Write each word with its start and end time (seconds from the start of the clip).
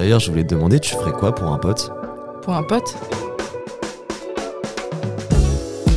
D'ailleurs, 0.00 0.18
je 0.18 0.30
voulais 0.30 0.44
te 0.44 0.54
demander, 0.54 0.80
tu 0.80 0.94
ferais 0.94 1.12
quoi 1.12 1.34
pour 1.34 1.48
un 1.48 1.58
pote? 1.58 1.92
Pour 2.40 2.54
un 2.54 2.62
pote? 2.62 2.96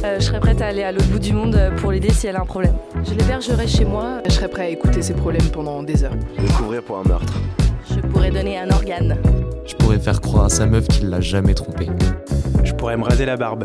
Euh, 0.04 0.20
je 0.20 0.26
serais 0.26 0.42
prête 0.42 0.62
à 0.62 0.68
aller 0.68 0.84
à 0.84 0.92
l'autre 0.92 1.08
bout 1.08 1.20
du 1.20 1.32
monde 1.32 1.56
euh, 1.56 1.72
pour 1.78 1.94
l'aider 1.94 2.12
si 2.12 2.28
elle 2.28 2.36
a 2.36 2.42
un 2.42 2.46
problème. 2.46 2.76
Je 3.06 3.14
l'hébergerai 3.14 3.66
chez 3.66 3.86
moi. 3.86 4.22
Je 4.26 4.32
serais 4.34 4.50
prêt 4.50 4.64
à 4.64 4.68
écouter 4.68 5.02
ses 5.02 5.14
problèmes 5.14 5.48
pendant 5.54 5.82
des 5.84 6.04
heures. 6.04 6.18
Découvrir 6.38 6.84
pour 6.84 6.98
un 6.98 7.04
meurtre. 7.04 7.34
Je 7.90 8.02
pourrais 8.02 8.30
donner 8.30 8.60
un 8.60 8.70
organe. 8.72 9.16
Je 9.66 9.74
pourrais 9.76 10.00
faire 10.00 10.20
croire 10.20 10.46
à 10.48 10.50
sa 10.50 10.66
meuf 10.66 10.86
qu'il 10.90 11.10
l'a 11.10 11.22
jamais 11.22 11.54
trompé. 11.54 11.88
Je 12.66 12.74
pourrais 12.74 12.98
me 12.98 13.06
raser 13.06 13.26
la 13.26 13.38
barbe. 13.38 13.64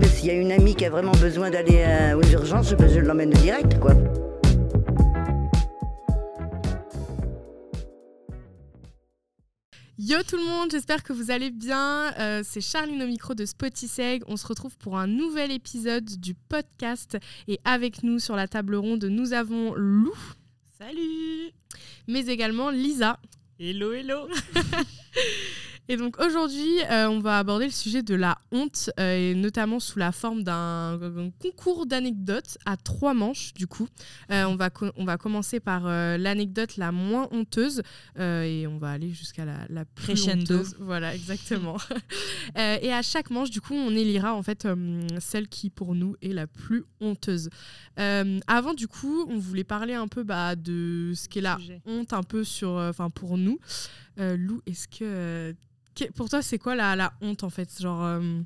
Mais 0.00 0.08
s'il 0.08 0.26
y 0.26 0.30
a 0.30 0.34
une 0.34 0.50
amie 0.50 0.74
qui 0.74 0.84
a 0.84 0.90
vraiment 0.90 1.12
besoin 1.12 1.50
d'aller 1.50 1.84
euh, 1.86 2.18
aux 2.18 2.28
urgences, 2.32 2.74
je 2.76 2.98
l'emmène 2.98 3.30
direct, 3.30 3.78
quoi. 3.78 3.92
Yo 10.08 10.22
tout 10.22 10.36
le 10.36 10.44
monde, 10.44 10.70
j'espère 10.70 11.02
que 11.02 11.12
vous 11.12 11.32
allez 11.32 11.50
bien. 11.50 12.14
Euh, 12.20 12.42
c'est 12.44 12.60
Charline 12.60 13.02
au 13.02 13.08
micro 13.08 13.34
de 13.34 13.44
Spotiseg. 13.44 14.22
On 14.28 14.36
se 14.36 14.46
retrouve 14.46 14.76
pour 14.78 14.98
un 14.98 15.08
nouvel 15.08 15.50
épisode 15.50 16.04
du 16.04 16.34
podcast. 16.34 17.18
Et 17.48 17.58
avec 17.64 18.04
nous 18.04 18.20
sur 18.20 18.36
la 18.36 18.46
table 18.46 18.76
ronde, 18.76 19.04
nous 19.06 19.32
avons 19.32 19.74
Lou. 19.74 20.14
Salut 20.78 21.50
Mais 22.06 22.24
également 22.26 22.70
Lisa. 22.70 23.18
Hello, 23.58 23.92
hello 23.92 24.28
Et 25.88 25.96
donc 25.96 26.18
aujourd'hui, 26.20 26.80
euh, 26.90 27.08
on 27.08 27.20
va 27.20 27.38
aborder 27.38 27.66
le 27.66 27.70
sujet 27.70 28.02
de 28.02 28.14
la 28.16 28.38
honte, 28.50 28.90
euh, 28.98 29.30
et 29.30 29.34
notamment 29.36 29.78
sous 29.78 29.98
la 30.00 30.10
forme 30.10 30.42
d'un 30.42 30.98
concours 31.40 31.86
d'anecdotes 31.86 32.58
à 32.66 32.76
trois 32.76 33.14
manches, 33.14 33.54
du 33.54 33.68
coup. 33.68 33.86
Euh, 34.32 34.44
on, 34.46 34.56
va 34.56 34.70
on 34.96 35.04
va 35.04 35.16
commencer 35.16 35.60
par 35.60 35.84
l'anecdote 35.84 36.76
la 36.76 36.90
moins 36.90 37.28
honteuse, 37.30 37.82
et 38.18 38.66
on 38.68 38.78
va 38.78 38.90
aller 38.90 39.10
jusqu'à 39.12 39.44
la, 39.44 39.58
la 39.68 39.84
plus 39.84 40.06
Crescendo. 40.14 40.54
honteuse. 40.56 40.76
Voilà, 40.80 41.14
exactement. 41.14 41.76
Et 42.56 42.92
à 42.92 43.02
chaque 43.02 43.30
manche, 43.30 43.50
du 43.50 43.60
coup, 43.60 43.74
on 43.74 43.90
élira 43.94 44.34
en 44.34 44.42
fait 44.42 44.66
celle 45.20 45.48
qui, 45.48 45.70
pour 45.70 45.94
nous, 45.94 46.16
est 46.22 46.32
la 46.32 46.46
plus 46.46 46.84
honteuse. 47.00 47.48
Avant, 47.96 48.74
du 48.74 48.88
coup, 48.88 49.24
on 49.28 49.38
voulait 49.38 49.64
parler 49.64 49.94
un 49.94 50.08
peu 50.08 50.24
bah, 50.24 50.56
de 50.56 51.12
ce 51.14 51.28
qu'est 51.28 51.40
la 51.40 51.58
honte 51.86 52.12
un 52.12 52.22
peu 52.22 52.42
sur, 52.42 52.70
enfin 52.70 53.08
pour 53.10 53.38
nous. 53.38 53.58
Lou, 54.18 54.62
est-ce 54.66 54.88
que- 54.88 55.54
pour 56.14 56.28
toi 56.28 56.42
c'est 56.42 56.58
quoi 56.58 56.74
la, 56.74 56.96
la 56.96 57.12
honte 57.20 57.44
en 57.44 57.50
fait, 57.50 57.80
genre 57.80 58.04
euh, 58.04 58.40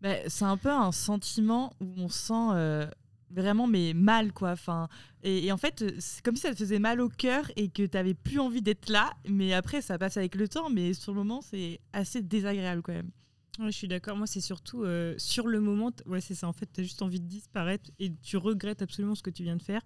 Bah, 0.00 0.28
C'est 0.28 0.44
un 0.44 0.56
peu 0.56 0.70
un 0.70 0.92
sentiment 0.92 1.72
où 1.80 1.92
on 1.96 2.08
se 2.08 2.18
sent 2.28 2.48
euh, 2.52 2.86
vraiment 3.30 3.66
mais 3.66 3.92
mal 3.94 4.32
quoi. 4.32 4.52
Enfin, 4.52 4.88
et, 5.22 5.46
et 5.46 5.52
en 5.52 5.56
fait, 5.56 5.84
c'est 6.00 6.22
comme 6.22 6.36
si 6.36 6.42
ça 6.42 6.52
te 6.52 6.58
faisait 6.58 6.78
mal 6.78 7.00
au 7.00 7.08
cœur 7.08 7.50
et 7.56 7.68
que 7.68 7.84
tu 7.84 7.96
n'avais 7.96 8.14
plus 8.14 8.38
envie 8.38 8.62
d'être 8.62 8.88
là. 8.90 9.12
Mais 9.28 9.52
après, 9.52 9.82
ça 9.82 9.98
passe 9.98 10.16
avec 10.16 10.34
le 10.34 10.48
temps. 10.48 10.70
Mais 10.70 10.94
sur 10.94 11.12
le 11.12 11.18
moment, 11.18 11.40
c'est 11.42 11.80
assez 11.92 12.22
désagréable 12.22 12.82
quand 12.82 12.92
même. 12.92 13.10
Ouais, 13.58 13.72
je 13.72 13.76
suis 13.76 13.88
d'accord. 13.88 14.16
Moi, 14.16 14.28
c'est 14.28 14.40
surtout 14.40 14.84
euh, 14.84 15.14
sur 15.18 15.48
le 15.48 15.60
moment. 15.60 15.90
Ouais, 16.06 16.20
c'est 16.20 16.34
ça. 16.36 16.46
En 16.46 16.52
fait, 16.52 16.68
tu 16.72 16.80
as 16.80 16.84
juste 16.84 17.02
envie 17.02 17.20
de 17.20 17.26
disparaître 17.26 17.90
et 17.98 18.12
tu 18.22 18.36
regrettes 18.36 18.82
absolument 18.82 19.16
ce 19.16 19.22
que 19.22 19.30
tu 19.30 19.42
viens 19.42 19.56
de 19.56 19.62
faire. 19.62 19.82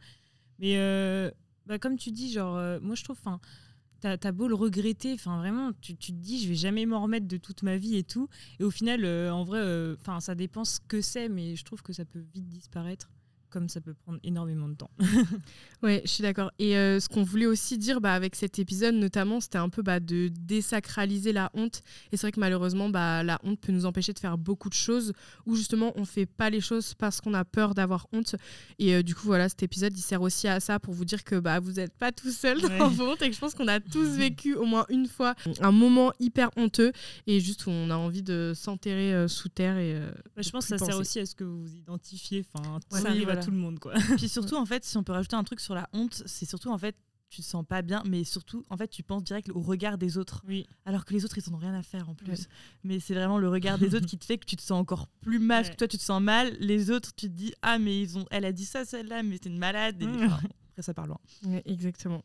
Mais 0.58 0.76
euh, 0.76 1.30
bah, 1.64 1.78
comme 1.78 1.96
tu 1.96 2.10
dis, 2.10 2.30
genre, 2.30 2.60
moi, 2.82 2.94
je 2.94 3.02
trouve, 3.04 3.16
enfin, 3.24 3.40
t'as 4.02 4.28
as 4.28 4.32
beau 4.32 4.48
le 4.48 4.54
regretter, 4.54 5.14
enfin, 5.14 5.38
vraiment, 5.38 5.72
tu, 5.80 5.96
tu 5.96 6.12
te 6.12 6.18
dis, 6.18 6.42
je 6.42 6.48
vais 6.48 6.54
jamais 6.54 6.84
m'en 6.86 7.02
remettre 7.02 7.26
de 7.28 7.36
toute 7.36 7.62
ma 7.62 7.76
vie 7.76 7.96
et 7.96 8.02
tout. 8.02 8.28
Et 8.58 8.64
au 8.64 8.70
final, 8.70 9.04
euh, 9.04 9.32
en 9.32 9.44
vrai, 9.44 9.60
euh, 9.60 9.94
enfin, 10.00 10.20
ça 10.20 10.34
dépend 10.34 10.64
ce 10.64 10.80
que 10.80 11.00
c'est, 11.00 11.28
mais 11.28 11.56
je 11.56 11.64
trouve 11.64 11.82
que 11.82 11.92
ça 11.92 12.04
peut 12.04 12.22
vite 12.34 12.48
disparaître, 12.48 13.10
comme 13.52 13.68
ça 13.68 13.80
peut 13.80 13.94
prendre 13.94 14.18
énormément 14.24 14.68
de 14.68 14.74
temps. 14.74 14.90
Ouais, 15.82 16.00
je 16.04 16.10
suis 16.10 16.22
d'accord. 16.22 16.52
Et 16.60 16.76
euh, 16.76 17.00
ce 17.00 17.08
qu'on 17.08 17.24
voulait 17.24 17.46
aussi 17.46 17.76
dire 17.76 18.00
bah, 18.00 18.14
avec 18.14 18.36
cet 18.36 18.60
épisode, 18.60 18.94
notamment, 18.94 19.40
c'était 19.40 19.58
un 19.58 19.68
peu 19.68 19.82
bah, 19.82 19.98
de 19.98 20.30
désacraliser 20.66 21.32
la 21.32 21.50
honte. 21.54 21.82
Et 22.12 22.16
c'est 22.16 22.22
vrai 22.22 22.30
que 22.30 22.38
malheureusement, 22.38 22.88
bah, 22.88 23.24
la 23.24 23.40
honte 23.42 23.60
peut 23.60 23.72
nous 23.72 23.84
empêcher 23.84 24.12
de 24.12 24.20
faire 24.20 24.38
beaucoup 24.38 24.68
de 24.68 24.74
choses 24.74 25.12
où 25.44 25.56
justement 25.56 25.92
on 25.96 26.04
fait 26.04 26.24
pas 26.24 26.50
les 26.50 26.60
choses 26.60 26.94
parce 26.94 27.20
qu'on 27.20 27.34
a 27.34 27.44
peur 27.44 27.74
d'avoir 27.74 28.06
honte. 28.12 28.36
Et 28.78 28.94
euh, 28.94 29.02
du 29.02 29.16
coup, 29.16 29.22
voilà, 29.26 29.48
cet 29.48 29.64
épisode, 29.64 29.96
il 29.96 30.00
sert 30.02 30.22
aussi 30.22 30.46
à 30.46 30.60
ça 30.60 30.78
pour 30.78 30.94
vous 30.94 31.04
dire 31.04 31.24
que 31.24 31.34
bah, 31.40 31.58
vous 31.58 31.72
n'êtes 31.72 31.94
pas 31.96 32.12
tout 32.12 32.30
seul 32.30 32.60
dans 32.60 32.68
Ouais. 32.68 32.78
vos 32.88 33.02
hontes 33.10 33.22
et 33.22 33.28
que 33.28 33.34
je 33.34 33.40
pense 33.40 33.54
qu'on 33.54 33.66
a 33.68 33.80
tous 33.80 34.06
vécu 34.16 34.54
au 34.54 34.64
moins 34.64 34.86
une 34.88 35.08
fois 35.08 35.34
un 35.60 35.72
moment 35.72 36.12
hyper 36.20 36.50
honteux 36.56 36.92
et 37.26 37.40
juste 37.40 37.66
où 37.66 37.70
on 37.70 37.90
a 37.90 37.96
envie 37.96 38.22
de 38.22 38.52
s'enterrer 38.54 39.12
euh, 39.12 39.26
sous 39.26 39.48
terre. 39.48 39.78
Et, 39.78 39.94
euh, 39.96 40.12
Bah, 40.36 40.42
je 40.42 40.50
pense 40.50 40.66
que 40.68 40.78
ça 40.78 40.84
sert 40.86 40.96
aussi 40.96 41.18
à 41.18 41.26
ce 41.26 41.34
que 41.34 41.42
vous 41.42 41.60
vous 41.64 41.74
identifiez. 41.74 42.44
Enfin, 42.54 42.78
Ouais, 42.92 42.98
ça 43.00 43.04
oui, 43.06 43.10
arrive 43.10 43.24
voilà. 43.24 43.40
à 43.40 43.41
tout 43.44 43.50
le 43.50 43.56
monde, 43.56 43.78
quoi. 43.78 43.94
Puis 44.16 44.28
surtout, 44.28 44.56
en 44.56 44.66
fait, 44.66 44.84
si 44.84 44.96
on 44.96 45.02
peut 45.02 45.12
rajouter 45.12 45.36
un 45.36 45.44
truc 45.44 45.60
sur 45.60 45.74
la 45.74 45.88
honte, 45.92 46.22
c'est 46.26 46.46
surtout 46.46 46.70
en 46.70 46.78
fait, 46.78 46.96
tu 47.30 47.40
te 47.40 47.46
sens 47.46 47.64
pas 47.66 47.80
bien, 47.80 48.02
mais 48.06 48.24
surtout, 48.24 48.62
en 48.68 48.76
fait, 48.76 48.88
tu 48.88 49.02
penses 49.02 49.24
direct 49.24 49.48
au 49.54 49.60
regard 49.62 49.96
des 49.96 50.18
autres. 50.18 50.42
Oui. 50.46 50.66
Alors 50.84 51.06
que 51.06 51.14
les 51.14 51.24
autres, 51.24 51.38
ils 51.38 51.48
en 51.50 51.54
ont 51.54 51.58
rien 51.58 51.72
à 51.74 51.82
faire 51.82 52.10
en 52.10 52.14
plus. 52.14 52.30
Ouais. 52.30 52.46
Mais 52.84 53.00
c'est 53.00 53.14
vraiment 53.14 53.38
le 53.38 53.48
regard 53.48 53.78
des 53.78 53.94
autres 53.94 54.04
qui 54.06 54.18
te 54.18 54.24
fait 54.26 54.36
que 54.36 54.44
tu 54.44 54.54
te 54.56 54.60
sens 54.62 54.78
encore 54.78 55.06
plus 55.22 55.38
mal. 55.38 55.62
Parce 55.62 55.68
que 55.68 55.72
Ouais. 55.72 55.76
toi, 55.78 55.88
tu 55.88 55.96
te 55.96 56.02
sens 56.02 56.20
mal. 56.20 56.54
Les 56.60 56.90
autres, 56.90 57.14
tu 57.16 57.28
te 57.28 57.32
dis 57.32 57.54
Ah, 57.62 57.78
mais 57.78 58.02
ils 58.02 58.18
ont... 58.18 58.26
elle 58.30 58.44
a 58.44 58.52
dit 58.52 58.66
ça, 58.66 58.84
celle-là, 58.84 59.22
mais 59.22 59.38
c'est 59.42 59.48
une 59.48 59.56
malade. 59.58 60.02
Et, 60.02 60.06
enfin, 60.06 60.40
après, 60.72 60.82
ça 60.82 60.92
part 60.92 61.06
loin. 61.06 61.18
Ouais, 61.46 61.62
exactement. 61.64 62.22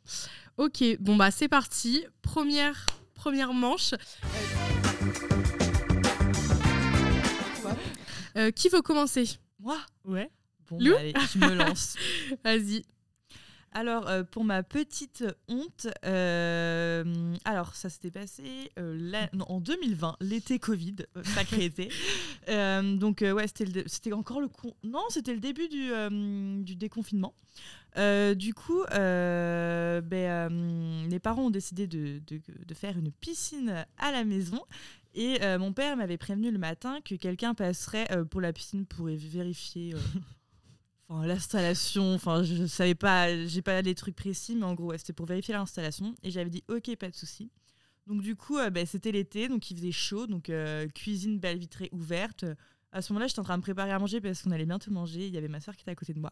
Ok, 0.57 0.83
bon 0.99 1.15
bah 1.15 1.31
c'est 1.31 1.47
parti. 1.47 2.03
Première, 2.21 2.85
première 3.13 3.53
manche. 3.53 3.93
Euh, 8.35 8.51
qui 8.51 8.69
veut 8.69 8.81
commencer? 8.81 9.37
Moi? 9.59 9.77
Ouais. 10.05 10.29
Bon, 10.69 10.77
Lou 10.79 10.91
bah, 10.93 10.99
allez, 10.99 11.13
je 11.33 11.39
me 11.39 11.53
lance. 11.53 11.95
Vas-y. 12.43 12.83
Alors, 13.73 14.07
euh, 14.07 14.23
pour 14.23 14.43
ma 14.43 14.63
petite 14.63 15.23
honte, 15.49 15.87
euh, 16.05 17.35
alors 17.45 17.75
ça 17.75 17.89
s'était 17.89 18.09
passé 18.11 18.71
euh, 18.79 18.97
la- 18.99 19.29
non, 19.33 19.45
en 19.49 19.59
2020, 19.59 20.15
l'été 20.21 20.57
Covid, 20.57 20.95
sacré 21.23 21.65
été. 21.65 21.89
Donc, 22.47 23.19
ouais, 23.21 23.45
c'était 23.87 24.13
encore 24.13 24.39
le 24.41 24.47
con. 24.47 24.73
Non, 24.83 25.03
c'était 25.09 25.33
le 25.33 25.41
début 25.41 25.67
du, 25.67 25.89
du 26.63 26.75
déconfinement. 26.75 27.33
Du 28.35 28.53
coup, 28.55 28.83
ben, 28.89 29.99
les 31.09 31.19
parents 31.19 31.47
ont 31.47 31.51
décidé 31.51 31.87
de, 31.87 32.19
de- 32.25 32.41
de 32.65 32.73
faire 32.73 32.97
une 32.97 33.11
piscine 33.11 33.85
à 33.97 34.11
la 34.11 34.23
maison. 34.23 34.61
Et 35.13 35.41
euh, 35.41 35.57
mon 35.57 35.73
père 35.73 35.97
m'avait 35.97 36.17
prévenu 36.17 36.51
le 36.51 36.59
matin 36.59 36.99
que 37.03 37.15
quelqu'un 37.15 37.55
passerait 37.55 38.07
euh, 38.11 38.23
pour 38.23 38.39
la 38.39 38.53
piscine 38.53 38.85
pour 38.85 39.07
vérifier 39.07 39.95
euh, 39.95 39.97
enfin, 41.07 41.25
l'installation. 41.25 42.13
Enfin, 42.13 42.43
je 42.43 42.65
savais 42.65 42.95
pas, 42.95 43.45
j'ai 43.45 43.61
pas 43.61 43.81
les 43.81 43.95
trucs 43.95 44.15
précis, 44.15 44.55
mais 44.55 44.65
en 44.65 44.73
gros, 44.73 44.87
ouais, 44.87 44.97
c'était 44.97 45.13
pour 45.13 45.25
vérifier 45.25 45.53
l'installation. 45.53 46.15
Et 46.23 46.31
j'avais 46.31 46.49
dit, 46.49 46.63
ok, 46.67 46.95
pas 46.97 47.09
de 47.09 47.15
souci. 47.15 47.51
Donc 48.07 48.21
du 48.21 48.35
coup, 48.35 48.57
euh, 48.57 48.69
ben, 48.69 48.85
c'était 48.85 49.11
l'été, 49.11 49.49
donc 49.49 49.69
il 49.69 49.77
faisait 49.77 49.91
chaud, 49.91 50.27
donc 50.27 50.49
euh, 50.49 50.87
cuisine, 50.87 51.39
belle 51.39 51.57
vitrée 51.57 51.89
ouverte. 51.91 52.45
À 52.91 53.01
ce 53.01 53.11
moment-là, 53.11 53.27
j'étais 53.27 53.39
en 53.39 53.43
train 53.43 53.55
de 53.55 53.59
me 53.59 53.63
préparer 53.63 53.91
à 53.91 53.99
manger 53.99 54.21
parce 54.21 54.41
qu'on 54.41 54.51
allait 54.51 54.65
bientôt 54.65 54.91
manger. 54.91 55.27
Il 55.27 55.33
y 55.33 55.37
avait 55.37 55.49
ma 55.49 55.59
soeur 55.59 55.75
qui 55.75 55.81
était 55.81 55.91
à 55.91 55.95
côté 55.95 56.13
de 56.13 56.19
moi. 56.19 56.31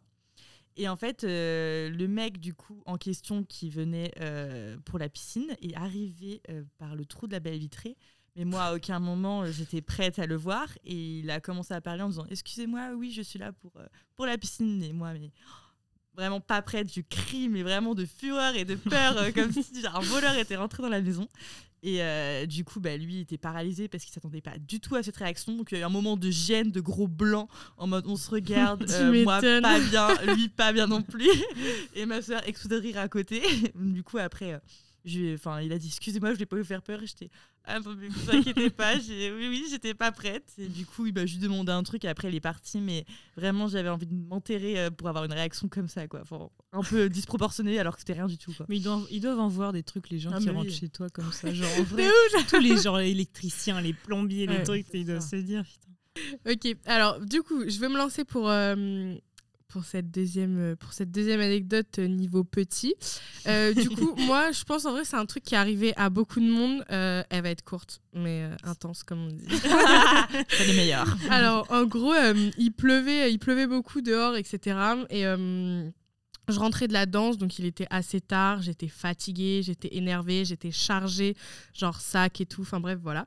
Et 0.77 0.87
en 0.89 0.95
fait, 0.95 1.23
euh, 1.23 1.89
le 1.89 2.07
mec 2.07 2.39
du 2.39 2.53
coup 2.53 2.81
en 2.85 2.97
question 2.97 3.43
qui 3.43 3.69
venait 3.69 4.11
euh, 4.19 4.77
pour 4.85 4.99
la 4.99 5.07
piscine 5.07 5.55
est 5.61 5.75
arrivé 5.75 6.41
par 6.77 6.95
le 6.95 7.05
trou 7.05 7.27
de 7.27 7.33
la 7.33 7.39
belle 7.39 7.57
vitrée. 7.57 7.97
Mais 8.35 8.45
moi, 8.45 8.63
à 8.63 8.75
aucun 8.75 8.99
moment, 8.99 9.43
euh, 9.43 9.51
j'étais 9.51 9.81
prête 9.81 10.19
à 10.19 10.25
le 10.25 10.35
voir. 10.35 10.67
Et 10.83 11.19
il 11.19 11.29
a 11.29 11.39
commencé 11.39 11.73
à 11.73 11.81
parler 11.81 12.03
en 12.03 12.09
disant 12.09 12.25
Excusez-moi, 12.29 12.91
oui, 12.95 13.11
je 13.11 13.21
suis 13.21 13.39
là 13.39 13.51
pour, 13.53 13.71
euh, 13.77 13.85
pour 14.15 14.25
la 14.25 14.37
piscine. 14.37 14.83
Et 14.83 14.93
moi, 14.93 15.13
mais 15.13 15.31
vraiment 16.15 16.39
pas 16.39 16.61
prête, 16.61 16.91
je 16.93 17.01
crie, 17.01 17.49
mais 17.49 17.63
vraiment 17.63 17.93
de 17.93 18.05
fureur 18.05 18.55
et 18.55 18.65
de 18.65 18.75
peur, 18.75 19.17
euh, 19.17 19.31
comme 19.31 19.51
si 19.51 19.85
un 19.85 19.99
voleur 19.99 20.35
était 20.37 20.55
rentré 20.55 20.81
dans 20.81 20.89
la 20.89 21.01
maison. 21.01 21.27
Et 21.83 22.01
euh, 22.01 22.47
du 22.47 22.63
coup, 22.63 22.79
bah, 22.79 22.97
lui 22.97 23.15
il 23.15 23.19
était 23.21 23.37
paralysé 23.37 23.87
parce 23.87 24.03
qu'il 24.03 24.13
s'attendait 24.13 24.41
pas 24.41 24.57
du 24.57 24.79
tout 24.79 24.95
à 24.95 25.03
cette 25.03 25.17
réaction. 25.17 25.55
Donc 25.55 25.71
il 25.71 25.75
y 25.75 25.77
a 25.77 25.81
eu 25.81 25.83
un 25.83 25.89
moment 25.89 26.17
de 26.17 26.31
gêne, 26.31 26.71
de 26.71 26.81
gros 26.81 27.07
blanc, 27.07 27.47
en 27.77 27.85
mode 27.85 28.07
on 28.07 28.15
se 28.15 28.31
regarde, 28.31 28.85
euh, 28.89 29.23
moi 29.23 29.39
pas 29.39 29.79
bien, 29.79 30.07
lui 30.35 30.49
pas 30.49 30.73
bien 30.73 30.87
non 30.87 31.03
plus. 31.03 31.29
Et 31.93 32.05
ma 32.05 32.21
soeur 32.21 32.47
explose 32.47 32.69
de 32.69 32.77
rire 32.77 32.97
à 32.97 33.07
côté. 33.07 33.43
Du 33.75 34.01
coup, 34.01 34.17
après, 34.17 34.59
enfin, 35.35 35.61
il 35.61 35.71
a 35.73 35.77
dit 35.77 35.87
excusez-moi, 35.87 36.29
je 36.29 36.35
voulais 36.35 36.45
pas 36.47 36.57
vous 36.57 36.63
faire 36.63 36.81
peur. 36.81 37.03
Et 37.03 37.07
j'étais 37.07 37.29
ah, 37.67 37.79
non, 37.79 37.95
mais 37.99 38.07
vous 38.07 38.31
inquiétez 38.31 38.69
pas, 38.69 38.97
j'ai- 38.99 39.31
oui, 39.31 39.47
oui, 39.49 39.65
j'étais 39.69 39.93
pas 39.93 40.11
prête. 40.11 40.51
Et 40.57 40.67
du 40.67 40.85
coup, 40.85 41.05
il 41.05 41.13
m'a 41.13 41.25
juste 41.25 41.41
demandé 41.41 41.71
un 41.71 41.83
truc 41.83 42.05
et 42.05 42.07
après, 42.07 42.29
il 42.29 42.35
est 42.35 42.39
parti. 42.41 42.79
Mais 42.79 43.05
vraiment, 43.35 43.67
j'avais 43.67 43.89
envie 43.89 44.05
de 44.05 44.13
m'enterrer 44.13 44.79
euh, 44.79 44.89
pour 44.91 45.07
avoir 45.09 45.25
une 45.25 45.33
réaction 45.33 45.67
comme 45.67 45.87
ça, 45.87 46.07
quoi. 46.07 46.21
Enfin, 46.21 46.49
un 46.73 46.81
peu 46.83 47.09
disproportionnée 47.09 47.79
alors 47.79 47.93
que 47.95 47.99
c'était 48.01 48.13
rien 48.13 48.27
du 48.27 48.37
tout, 48.37 48.53
quoi. 48.53 48.65
Mais 48.69 48.77
ils 48.77 48.83
doivent, 48.83 49.07
ils 49.11 49.21
doivent 49.21 49.39
en 49.39 49.47
voir 49.47 49.73
des 49.73 49.83
trucs, 49.83 50.09
les 50.09 50.19
gens 50.19 50.31
Ah, 50.33 50.39
qui 50.39 50.49
rentrent 50.49 50.69
oui. 50.69 50.73
chez 50.75 50.89
toi 50.89 51.09
comme 51.09 51.31
ça. 51.31 51.53
Genre, 51.53 51.69
en 51.79 51.83
vrai, 51.83 52.07
tous 52.49 52.59
les 52.59 52.77
gens, 52.77 52.97
les 52.97 53.09
électriciens, 53.11 53.81
les 53.81 53.93
plombiers, 53.93 54.47
les 54.47 54.63
trucs, 54.63 54.87
ils 54.93 55.05
doivent 55.05 55.27
se 55.27 55.35
dire, 55.37 55.63
putain. 55.63 56.49
Ok, 56.49 56.77
alors 56.85 57.19
du 57.19 57.41
coup, 57.41 57.67
je 57.67 57.77
vais 57.79 57.89
me 57.89 57.97
lancer 57.97 58.23
pour, 58.23 58.49
euh, 58.49 59.13
pour, 59.75 59.83
cette, 59.83 60.09
deuxième, 60.09 60.57
euh, 60.57 60.75
pour 60.77 60.93
cette 60.93 61.11
deuxième 61.11 61.41
anecdote 61.41 61.99
euh, 61.99 62.07
niveau 62.07 62.45
petit. 62.45 62.95
Euh, 63.45 63.73
du 63.81 63.89
coup, 63.89 64.15
moi, 64.19 64.53
je 64.53 64.63
pense 64.63 64.85
en 64.85 64.93
vrai, 64.93 65.03
c'est 65.03 65.17
un 65.17 65.25
truc 65.25 65.43
qui 65.43 65.53
est 65.53 65.57
arrivé 65.57 65.93
à 65.97 66.09
beaucoup 66.09 66.39
de 66.39 66.49
monde. 66.49 66.85
Euh, 66.93 67.23
elle 67.29 67.43
va 67.43 67.49
être 67.49 67.65
courte, 67.65 67.99
mais 68.13 68.43
euh, 68.43 68.55
intense, 68.63 69.03
comme 69.03 69.25
on 69.25 69.27
dit. 69.27 69.45
C'est 70.47 70.67
les 70.67 70.75
meilleurs. 70.77 71.17
Alors, 71.29 71.69
en 71.71 71.83
gros, 71.83 72.13
il, 72.57 72.71
pleuvait, 72.71 73.33
il 73.33 73.37
pleuvait 73.37 73.67
beaucoup 73.67 73.99
dehors, 73.99 74.37
etc. 74.37 74.77
Et 75.09 75.25
Je 76.47 76.59
rentrais 76.59 76.87
de 76.87 76.93
la 76.93 77.05
danse, 77.05 77.37
donc 77.37 77.57
il 77.59 77.65
était 77.65 77.87
assez 77.89 78.21
tard, 78.21 78.61
j'étais 78.61 78.87
fatiguée, 78.87 79.61
j'étais 79.63 79.95
énervée, 79.95 80.45
j'étais 80.45 80.71
chargée, 80.71 81.35
genre 81.73 81.99
sac 81.99 82.39
et 82.41 82.45
tout, 82.45 82.61
enfin 82.61 82.79
bref, 82.79 82.99
voilà. 83.01 83.25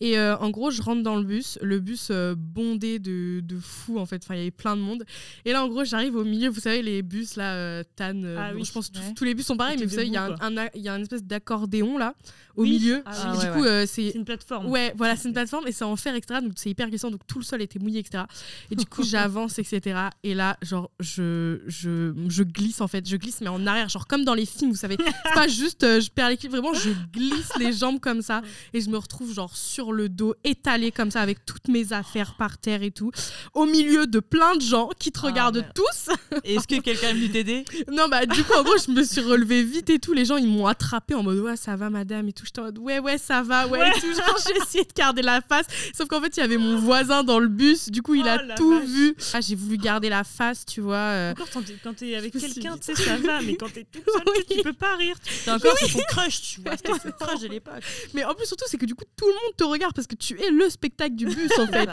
Et 0.00 0.18
euh, 0.18 0.36
en 0.38 0.50
gros, 0.50 0.70
je 0.70 0.80
rentre 0.80 1.02
dans 1.02 1.16
le 1.16 1.24
bus, 1.24 1.58
le 1.60 1.80
bus 1.80 2.08
euh, 2.10 2.34
bondé 2.36 2.98
de, 2.98 3.40
de 3.40 3.58
fous, 3.58 3.98
en 3.98 4.06
fait, 4.06 4.22
enfin, 4.24 4.34
il 4.34 4.38
y 4.38 4.40
avait 4.42 4.50
plein 4.52 4.76
de 4.76 4.80
monde. 4.82 5.04
Et 5.44 5.52
là, 5.52 5.64
en 5.64 5.68
gros, 5.68 5.84
j'arrive 5.84 6.14
au 6.16 6.24
milieu, 6.24 6.48
vous 6.50 6.60
savez, 6.60 6.82
les 6.82 7.02
bus, 7.02 7.36
là, 7.36 7.54
euh, 7.54 7.82
TAN, 7.96 8.22
euh, 8.22 8.36
Ah 8.38 8.52
bon, 8.52 8.58
oui, 8.60 8.64
je 8.64 8.72
pense 8.72 8.88
que 8.88 8.94
tous- 8.94 9.00
ouais. 9.00 9.14
tous 9.14 9.24
les 9.24 9.34
bus 9.34 9.46
sont 9.46 9.56
pareils, 9.56 9.76
mais 9.78 9.86
vous 9.86 9.94
savez, 9.94 10.06
il 10.06 10.12
y, 10.12 10.16
a 10.16 10.24
un, 10.40 10.68
y 10.74 10.88
a 10.88 10.94
une 10.96 11.02
espèce 11.02 11.24
d'accordéon, 11.24 11.98
là, 11.98 12.14
au 12.54 12.62
Oui. 12.62 12.70
milieu. 12.72 13.02
Ah 13.06 13.36
du 13.40 13.46
coup, 13.50 13.64
euh, 13.64 13.86
c'est 13.86 14.10
C'est 14.12 14.18
une 14.18 14.24
plateforme. 14.24 14.66
Ouais, 14.66 14.92
voilà, 14.96 15.16
c'est 15.16 15.28
une 15.28 15.34
plateforme 15.34 15.66
et 15.66 15.72
c'est 15.72 15.84
en 15.84 15.96
fer, 15.96 16.14
etc. 16.14 16.40
Donc 16.42 16.52
c'est 16.56 16.68
hyper 16.70 16.88
glissant, 16.90 17.10
donc 17.10 17.26
tout 17.26 17.38
le 17.38 17.44
sol 17.44 17.62
était 17.62 17.78
mouillé, 17.78 18.00
etc. 18.00 18.24
Et 18.70 18.76
du 18.76 18.84
coup, 18.84 19.02
j'avance, 19.04 19.58
etc. 19.58 20.08
Et 20.22 20.34
là, 20.34 20.58
genre, 20.62 20.90
je, 21.00 21.60
je, 21.66 22.12
je 22.28 22.42
glisse 22.52 22.80
en 22.80 22.88
fait, 22.88 23.08
je 23.08 23.16
glisse, 23.16 23.40
mais 23.40 23.48
en 23.48 23.66
arrière, 23.66 23.88
genre 23.88 24.06
comme 24.06 24.24
dans 24.24 24.34
les 24.34 24.46
films, 24.46 24.70
vous 24.70 24.76
savez. 24.76 24.96
C'est 24.98 25.34
pas 25.34 25.48
juste, 25.48 25.82
euh, 25.84 26.00
je 26.00 26.10
perds 26.10 26.28
l'équilibre, 26.28 26.58
vraiment, 26.60 26.74
je 26.74 26.90
glisse 27.12 27.50
les 27.58 27.72
jambes 27.72 28.00
comme 28.00 28.22
ça 28.22 28.42
et 28.72 28.80
je 28.80 28.90
me 28.90 28.96
retrouve 28.98 29.32
genre 29.34 29.56
sur 29.56 29.92
le 29.92 30.08
dos, 30.08 30.34
étalé 30.44 30.90
comme 30.92 31.10
ça, 31.10 31.20
avec 31.20 31.44
toutes 31.46 31.68
mes 31.68 31.92
affaires 31.92 32.34
par 32.36 32.58
terre 32.58 32.82
et 32.82 32.90
tout, 32.90 33.10
au 33.54 33.64
milieu 33.66 34.06
de 34.06 34.20
plein 34.20 34.56
de 34.56 34.60
gens 34.62 34.90
qui 34.98 35.10
te 35.12 35.20
Ah, 35.22 35.26
regardent 35.26 35.56
merde. 35.58 35.72
tous. 35.74 36.14
Est-ce 36.44 36.66
que 36.68 36.80
quelqu'un 36.80 37.08
est 37.08 37.14
venu 37.14 37.30
t'aider? 37.30 37.64
Non, 37.92 38.08
bah, 38.08 38.26
du 38.26 38.42
coup, 38.44 38.52
en 38.54 38.62
gros, 38.62 38.76
je 38.84 38.90
me 38.90 39.02
suis 39.04 39.20
relevée 39.20 39.62
vite 39.62 39.90
et 39.90 39.98
tout. 39.98 40.12
Les 40.12 40.24
gens, 40.24 40.36
ils 40.36 40.46
m'ont 40.48 40.66
attrapée 40.66 41.14
en 41.14 41.22
mode, 41.22 41.38
ouais, 41.38 41.56
ça 41.56 41.76
va, 41.76 41.90
madame, 41.90 42.28
et 42.28 42.32
tout. 42.32 42.44
J'étais 42.44 42.60
en 42.60 42.64
mode, 42.64 42.78
ouais, 42.78 42.98
ouais, 43.00 43.18
ça 43.18 43.42
va, 43.42 43.66
ouais, 43.66 43.88
et 43.88 44.00
tout. 44.00 44.12
Genre, 44.12 44.36
j'ai 44.46 44.56
essayé 44.62 44.84
de 44.84 44.92
garder 44.94 45.22
la 45.22 45.40
face. 45.40 45.66
Sauf 45.96 46.08
qu'en 46.08 46.20
fait, 46.20 46.36
il 46.36 46.40
y 46.40 46.42
avait 46.42 46.56
mon 46.58 46.76
voisin 46.78 47.22
dans 47.24 47.38
le 47.38 47.48
bus. 47.48 47.88
Du 47.90 48.02
coup, 48.02 48.14
il 48.14 48.24
Oh, 48.24 48.28
a 48.28 48.54
tout 48.56 48.70
vache. 48.78 48.88
vu. 48.88 49.14
Ah, 49.34 49.40
j'ai 49.40 49.54
voulu 49.54 49.76
garder 49.78 50.08
la 50.08 50.24
face, 50.24 50.64
tu 50.64 50.80
vois. 50.80 50.94
euh. 50.96 51.32
Encore 51.32 51.48
quand 51.52 51.62
t'es- 51.62 51.76
quand 51.82 51.94
t'es 51.94 52.14
quelqu'un, 52.46 52.76
tu 52.78 52.94
sais, 52.94 52.94
ça 53.02 53.16
va, 53.16 53.40
mais 53.42 53.56
quand 53.56 53.72
t'es 53.72 53.84
tout 53.84 54.00
seul, 54.06 54.22
tu 54.24 54.32
sais, 54.32 54.46
Oui. 54.50 54.56
tu 54.58 54.62
peux 54.62 54.72
pas 54.72 54.96
rire. 54.96 55.16
T'es 55.44 55.50
encore 55.50 55.76
sur 55.78 55.92
ton 55.92 56.00
crush, 56.08 56.40
tu 56.42 56.60
vois. 56.60 56.72
C'était 56.76 56.92
son 56.98 57.10
crush 57.12 57.40
de 57.40 57.48
l'époque. 57.48 57.82
Mais 58.14 58.24
en 58.24 58.34
plus, 58.34 58.46
surtout, 58.46 58.64
c'est 58.68 58.78
que 58.78 58.86
du 58.86 58.94
coup, 58.94 59.04
tout 59.16 59.26
le 59.26 59.32
monde 59.32 59.56
te 59.56 59.64
regarde 59.64 59.94
parce 59.94 60.06
que 60.06 60.14
tu 60.14 60.40
es 60.40 60.50
le 60.50 60.68
spectacle 60.70 61.14
du 61.14 61.26
bus, 61.26 61.50
en 61.58 61.66
fait. 61.72 61.90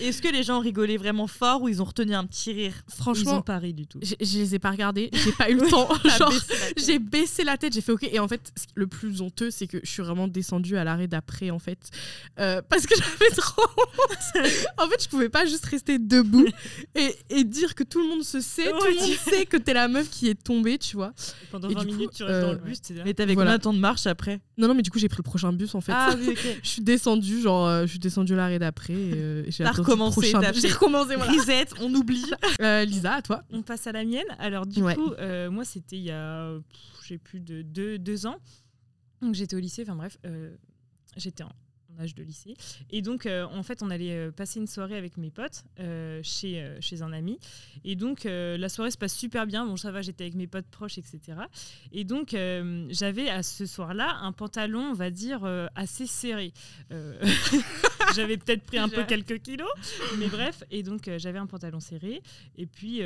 Est-ce 0.00 0.20
que 0.20 0.28
les 0.28 0.42
gens 0.42 0.60
rigolaient 0.60 0.96
vraiment 0.96 1.26
fort 1.26 1.62
ou 1.62 1.68
ils 1.68 1.80
ont 1.80 1.84
retenu 1.84 2.14
un 2.14 2.24
petit 2.24 2.52
rire? 2.52 2.72
Ils 2.88 2.92
ont 2.92 2.96
Franchement, 2.96 3.42
pas 3.42 3.58
ri 3.58 3.72
du 3.72 3.86
tout. 3.86 4.00
je 4.02 4.38
les 4.38 4.54
ai 4.54 4.58
pas 4.58 4.70
regardés. 4.70 5.10
J'ai 5.12 5.32
pas 5.32 5.48
eu 5.50 5.54
le 5.54 5.66
temps. 5.70 5.88
Genre. 6.18 6.32
J'ai 6.76 6.98
baissé 6.98 7.44
la 7.44 7.56
tête, 7.56 7.72
j'ai 7.72 7.80
fait 7.80 7.92
OK. 7.92 8.02
Et 8.04 8.18
en 8.18 8.28
fait, 8.28 8.52
le 8.74 8.86
plus 8.86 9.20
honteux, 9.22 9.50
c'est 9.50 9.66
que 9.66 9.78
je 9.82 9.90
suis 9.90 10.02
vraiment 10.02 10.28
descendue 10.28 10.76
à 10.76 10.84
l'arrêt 10.84 11.06
d'après, 11.06 11.50
en 11.50 11.58
fait. 11.58 11.78
Euh, 12.40 12.60
parce 12.68 12.86
que 12.86 12.94
j'avais 12.96 13.30
trop 13.36 13.62
honte. 13.62 14.44
en 14.78 14.88
fait, 14.88 15.02
je 15.04 15.08
pouvais 15.08 15.28
pas 15.28 15.44
juste 15.46 15.64
rester 15.66 15.98
debout 15.98 16.46
et, 16.94 17.14
et 17.30 17.44
dire 17.44 17.74
que 17.74 17.84
tout 17.84 18.00
le 18.00 18.08
monde 18.08 18.22
se 18.24 18.40
sait, 18.40 18.70
tout 18.70 18.76
le 18.86 18.90
Oui. 18.90 18.96
monde 19.00 19.18
sait 19.30 19.46
que 19.46 19.56
t'es 19.56 19.72
la 19.72 19.85
meuf 19.88 20.10
qui 20.10 20.28
est 20.28 20.34
tombée, 20.42 20.78
tu 20.78 20.96
vois. 20.96 21.12
Pendant 21.50 21.68
Et 21.70 21.74
20 21.74 21.80
du 21.80 21.86
coup, 21.86 21.92
minutes, 21.94 22.10
tu 22.12 22.22
restes 22.24 22.40
dans 22.42 22.52
le 22.52 22.58
euh, 22.58 22.60
bus. 22.62 22.78
Mais 23.04 23.14
t'avais 23.14 23.34
Voilà. 23.34 23.50
combien 23.52 23.58
de 23.58 23.62
temps 23.62 23.72
de 23.74 23.78
marche 23.78 24.06
après? 24.06 24.40
Non, 24.58 24.68
non, 24.68 24.74
mais 24.74 24.82
du 24.82 24.90
coup, 24.90 24.98
j'ai 24.98 25.08
pris 25.08 25.18
le 25.18 25.22
prochain 25.24 25.52
bus, 25.52 25.74
en 25.74 25.80
fait. 25.80 25.92
Ah 25.94 26.14
oui, 26.18 26.28
ok. 26.30 26.38
Je 26.62 26.68
suis 26.68 26.82
descendue, 26.82 27.40
genre, 27.40 27.66
euh, 27.66 27.82
je 27.82 27.90
suis 27.90 27.98
descendue 27.98 28.32
à 28.34 28.36
l'arrêt 28.36 28.58
d'après. 28.58 28.92
et, 28.94 29.12
euh, 29.14 29.44
j'ai 29.48 29.64
recommencé, 29.66 30.20
J'ai 30.54 30.68
recommencé, 30.72 31.16
voilà. 31.16 31.32
Risette, 31.32 31.74
on 31.80 31.92
oublie. 31.94 32.24
Euh, 32.62 32.84
Lisa, 32.84 33.14
à 33.14 33.22
toi. 33.22 33.42
On 33.50 33.62
passe 33.62 33.86
à 33.86 33.92
la 33.92 34.04
mienne. 34.04 34.24
Alors 34.38 34.66
du 34.66 34.82
Ouais. 34.82 34.94
coup, 34.94 35.12
euh, 35.18 35.50
moi 35.50 35.64
c'était 35.64 35.96
il 35.96 36.04
y 36.04 36.10
a, 36.10 36.52
j'ai 37.06 37.18
plus 37.18 37.40
de 37.40 37.62
deux, 37.62 37.98
deux 37.98 38.26
ans. 38.26 38.36
Donc 39.20 39.34
j'étais 39.34 39.56
au 39.56 39.58
lycée, 39.58 39.82
enfin 39.82 39.94
bref, 39.96 40.16
euh, 40.26 40.54
j'étais 41.16 41.42
en, 41.42 41.50
âge 42.00 42.14
de 42.14 42.22
lycée. 42.22 42.54
Et 42.90 43.02
donc 43.02 43.26
euh, 43.26 43.44
en 43.44 43.62
fait 43.62 43.82
on 43.82 43.90
allait 43.90 44.12
euh, 44.12 44.30
passer 44.30 44.60
une 44.60 44.66
soirée 44.66 44.96
avec 44.96 45.16
mes 45.16 45.30
potes 45.30 45.64
euh, 45.80 46.20
chez, 46.22 46.76
chez 46.80 47.02
un 47.02 47.12
ami. 47.12 47.38
Et 47.84 47.96
donc 47.96 48.24
la 48.24 48.68
soirée 48.68 48.90
se 48.90 48.98
passe 48.98 49.14
super 49.14 49.46
bien. 49.46 49.66
Bon 49.66 49.76
ça 49.76 49.90
va, 49.90 50.02
j'étais 50.02 50.24
avec 50.24 50.34
mes 50.34 50.46
potes 50.46 50.66
proches, 50.66 50.98
etc. 50.98 51.20
Et 51.92 52.04
donc 52.04 52.36
j'avais 52.90 53.28
à 53.28 53.42
ce 53.42 53.66
soir-là 53.66 54.18
un 54.22 54.32
pantalon, 54.32 54.90
on 54.90 54.94
va 54.94 55.10
dire, 55.10 55.44
assez 55.74 56.06
serré. 56.06 56.52
J'avais 58.14 58.36
peut-être 58.36 58.62
pris 58.62 58.78
un 58.78 58.88
peu 58.88 59.02
quelques 59.02 59.42
kilos, 59.42 59.68
mais 60.18 60.28
bref. 60.28 60.62
Et 60.70 60.82
donc 60.82 61.10
j'avais 61.18 61.38
un 61.38 61.46
pantalon 61.46 61.80
serré. 61.80 62.22
Et 62.56 62.66
puis, 62.66 63.02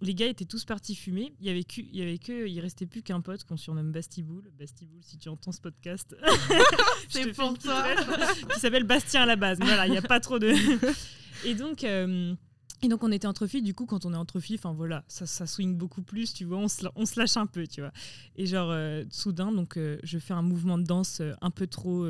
les 0.00 0.14
gars 0.14 0.26
étaient 0.26 0.44
tous 0.44 0.64
partis 0.64 0.94
fumer. 0.94 1.32
Il 1.40 1.46
y 1.46 1.50
avait 1.50 1.64
que, 1.64 1.80
il 1.80 1.96
y 1.96 2.02
avait 2.02 2.18
que, 2.18 2.46
il 2.46 2.60
restait 2.60 2.86
plus 2.86 3.02
qu'un 3.02 3.20
pote 3.20 3.44
qu'on 3.44 3.56
surnomme 3.56 3.92
Bastiboul. 3.92 4.50
Bastiboul, 4.58 5.00
si 5.02 5.18
tu 5.18 5.28
entends 5.28 5.52
ce 5.52 5.60
podcast, 5.60 6.16
fais 7.08 7.32
pour 7.32 7.56
toi. 7.58 7.84
qui 8.54 8.60
s'appelle 8.60 8.84
Bastien 8.84 9.22
à 9.22 9.26
la 9.26 9.36
base. 9.36 9.58
Voilà, 9.60 9.86
il 9.86 9.90
n'y 9.92 9.98
a 9.98 10.02
pas 10.02 10.20
trop 10.20 10.38
de. 10.38 10.52
Et 11.44 11.54
donc. 11.54 11.84
euh, 11.84 12.34
et 12.82 12.88
donc 12.88 13.02
on 13.02 13.10
était 13.12 13.26
entre 13.26 13.46
filles, 13.46 13.62
du 13.62 13.72
coup 13.72 13.86
quand 13.86 14.04
on 14.04 14.12
est 14.12 14.16
entre 14.16 14.40
filles, 14.40 14.56
enfin 14.58 14.74
voilà, 14.74 15.04
ça, 15.08 15.24
ça 15.24 15.46
swing 15.46 15.74
beaucoup 15.74 16.02
plus, 16.02 16.34
tu 16.34 16.44
vois, 16.44 16.58
on 16.58 16.68
se, 16.68 16.84
on 16.96 17.06
se 17.06 17.18
lâche 17.18 17.38
un 17.38 17.46
peu, 17.46 17.66
tu 17.66 17.80
vois. 17.80 17.92
Et 18.36 18.44
genre 18.44 18.68
euh, 18.70 19.04
soudain, 19.10 19.52
donc 19.52 19.78
euh, 19.78 19.96
je 20.02 20.18
fais 20.18 20.34
un 20.34 20.42
mouvement 20.42 20.76
de 20.76 20.82
danse 20.84 21.22
un 21.40 21.50
peu 21.50 21.66
trop, 21.66 22.04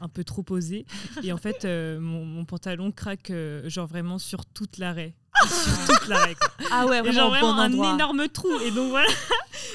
un 0.00 0.08
peu 0.08 0.24
trop 0.24 0.42
posé, 0.42 0.86
et 1.22 1.32
en 1.32 1.36
fait 1.36 1.66
mon, 1.66 2.24
mon 2.24 2.46
pantalon 2.46 2.92
craque 2.92 3.30
genre 3.66 3.86
vraiment 3.86 4.18
sur 4.18 4.46
toute 4.46 4.78
l'arrêt, 4.78 5.14
sur 5.46 5.86
toute 5.98 6.08
l'arrêt. 6.08 6.36
Ah 6.70 6.86
ouais, 6.86 6.98
Et 6.98 7.00
vraiment, 7.02 7.12
genre 7.18 7.26
au 7.26 7.30
vraiment 7.32 7.58
un 7.58 7.66
endroit. 7.66 7.92
énorme 7.94 8.26
trou. 8.28 8.48
Et 8.64 8.70
donc 8.70 8.88
voilà. 8.90 9.08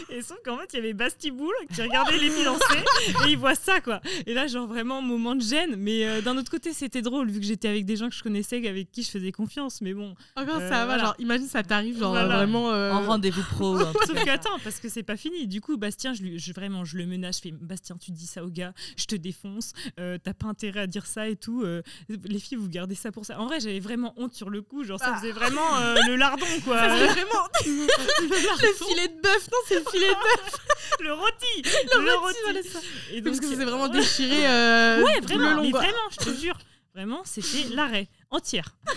Et 0.10 0.22
sauf 0.22 0.38
qu'en 0.44 0.58
fait, 0.58 0.70
il 0.74 0.76
y 0.78 0.80
avait 0.80 0.94
Bastiboul 0.94 1.54
qui 1.74 1.82
regardait 1.82 2.18
les 2.18 2.30
danser 2.44 2.78
et 3.26 3.32
il 3.32 3.38
voit 3.38 3.56
ça, 3.56 3.82
quoi. 3.82 4.02
Et 4.26 4.34
là, 4.34 4.48
genre 4.48 4.68
vraiment, 4.68 5.02
moment 5.02 5.36
de 5.36 5.42
gêne. 5.42 5.76
Mais 5.78 6.06
euh, 6.06 6.22
d'un 6.22 6.38
autre 6.38 6.52
côté, 6.52 6.74
c'était 6.74 7.02
drôle 7.02 7.30
vu 7.30 7.40
que 7.40 7.46
j'étais 7.46 7.68
avec 7.68 7.86
des 7.86 7.96
gens 7.96 8.10
que 8.10 8.16
je 8.16 8.24
connaissais, 8.24 8.68
avec 8.68 8.92
qui 8.92 9.04
je 9.04 9.10
faisais 9.10 9.32
confiance. 9.32 9.82
Mais 9.82 9.94
bon. 9.94 10.16
Encore, 10.36 10.56
Euh, 10.58 10.70
ça 10.70 10.80
va. 10.80 10.86
voilà. 10.86 11.04
Genre, 11.06 11.16
imagine, 11.20 11.48
ça 11.48 11.64
t'arrive, 11.64 12.00
genre, 12.00 12.12
Voilà. 12.12 12.36
vraiment. 12.38 12.72
euh, 12.72 12.92
En 12.92 13.06
rendez-vous 13.06 13.44
pro. 13.44 13.78
truc 13.80 13.94
Sauf 13.94 14.08
comme 14.08 14.16
que 14.20 14.26
ça. 14.26 14.34
attends, 14.34 14.60
parce 14.64 14.80
que 14.80 14.90
c'est 14.90 15.04
pas 15.04 15.18
fini. 15.18 15.48
Du 15.48 15.62
coup, 15.62 15.78
Bastien, 15.78 16.14
je, 16.14 16.22
lui, 16.24 16.40
je- 16.40 16.54
vraiment, 16.54 16.86
je 16.86 16.98
le 16.98 17.06
menace. 17.06 17.38
Je 17.38 17.42
fais 17.44 17.52
Bastien, 17.52 17.98
tu 17.98 18.12
dis 18.12 18.28
ça 18.28 18.44
au 18.44 18.50
gars, 18.50 18.74
je 18.98 19.06
te 19.06 19.16
défonce. 19.16 19.74
euh, 20.00 20.18
T'as 20.24 20.34
pas 20.34 20.48
intérêt 20.48 20.82
à 20.82 20.88
dire 20.88 21.06
ça 21.06 21.28
et 21.30 21.36
tout. 21.36 21.62
euh, 21.64 21.82
les 22.26 22.40
filles, 22.40 22.58
vous 22.58 22.70
gardez 22.70 22.96
ça 22.96 23.12
pour 23.12 23.26
ça. 23.26 23.40
En 23.40 23.46
vrai, 23.48 23.60
j'avais 23.60 23.80
vraiment 23.80 24.14
honte 24.18 24.34
sur 24.34 24.50
le 24.50 24.62
coup. 24.62 24.84
Genre, 24.84 25.00
ça 25.00 25.16
faisait 25.16 25.32
vraiment 25.32 25.78
euh, 25.80 25.96
le 26.08 26.16
lardon, 26.16 26.46
quoi. 26.64 26.78
Ah. 26.80 26.98
C'est 26.98 27.08
vraiment 27.08 27.48
le 27.66 28.86
filet 28.86 29.08
de 29.08 29.22
bœuf, 29.22 29.48
non, 29.52 29.58
c'est 29.68 29.84
le 29.86 29.92
filet 29.92 30.08
le 31.02 31.14
rôti. 31.14 31.64
Le 31.64 32.20
rôti, 32.20 32.38
voilà 32.44 32.64
ça. 32.64 32.80
Et 33.12 33.22
Parce 33.22 33.38
donc, 33.38 33.50
que 33.50 33.56
c'est 33.56 33.64
vraiment 33.64 33.88
déchiré. 33.88 34.48
euh, 34.48 35.04
Ouais, 35.04 35.20
tout 35.22 35.28
vraiment, 35.28 35.50
le 35.52 35.56
long, 35.58 35.62
mais 35.64 35.72
vraiment, 35.72 36.10
je 36.12 36.18
te 36.26 36.30
jure. 36.34 36.58
Vraiment, 36.94 37.22
c'était 37.26 37.74
l'arrêt 37.76 38.08
entière. 38.32 38.76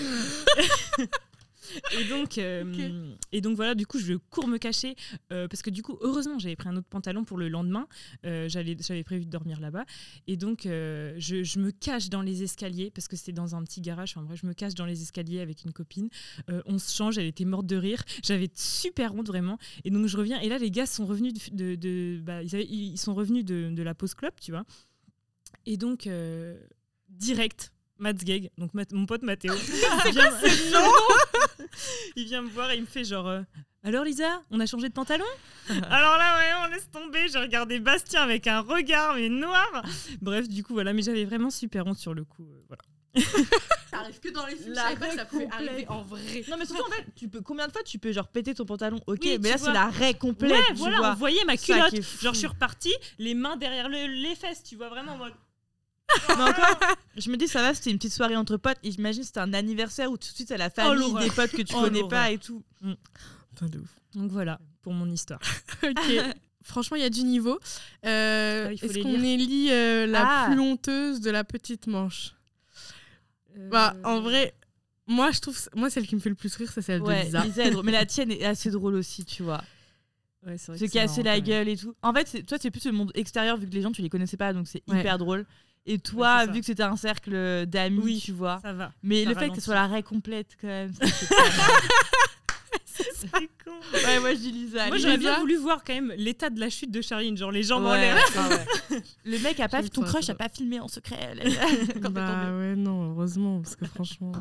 et 1.99 2.05
donc, 2.05 2.38
euh, 2.38 2.65
et 3.32 3.41
donc 3.41 3.56
voilà, 3.56 3.75
du 3.75 3.87
coup, 3.87 3.99
je 3.99 4.15
cours 4.15 4.49
me 4.49 4.59
cacher 4.59 4.94
euh, 5.32 5.49
parce 5.49 5.62
que 5.62 5.70
du 5.70 5.82
coup, 5.82 5.99
heureusement, 6.00 6.38
j'avais 6.38 6.56
pris 6.56 6.69
un 6.69 6.76
autre 6.76 6.88
pantalon 6.88 7.25
pour 7.25 7.38
le 7.38 7.49
lendemain. 7.49 7.87
Euh, 8.25 8.49
j'avais 8.49 8.75
prévu 9.05 9.25
de 9.26 9.31
dormir 9.31 9.61
là-bas, 9.61 9.85
et 10.26 10.37
donc 10.37 10.67
euh, 10.67 11.15
je, 11.19 11.43
je 11.43 11.59
me 11.59 11.70
cache 11.70 12.08
dans 12.08 12.22
les 12.22 12.43
escaliers 12.43 12.91
parce 12.91 13.08
que 13.08 13.17
c'était 13.17 13.32
dans 13.32 13.55
un 13.55 13.63
petit 13.65 13.81
garage. 13.81 14.10
Enfin, 14.17 14.22
bref, 14.27 14.41
je 14.43 14.46
me 14.46 14.55
cache 14.55 14.75
dans 14.75 14.87
les 14.87 15.03
escaliers 15.03 15.41
avec 15.41 15.65
une 15.65 15.72
copine. 15.72 16.08
On 16.67 16.79
se 16.79 16.94
change, 16.94 17.19
elle 17.19 17.27
était 17.27 17.44
morte 17.44 17.67
de 17.67 17.77
rire. 17.77 18.03
J'avais 18.25 18.48
super 18.55 19.15
honte 19.15 19.27
vraiment. 19.29 19.58
Et 19.84 19.91
donc 19.91 20.06
je 20.06 20.17
reviens, 20.17 20.41
et 20.41 20.48
là, 20.48 20.58
les 20.58 20.70
gars 20.70 20.87
sont 20.87 21.06
revenus 21.06 21.32
de, 21.34 21.56
de- 21.56 21.75
de- 21.77 22.20
bah, 22.22 22.43
ils, 22.43 22.55
avaient- 22.55 22.67
ils 22.67 22.96
sont 22.98 23.15
revenus 23.15 23.44
de, 23.44 23.70
de 23.75 23.82
la 23.82 23.94
pause 23.94 24.15
club, 24.15 24.32
tu 24.41 24.51
vois. 24.53 24.65
Et 25.67 25.77
donc, 25.77 26.08
direct, 27.08 27.72
Matt 27.98 28.22
Gag, 28.24 28.50
donc 28.58 28.74
Matt- 28.74 28.93
mon 28.93 29.06
pote 29.06 29.22
Mathéo, 29.22 29.52
il, 30.06 30.12
vient, 30.12 30.31
il 32.17 32.24
vient 32.24 32.43
me 32.43 32.48
voir 32.48 32.70
et 32.70 32.76
il 32.76 32.82
me 32.82 32.86
fait 32.86 33.05
genre 33.05 33.26
euh, 33.28 33.43
Alors 33.84 34.05
Lisa, 34.05 34.43
on 34.50 34.60
a 34.60 34.67
changé 34.67 34.88
de 34.88 34.93
pantalon? 34.94 35.24
Alors 35.69 36.17
là, 36.17 36.36
ouais, 36.38 36.67
on 36.69 36.72
laisse 36.74 36.90
tomber. 36.90 37.28
J'ai 37.31 37.38
regardé 37.38 37.78
Bastien 37.81 38.22
avec 38.22 38.46
un 38.46 38.60
regard, 38.60 39.14
mais 39.14 39.28
noir. 39.28 39.82
Bref, 40.22 40.48
du 40.48 40.62
coup, 40.64 40.72
voilà, 40.74 40.93
mais 40.93 41.02
j'avais 41.02 41.24
vraiment 41.24 41.50
super 41.50 41.86
honte 41.86 41.98
sur 41.98 42.14
le 42.14 42.24
coup. 42.24 42.44
euh, 42.44 42.64
voilà. 42.69 42.82
Ça 43.90 43.98
arrive 44.00 44.20
que 44.20 44.28
dans 44.31 44.46
les 44.46 44.55
films. 44.56 44.74
La 44.74 44.82
Je 44.82 44.88
savais 44.88 44.96
pas 45.00 45.08
que 45.08 45.14
ça 45.17 45.24
pouvait 45.24 45.48
arriver 45.50 45.86
en 45.88 46.02
vrai. 46.02 46.44
Non 46.48 46.56
mais 46.58 46.67
surtout 46.67 46.84
en 46.86 46.90
fait, 46.90 47.05
tu 47.17 47.26
peux 47.28 47.40
combien 47.40 47.67
de 47.67 47.72
fois 47.72 47.82
tu 47.82 47.98
peux 47.98 48.12
genre 48.12 48.28
péter 48.28 48.55
ton 48.55 48.64
pantalon? 48.67 49.00
Ok, 49.06 49.20
Oui, 49.22 49.38
mais 49.43 49.48
là 49.50 49.56
vois. 49.56 49.67
c'est 49.69 49.72
la 49.72 49.86
raie 49.88 50.14
complète. 50.14 50.52
ouais, 50.52 50.62
tu 50.69 50.74
voilà, 50.74 50.98
vois. 50.98 51.10
on 51.12 51.14
voyait 51.14 51.44
ma 51.46 51.56
culotte. 51.56 51.94
Genre, 52.20 52.34
je 52.34 52.38
suis 52.38 52.46
repartie, 52.46 52.94
les 53.19 53.34
mains 53.34 53.56
derrière 53.56 53.88
le- 53.88 54.06
les 54.06 54.34
fesses, 54.36 54.62
tu 54.62 54.76
vois, 54.76 54.88
vraiment 54.90 55.12
en 55.12 55.17
mode. 55.19 55.32
Mais 56.29 56.34
encore, 56.43 56.79
je 57.17 57.31
me 57.31 57.36
dis 57.36 57.48
ça 57.48 57.60
va, 57.62 57.74
c'était 57.74 57.91
une 57.91 57.98
petite 57.98 58.12
soirée 58.15 58.36
entre 58.36 58.56
potes. 58.56 58.79
et 58.82 58.91
J'imagine 58.93 59.22
c'était 59.24 59.41
un 59.41 59.53
anniversaire 59.53 60.10
où 60.10 60.17
tout 60.17 60.29
de 60.29 60.34
suite 60.34 60.48
c'est 60.48 60.56
la 60.56 60.70
famille, 60.70 60.98
l'horreur. 61.00 61.22
des 61.22 61.31
potes 61.31 61.50
que 61.53 61.62
tu 61.62 61.74
Oh, 61.77 61.82
connais 61.82 62.06
pas 62.08 62.31
et 62.31 62.38
tout. 62.38 62.62
Putain 63.50 63.67
de 63.67 63.79
ouf. 63.79 63.88
Donc 64.15 64.31
voilà, 64.31 64.58
pour 64.82 64.93
mon 64.94 65.08
histoire. 65.10 65.41
Ok. 65.82 66.12
Franchement, 66.62 66.96
il 66.98 67.03
y 67.03 67.06
a 67.06 67.10
du 67.10 67.22
niveau. 67.22 67.58
Euh, 68.05 68.67
Ah, 68.69 68.72
il 68.72 68.79
faut 68.79 68.86
Est-ce 68.86 68.98
qu'on 68.98 69.22
élit 69.22 69.69
euh, 69.70 70.06
la 70.06 70.24
Ah. 70.27 70.46
plus 70.50 70.60
honteuse 70.60 71.20
de 71.20 71.31
la 71.31 71.43
petite 71.44 71.86
manche 71.86 72.34
Bah, 73.70 73.94
Euh, 73.96 74.03
en 74.05 74.20
vrai, 74.20 74.55
moi, 75.06 75.31
je 75.31 75.41
trouve, 75.41 75.58
moi, 75.74 75.88
celle 75.88 76.06
qui 76.06 76.15
me 76.15 76.20
fait 76.20 76.29
le 76.29 76.34
plus 76.34 76.55
rire, 76.56 76.70
c'est 76.72 76.82
celle 76.82 77.00
Ouais, 77.03 77.20
de 77.20 77.24
Lisa. 77.27 77.44
Lisa 77.44 77.65
est 77.65 77.70
drôle. 77.70 77.84
Mais 77.86 77.93
la 77.93 78.05
tienne 78.06 78.31
est 78.31 78.44
assez 78.44 78.70
drôle 78.70 78.94
aussi, 78.96 79.24
tu 79.24 79.43
vois. 79.43 79.62
ouais, 80.46 80.58
c'est 80.58 80.72
vrai 80.72 80.79
Se 80.79 80.84
casser 80.93 81.22
marrant, 81.22 81.36
la 81.36 81.41
gueule 81.41 81.69
et 81.69 81.77
tout. 81.77 81.94
En 82.03 82.12
fait, 82.12 82.44
toi 82.44 82.58
c'est 82.60 82.70
plus 82.70 82.84
le 82.84 82.93
monde 82.93 83.12
extérieur 83.15 83.56
vu 83.56 83.67
que 83.69 83.74
les 83.74 83.81
gens 83.82 83.93
tu 83.93 84.03
les 84.03 84.10
connaissais 84.10 84.36
pas 84.36 84.53
donc 84.53 84.69
c'est 84.69 84.82
Ouais. 84.88 85.00
hyper 85.00 85.17
drôle. 85.19 85.46
Et 85.90 85.98
toi, 85.98 86.44
vu 86.46 86.60
que 86.60 86.66
c'était 86.66 86.82
un 86.82 86.96
cercle 86.96 87.64
d'amis, 87.66 88.00
Oui. 88.02 88.22
tu 88.22 88.32
vois. 88.32 88.60
Ça 88.62 88.74
va. 88.74 88.92
Mais 89.02 89.24
ça 89.24 89.30
le 89.30 89.34
fait 89.36 89.48
que 89.48 89.54
ce 89.56 89.62
soit 89.62 89.74
la 89.74 89.86
raie 89.86 90.02
complète 90.02 90.56
quand 90.60 90.66
même. 90.68 90.92
c'est 92.84 93.30
con. 93.64 93.70
Ouais, 93.94 94.20
moi 94.20 94.34
je 94.34 94.38
dis 94.38 94.52
Lisa. 94.52 94.86
Moi, 94.88 94.98
j'aurais 94.98 95.16
bien 95.16 95.38
voulu 95.38 95.56
voir 95.56 95.82
quand 95.84 95.94
même 95.94 96.12
l'état 96.16 96.50
de 96.50 96.60
la 96.60 96.68
chute 96.68 96.90
de 96.90 97.00
Charline, 97.00 97.36
genre 97.38 97.50
les 97.50 97.62
jambes 97.62 97.86
en 97.86 97.94
l'air. 97.94 98.16
ah 98.36 98.48
ouais. 98.90 99.02
Le 99.24 99.38
mec 99.38 99.60
a 99.60 99.68
pas 99.68 99.82
ton 99.82 100.02
crush 100.02 100.28
a 100.28 100.34
pas 100.34 100.48
filmé 100.50 100.78
en 100.78 100.88
secret 100.88 101.34
là, 101.34 101.44
quand 102.02 102.10
bah 102.10 102.26
tombé. 102.26 102.58
ouais, 102.58 102.76
non, 102.76 103.10
heureusement, 103.12 103.60
parce 103.62 103.76
que 103.76 103.86
franchement. 103.86 104.32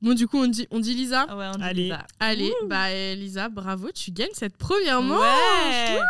Bon, 0.00 0.14
du 0.14 0.26
coup, 0.26 0.38
on 0.38 0.46
dit, 0.46 0.66
on 0.70 0.80
dit 0.80 0.94
Lisa. 0.94 1.26
Ah 1.28 1.36
ouais, 1.36 1.46
on 1.54 1.58
dit 1.58 1.62
Allez. 1.64 1.82
Lisa. 1.84 2.06
Allez, 2.20 2.52
bah 2.66 2.86
euh, 2.88 3.14
Lisa, 3.14 3.48
bravo, 3.50 3.90
tu 3.92 4.12
gagnes 4.12 4.32
cette 4.32 4.56
première 4.56 5.02
manche. 5.02 5.20
Ouais. 5.20 6.00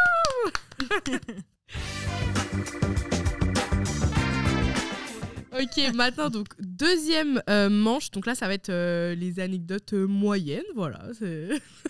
Ok, 5.61 5.95
maintenant, 5.95 6.31
donc, 6.31 6.49
deuxième 6.59 7.43
euh, 7.49 7.69
manche. 7.69 8.11
Donc 8.11 8.27
là, 8.27 8.35
ça 8.35 8.47
va 8.49 8.55
être 8.55 8.71
euh, 8.71 9.15
les 9.15 9.41
anecdotes 9.41 9.93
euh, 9.93 10.07
moyennes, 10.07 10.65
voilà. 10.75 11.01
c'est- 11.19 11.49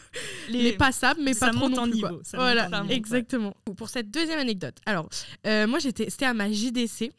Les, 0.48 0.72
passables, 0.74 1.20
mais 1.22 1.32
ça 1.34 1.46
pas 1.46 1.52
trop 1.52 1.60
monte 1.68 1.76
non 1.76 1.82
en 1.82 1.84
plus, 1.86 1.94
niveau, 1.94 2.08
quoi. 2.08 2.18
ça 2.22 2.36
monte 2.36 2.44
Voilà, 2.46 2.66
en 2.66 2.70
niveau, 2.82 2.88
ouais. 2.88 2.94
exactement. 2.96 3.56
Pour 3.76 3.88
cette 3.88 4.10
deuxième 4.10 4.38
anecdote. 4.38 4.76
Alors, 4.86 5.08
euh, 5.46 5.66
moi, 5.66 5.78
j'étais, 5.78 6.10
c'était 6.10 6.26
à 6.26 6.34
ma 6.34 6.50
JDC. 6.52 7.10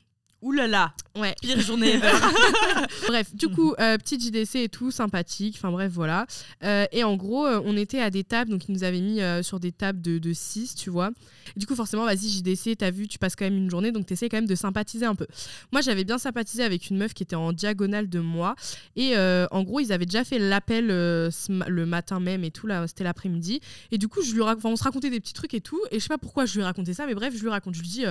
Ouh 0.46 0.52
là 0.52 0.68
là, 0.68 0.94
Ouais. 1.18 1.34
pire 1.42 1.60
journée 1.60 1.94
ever. 1.96 2.12
Bref, 3.08 3.34
du 3.34 3.48
coup, 3.48 3.74
euh, 3.80 3.98
petite 3.98 4.22
JDC 4.22 4.58
et 4.58 4.70
tout, 4.70 4.92
sympathique. 4.92 5.56
Enfin 5.58 5.72
bref, 5.72 5.92
voilà. 5.92 6.28
Euh, 6.64 6.86
et 6.92 7.04
en 7.04 7.16
gros, 7.16 7.48
euh, 7.48 7.60
on 7.66 7.76
était 7.76 8.00
à 8.00 8.12
des 8.12 8.24
tables, 8.24 8.52
donc 8.52 8.68
ils 8.70 8.72
nous 8.74 8.84
avaient 8.84 9.02
mis 9.02 9.22
euh, 9.22 9.42
sur 9.42 9.60
des 9.60 9.72
tables 9.72 10.02
de, 10.04 10.20
de 10.20 10.34
6, 10.34 10.76
tu 10.76 10.92
vois. 10.92 11.10
Et 11.56 11.60
du 11.60 11.66
coup, 11.66 11.74
forcément, 11.74 12.06
vas-y, 12.06 12.30
JDC, 12.30 12.78
t'as 12.78 12.92
vu, 12.92 13.08
tu 13.08 13.18
passes 13.18 13.36
quand 13.36 13.46
même 13.46 13.58
une 13.58 13.72
journée, 13.72 13.92
donc 13.92 14.06
t'essaies 14.06 14.30
quand 14.30 14.38
même 14.38 14.46
de 14.46 14.54
sympathiser 14.54 15.08
un 15.08 15.16
peu. 15.16 15.26
Moi, 15.72 15.82
j'avais 15.82 16.04
bien 16.04 16.20
sympathisé 16.20 16.64
avec 16.64 16.92
une 16.92 16.98
meuf 16.98 17.16
qui 17.16 17.24
était 17.24 17.36
en 17.36 17.52
diagonale 17.52 18.08
de 18.08 18.20
moi. 18.20 18.54
Et 18.96 19.18
en 19.18 19.64
gros, 19.64 19.80
ils 19.80 19.92
avaient 19.92 20.06
déjà 20.06 20.24
fait 20.26 20.38
l'appel 20.38 20.88
le 20.88 21.86
matin 21.86 22.20
même 22.20 22.44
et 22.44 22.52
tout, 22.52 22.68
là, 22.68 22.86
c'était 22.88 23.04
l'après-midi. 23.04 23.62
Et 23.92 23.98
du 23.98 24.08
coup, 24.08 24.22
je 24.22 24.34
lui 24.36 24.42
on 24.64 24.76
se 24.76 24.84
racontait 24.84 25.10
des 25.10 25.20
petits 25.20 25.34
trucs 25.34 25.54
et 25.56 25.62
tout. 25.62 25.82
Et 25.90 25.96
je 25.96 26.04
sais 26.04 26.10
pas 26.10 26.18
pourquoi 26.20 26.46
je 26.46 26.54
lui 26.54 26.62
ai 26.62 26.66
raconté 26.66 26.94
ça, 26.94 27.08
mais 27.08 27.16
bref, 27.16 27.34
je 27.36 27.42
lui 27.42 27.50
raconte. 27.50 27.74
Je 27.76 27.82
lui 27.82 27.88
dis, 27.88 28.06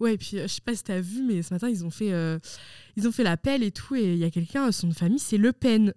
ouais, 0.00 0.14
et 0.14 0.18
puis 0.18 0.38
je 0.42 0.46
sais 0.46 0.60
pas 0.64 0.74
si 0.74 0.82
t'as 0.84 1.00
vu, 1.00 1.22
mais 1.22 1.42
ce 1.42 1.52
matin, 1.52 1.68
ils 1.74 1.84
ont 1.84 1.90
fait, 1.90 2.12
euh, 2.12 2.38
ils 2.96 3.06
ont 3.08 3.12
fait 3.12 3.24
l'appel 3.24 3.62
et 3.62 3.70
tout. 3.70 3.94
Et 3.96 4.12
il 4.14 4.18
y 4.18 4.24
a 4.24 4.30
quelqu'un, 4.30 4.70
son 4.72 4.90
famille, 4.92 5.18
c'est 5.18 5.38
Le 5.38 5.52
Pen. 5.52 5.92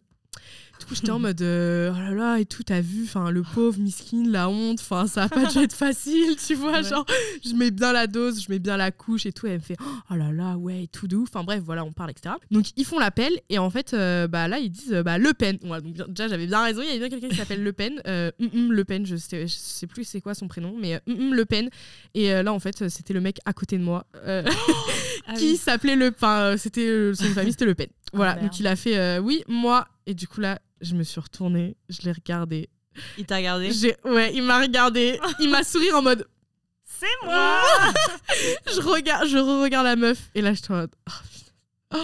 Du 0.79 0.85
coup, 0.85 0.93
j'étais 0.93 1.09
en 1.09 1.17
mode, 1.27 1.41
euh, 1.41 1.91
oh 1.91 1.97
là 1.97 2.11
là, 2.11 2.39
et 2.39 2.45
tout, 2.45 2.61
t'as 2.61 2.81
vu, 2.81 3.05
enfin, 3.05 3.31
le 3.31 3.41
pauvre, 3.41 3.79
miskin, 3.79 4.23
la 4.29 4.47
honte, 4.47 4.79
enfin, 4.79 5.07
ça 5.07 5.23
a 5.23 5.27
pas 5.29 5.45
dû 5.47 5.57
être 5.57 5.73
facile, 5.73 6.35
tu 6.35 6.53
vois, 6.53 6.73
Ouais. 6.73 6.83
genre, 6.83 7.03
je 7.43 7.53
mets 7.55 7.71
bien 7.71 7.91
la 7.91 8.05
dose, 8.05 8.43
je 8.43 8.51
mets 8.51 8.59
bien 8.59 8.77
la 8.77 8.91
couche 8.91 9.25
et 9.25 9.31
tout, 9.31 9.47
et 9.47 9.49
elle 9.49 9.55
me 9.57 9.63
fait, 9.63 9.75
oh 10.11 10.13
là 10.15 10.31
là, 10.31 10.55
ouais, 10.55 10.83
et 10.83 10.87
tout 10.87 11.07
de 11.07 11.15
ouf, 11.15 11.29
enfin, 11.33 11.43
bref, 11.43 11.63
voilà, 11.65 11.83
on 11.83 11.91
parle, 11.93 12.11
etc. 12.11 12.35
Donc, 12.51 12.65
ils 12.75 12.85
font 12.85 12.99
l'appel, 12.99 13.33
et 13.49 13.57
en 13.57 13.71
fait, 13.71 13.95
euh, 13.95 14.27
bah 14.27 14.47
là, 14.47 14.59
ils 14.59 14.69
disent, 14.69 14.93
euh, 14.93 15.01
bah, 15.01 15.17
Le 15.17 15.33
Pen. 15.33 15.57
Donc, 15.63 16.09
déjà, 16.13 16.27
j'avais 16.27 16.45
bien 16.45 16.61
raison, 16.61 16.81
il 16.83 16.85
y 16.85 16.89
avait 16.91 16.99
bien 16.99 17.09
quelqu'un 17.09 17.29
qui 17.29 17.37
s'appelle 17.37 17.63
Le 17.63 17.73
Pen, 17.73 17.99
hum, 18.05 18.71
Le 18.71 18.85
Pen, 18.85 19.03
je 19.03 19.15
sais, 19.15 19.47
je 19.47 19.55
sais 19.55 19.87
plus 19.87 20.03
c'est 20.03 20.21
quoi 20.21 20.35
son 20.35 20.47
prénom, 20.47 20.75
mais 20.79 21.01
hum, 21.07 21.33
Le 21.33 21.45
Pen. 21.45 21.69
Et 22.13 22.29
là, 22.43 22.53
en 22.53 22.59
fait, 22.59 22.87
c'était 22.89 23.15
le 23.15 23.21
mec 23.21 23.39
à 23.45 23.53
côté 23.53 23.79
de 23.79 23.83
moi. 23.83 24.05
Ah 25.27 25.33
qui 25.33 25.51
oui. 25.51 25.57
s'appelait 25.57 25.95
Le 25.95 26.11
Pain. 26.11 26.39
euh, 26.53 26.57
C'était 26.57 26.87
euh, 26.87 27.13
son 27.13 27.25
famille, 27.25 27.51
c'était 27.51 27.65
Le 27.65 27.75
Pen. 27.75 27.87
Voilà, 28.13 28.35
merde. 28.35 28.45
donc 28.47 28.59
il 28.59 28.67
a 28.67 28.75
fait 28.77 28.97
euh, 28.97 29.19
oui, 29.19 29.43
moi. 29.47 29.85
Et 30.05 30.13
du 30.13 30.27
coup 30.27 30.39
là, 30.39 30.59
je 30.81 30.95
me 30.95 31.03
suis 31.03 31.19
retournée, 31.19 31.75
je 31.89 32.01
l'ai 32.03 32.11
regardé. 32.13 32.69
Il 33.17 33.25
t'a 33.25 33.35
regardé. 33.37 33.69
Ouais, 34.05 34.31
il 34.33 34.41
m'a 34.43 34.59
regardé, 34.61 35.19
il 35.39 35.49
m'a 35.49 35.63
souri 35.63 35.91
en 35.91 36.01
mode 36.01 36.25
C'est 36.85 37.05
moi 37.25 37.61
je 38.73 38.79
regarde, 38.81 39.27
je 39.27 39.37
re-regarde 39.37 39.85
la 39.85 39.95
meuf 39.95 40.29
et 40.33 40.41
là 40.41 40.53
je 40.53 40.61
suis 40.63 40.73
en 40.73 40.77
mode 40.77 40.91
oh. 41.09 41.13
Oh, 41.95 41.97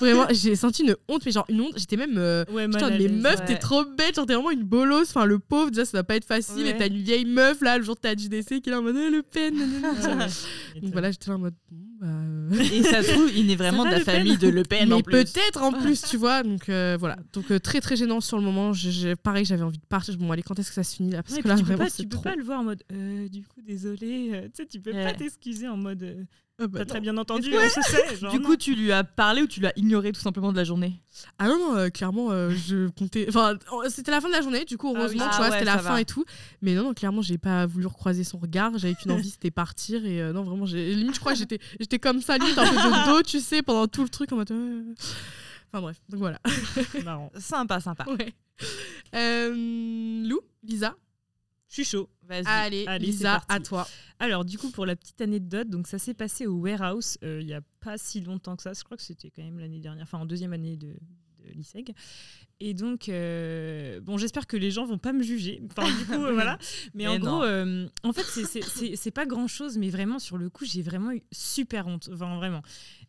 vraiment, 0.00 0.26
j'ai 0.32 0.54
senti 0.54 0.82
une 0.82 0.94
honte, 1.08 1.24
mais 1.24 1.32
genre 1.32 1.46
une 1.48 1.62
honte. 1.62 1.72
J'étais 1.78 1.96
même. 1.96 2.18
euh, 2.18 2.44
Ouais, 2.52 2.66
Putain, 2.66 2.80
mal 2.80 2.92
à 2.92 2.98
mais 2.98 3.08
l'aise. 3.08 3.22
meuf, 3.22 3.40
ouais. 3.40 3.46
t'es 3.46 3.56
trop 3.58 3.86
bête, 3.86 4.16
genre 4.16 4.26
t'es 4.26 4.34
vraiment 4.34 4.50
une 4.50 4.64
bolosse. 4.64 5.08
Enfin, 5.16 5.24
le 5.24 5.38
pauvre, 5.38 5.70
déjà, 5.70 5.86
ça 5.86 5.96
va 5.96 6.04
pas 6.04 6.16
être 6.16 6.26
facile. 6.26 6.64
Ouais. 6.64 6.70
Et 6.72 6.76
t'as 6.76 6.88
une 6.88 6.98
vieille 7.00 7.24
meuf 7.24 7.62
là, 7.62 7.78
le 7.78 7.82
jour 7.84 7.94
de 7.94 8.00
ta 8.02 8.12
JDC, 8.14 8.60
qui 8.60 8.68
est 8.68 8.74
en 8.74 8.82
mode 8.82 8.96
Eh, 8.98 9.08
Le 9.08 9.22
Pen. 9.22 9.54
Donc 10.82 10.92
voilà, 10.92 11.10
j'étais 11.10 11.30
en 11.30 11.38
mode 11.38 11.54
euh, 11.72 11.76
Et 12.50 12.82
ça 12.82 13.02
se 13.02 13.10
trouve, 13.12 13.30
il 13.34 13.50
est 13.50 13.56
vraiment 13.56 13.84
de 13.84 13.90
la 13.90 14.00
famille 14.00 14.36
de 14.38 14.48
Le 14.48 14.62
Pen 14.62 14.88
mais 14.88 15.02
peut-être 15.02 15.62
en 15.62 15.72
plus, 15.72 16.02
tu 16.02 16.16
vois. 16.16 16.42
Donc 16.42 16.68
euh, 16.68 16.96
voilà. 16.98 17.16
Donc 17.32 17.50
euh, 17.50 17.58
très 17.58 17.80
très 17.80 17.96
gênant 17.96 18.20
sur 18.20 18.36
le 18.38 18.42
moment. 18.42 18.72
Je- 18.72 18.90
je- 18.90 19.14
pareil, 19.14 19.44
j'avais 19.44 19.62
envie 19.62 19.78
de 19.78 19.86
partir. 19.86 20.16
Bon, 20.18 20.30
allez, 20.32 20.42
quand 20.42 20.58
est-ce 20.58 20.68
que 20.68 20.74
ça 20.74 20.82
se 20.84 20.96
finit 20.96 21.10
là? 21.12 21.22
Parce 21.22 21.36
Ouais, 21.36 21.42
que 21.42 21.48
là, 21.48 21.54
tu 21.54 21.60
peux, 21.62 21.66
vraiment, 21.68 21.84
pas, 21.84 21.90
c'est 21.90 22.02
tu 22.02 22.08
peux 22.08 22.16
trop. 22.16 22.24
pas 22.24 22.34
le 22.36 22.42
voir 22.42 22.60
en 22.60 22.64
mode 22.64 22.82
euh, 22.92 23.28
du 23.28 23.42
coup 23.44 23.60
désolé 23.62 24.30
euh, 24.34 24.42
tu 24.46 24.50
sais 24.62 24.66
tu 24.66 24.80
peux 24.80 24.92
Ouais. 24.92 25.04
pas 25.04 25.14
t'excuser 25.14 25.68
en 25.68 25.76
mode 25.76 26.26
euh, 26.60 26.64
Ah, 26.64 26.66
bah, 26.68 26.78
t'as 26.80 26.84
très 26.84 27.00
bien 27.00 27.16
entendu 27.16 27.50
on 27.54 27.68
se 27.68 27.80
sait 27.90 28.16
genre, 28.16 28.30
Du 28.32 28.38
non. 28.38 28.44
coup, 28.44 28.56
tu 28.56 28.74
lui 28.74 28.92
as 28.92 29.02
parlé 29.04 29.42
ou 29.42 29.46
tu 29.46 29.60
l'as 29.60 29.72
ignoré 29.76 30.12
tout 30.12 30.20
simplement 30.20 30.52
de 30.52 30.56
la 30.56 30.64
journée? 30.64 31.02
Ah 31.38 31.48
non, 31.48 31.58
non, 31.58 31.76
euh, 31.76 31.88
clairement, 31.88 32.30
euh, 32.30 32.50
je 32.68 32.88
comptais. 32.90 33.26
Enfin, 33.28 33.56
c'était 33.88 34.10
la 34.10 34.20
fin 34.20 34.28
de 34.28 34.32
la 34.34 34.42
journée, 34.42 34.64
du 34.64 34.76
coup, 34.76 34.88
Ah 34.88 34.92
oui. 34.92 34.98
heureusement, 35.00 35.24
Ah 35.26 35.30
tu 35.30 35.36
vois, 35.36 35.46
ouais, 35.46 35.52
c'était 35.52 35.64
la 35.64 35.78
fin 35.78 35.92
va. 35.94 36.00
et 36.00 36.04
tout. 36.04 36.24
Mais 36.62 36.74
non, 36.74 36.84
non, 36.84 36.94
clairement, 36.94 37.22
j'ai 37.22 37.38
pas 37.38 37.66
voulu 37.66 37.86
recroiser 37.86 38.24
son 38.24 38.38
regard. 38.38 38.76
J'avais 38.78 38.94
qu'une 38.94 39.12
envie, 39.12 39.30
c'était 39.30 39.50
partir. 39.50 40.04
Et 40.04 40.20
euh, 40.20 40.32
non, 40.32 40.42
vraiment, 40.44 40.64
limite, 40.66 41.14
je 41.14 41.20
crois 41.20 41.32
que 41.32 41.38
j'étais 41.38 41.58
j'étais 41.78 41.98
comme 41.98 42.20
ça, 42.20 42.38
limite, 42.38 42.58
un 42.58 42.66
peu 42.66 42.76
de 42.76 43.06
dos, 43.10 43.22
tu 43.22 43.40
sais, 43.40 43.62
pendant 43.62 43.86
tout 43.88 44.02
le 44.02 44.08
truc. 44.08 44.32
En 44.32 44.36
mode. 44.36 44.52
Enfin, 45.72 45.82
bref, 45.82 45.96
donc 46.08 46.18
voilà. 46.20 46.38
marrant 47.04 47.30
Sympa, 47.38 47.80
sympa. 47.80 48.04
Ouais. 48.08 48.34
Euh, 49.14 50.28
Lou, 50.28 50.40
Lisa? 50.62 50.94
Je 51.70 51.74
suis 51.74 51.84
chaud 51.84 52.10
Vas-y. 52.28 52.44
Allez, 52.46 52.86
Lisa, 52.98 53.42
à 53.48 53.58
toi. 53.60 53.88
alors 54.18 54.44
du 54.44 54.58
coup 54.58 54.70
pour 54.70 54.84
la 54.84 54.94
petite 54.96 55.20
anecdote 55.22 55.70
donc 55.70 55.86
ça 55.86 55.98
s'est 55.98 56.14
passé 56.14 56.46
au 56.46 56.56
warehouse 56.56 57.16
euh, 57.24 57.40
il 57.40 57.48
y 57.48 57.54
a 57.54 57.62
pas 57.80 57.96
si 57.96 58.20
longtemps 58.20 58.56
que 58.56 58.62
ça 58.62 58.74
je 58.74 58.84
crois 58.84 58.98
que 58.98 59.02
c'était 59.02 59.30
quand 59.30 59.42
même 59.42 59.58
l'année 59.58 59.80
dernière 59.80 60.02
enfin 60.02 60.18
en 60.18 60.26
deuxième 60.26 60.52
année 60.52 60.76
de 60.76 60.94
de 61.40 61.52
l'ISEG. 61.52 61.92
Et 62.60 62.74
donc, 62.74 63.08
euh, 63.08 64.00
bon, 64.00 64.18
j'espère 64.18 64.46
que 64.46 64.56
les 64.56 64.70
gens 64.70 64.84
vont 64.84 64.98
pas 64.98 65.12
me 65.12 65.22
juger. 65.22 65.62
Enfin, 65.70 65.88
du 65.88 66.04
coup, 66.04 66.12
euh, 66.24 66.32
voilà. 66.32 66.58
Mais, 66.94 67.04
Mais 67.04 67.08
en 67.08 67.18
non. 67.18 67.38
gros, 67.38 67.42
euh, 67.44 67.88
en 68.02 68.12
fait, 68.12 68.24
c'est 68.24 69.10
pas 69.10 69.26
grand 69.26 69.48
chose, 69.48 69.78
mais 69.78 69.88
vraiment, 69.90 70.18
sur 70.18 70.36
le 70.36 70.50
coup, 70.50 70.64
j'ai 70.64 70.82
vraiment 70.82 71.12
eu 71.12 71.22
super 71.32 71.86
honte. 71.86 72.10
Enfin, 72.12 72.36
vraiment. 72.36 72.62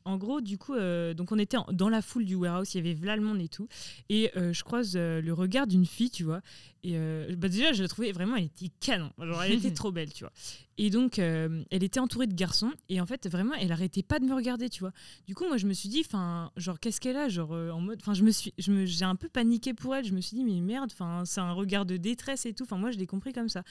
En 0.05 0.17
gros, 0.17 0.41
du 0.41 0.57
coup, 0.57 0.73
euh, 0.73 1.13
donc 1.13 1.31
on 1.31 1.37
était 1.37 1.57
en- 1.57 1.67
dans 1.71 1.89
la 1.89 2.01
foule 2.01 2.25
du 2.25 2.35
warehouse, 2.35 2.73
il 2.73 2.77
y 2.77 2.79
avait 2.81 2.93
Vla 2.93 3.15
le 3.15 3.21
monde 3.21 3.39
et 3.39 3.47
tout. 3.47 3.67
Et 4.09 4.31
euh, 4.35 4.51
je 4.53 4.63
croise 4.63 4.93
euh, 4.95 5.21
le 5.21 5.33
regard 5.33 5.67
d'une 5.67 5.85
fille, 5.85 6.09
tu 6.09 6.23
vois. 6.23 6.41
Et 6.83 6.95
bah 7.37 7.47
déjà, 7.47 7.73
je 7.73 7.83
la 7.83 7.87
trouvais 7.87 8.11
vraiment, 8.11 8.35
elle 8.35 8.45
était 8.45 8.69
canon. 8.79 9.11
Genre, 9.19 9.43
elle 9.43 9.51
était 9.53 9.69
trop 9.73 9.91
belle, 9.91 10.11
tu 10.11 10.23
vois. 10.23 10.33
Et 10.79 10.89
donc, 10.89 11.19
elle 11.19 11.63
était 11.83 11.99
entourée 11.99 12.25
de 12.25 12.33
garçons. 12.33 12.71
Et 12.89 12.99
en 12.99 13.05
fait, 13.05 13.27
vraiment, 13.29 13.53
elle 13.53 13.71
arrêtait 13.71 14.01
pas 14.01 14.17
de 14.17 14.25
me 14.25 14.33
regarder, 14.33 14.67
tu 14.67 14.79
vois. 14.79 14.91
Du 15.27 15.35
coup, 15.35 15.45
moi, 15.47 15.57
je 15.57 15.67
me 15.67 15.73
suis 15.73 15.89
dit, 15.89 16.01
enfin, 16.03 16.49
genre, 16.57 16.79
qu'est-ce 16.79 16.99
qu'elle 16.99 17.17
a 17.17 17.29
Genre, 17.29 17.51
en 17.51 17.79
mode. 17.81 17.99
Enfin, 18.01 18.15
je 18.15 18.23
me 18.23 18.31
suis. 18.31 18.51
je 18.57 18.71
me- 18.71 18.87
J'ai 18.87 19.05
un 19.05 19.15
peu 19.15 19.29
paniqué 19.29 19.75
pour 19.75 19.93
elle. 19.93 20.05
Je 20.05 20.13
me 20.13 20.21
suis 20.21 20.35
dit, 20.35 20.43
mais 20.43 20.59
merde, 20.59 20.89
enfin, 20.91 21.21
c'est 21.23 21.39
un 21.39 21.51
regard 21.51 21.85
de 21.85 21.97
détresse 21.97 22.47
et 22.47 22.53
tout. 22.55 22.63
Enfin, 22.63 22.77
moi, 22.77 22.89
je 22.89 22.97
l'ai 22.97 23.05
compris 23.05 23.31
comme 23.31 23.49
ça. 23.49 23.61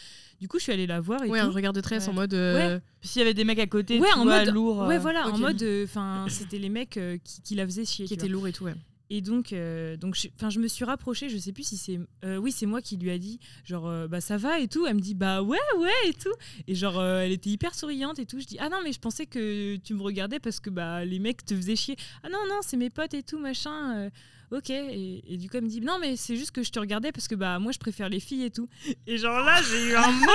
Du 0.41 0.47
coup, 0.47 0.59
je 0.59 0.63
suis 0.63 0.73
allée 0.73 0.87
la 0.87 1.01
voir 1.01 1.25
et 1.25 1.29
Ouais, 1.29 1.41
tout. 1.41 1.47
un 1.47 1.51
regard 1.51 1.73
de 1.73 1.81
tresse 1.81 2.05
Ouais. 2.05 2.11
en 2.11 2.15
mode. 2.15 2.81
S'il 3.03 3.19
y 3.21 3.23
avait 3.25 3.35
des 3.35 3.45
mecs 3.45 3.59
à 3.59 3.67
côté, 3.67 3.99
Ouais, 3.99 4.07
tu 4.13 4.19
en 4.19 4.23
vois, 4.25 4.45
mode- 4.45 4.55
lourd. 4.55 4.79
Ouais, 4.87 4.99
voilà, 4.99 5.27
en 5.27 5.37
mode. 5.39 5.65
Enfin, 5.83 6.20
c'était 6.29 6.59
les 6.59 6.69
mecs 6.69 6.97
euh, 6.97 7.19
qui, 7.23 7.43
qui 7.43 7.55
la 7.55 7.65
faisaient 7.67 7.85
chier. 7.85 8.05
qui 8.07 8.11
tu 8.11 8.15
était 8.15 8.27
vois. 8.29 8.33
lourd 8.35 8.49
et 8.49 8.53
tout, 8.53 8.65
ouais. 8.65 8.75
Et 9.13 9.23
donc, 9.23 9.53
euh, 9.53 9.97
donc 9.97 10.15
je, 10.15 10.29
je 10.51 10.61
me 10.61 10.69
suis 10.69 10.85
rapprochée, 10.85 11.29
je 11.29 11.37
sais 11.37 11.53
plus 11.53 11.65
si 11.67 11.77
c'est. 11.77 11.99
euh, 12.25 12.37
oui, 12.37 12.53
c'est 12.53 12.67
moi 12.67 12.81
qui 12.81 12.97
lui 12.97 13.11
a 13.11 13.19
dit, 13.19 13.41
genre, 13.65 13.89
euh, 13.89 14.07
bah 14.07 14.21
ça 14.21 14.37
va 14.37 14.61
et 14.61 14.69
tout. 14.69 14.87
Elle 14.87 14.95
me 14.95 15.01
dit, 15.01 15.15
bah 15.15 15.43
ouais, 15.43 15.59
ouais 15.79 15.91
et 16.07 16.13
tout. 16.13 16.33
Et 16.69 16.77
genre, 16.77 17.03
elle 17.05 17.33
était 17.33 17.51
hyper 17.51 17.75
souriante 17.75 18.21
et 18.21 18.27
tout. 18.27 18.39
Je 18.39 18.47
dis, 18.47 18.57
ah 18.61 18.69
non, 18.69 18.79
mais 18.85 18.93
je 18.93 19.01
pensais 19.01 19.27
que 19.27 19.75
tu 19.79 19.95
me 19.95 20.03
regardais 20.03 20.39
parce 20.39 20.61
que 20.61 20.71
bah 20.71 21.05
les 21.05 21.19
mecs 21.19 21.45
te 21.45 21.57
faisaient 21.57 21.75
chier. 21.75 21.97
Ah 22.23 22.29
non, 22.29 22.39
non, 22.49 22.61
c'est 22.63 22.77
mes 22.77 22.91
potes 22.91 23.15
et 23.15 23.25
tout, 23.25 23.39
machin. 23.41 24.11
Ok. 24.51 24.71
Et, 24.71 25.35
et 25.35 25.37
du 25.37 25.49
coup, 25.49 25.57
elle 25.57 25.65
me 25.65 25.69
dit, 25.69 25.81
non, 25.81 25.99
mais 26.01 26.17
c'est 26.17 26.37
juste 26.37 26.51
que 26.53 26.63
je 26.63 26.71
te 26.71 26.79
regardais 26.79 27.13
parce 27.13 27.29
que 27.29 27.35
bah 27.35 27.59
moi 27.59 27.73
je 27.73 27.79
préfère 27.79 28.09
les 28.09 28.21
filles 28.21 28.45
et 28.45 28.51
tout. 28.51 28.69
Et 29.07 29.17
genre 29.19 29.41
là, 29.41 29.61
j'ai 29.63 29.89
eu 29.91 29.95
un 29.95 30.11
moment, 30.11 30.27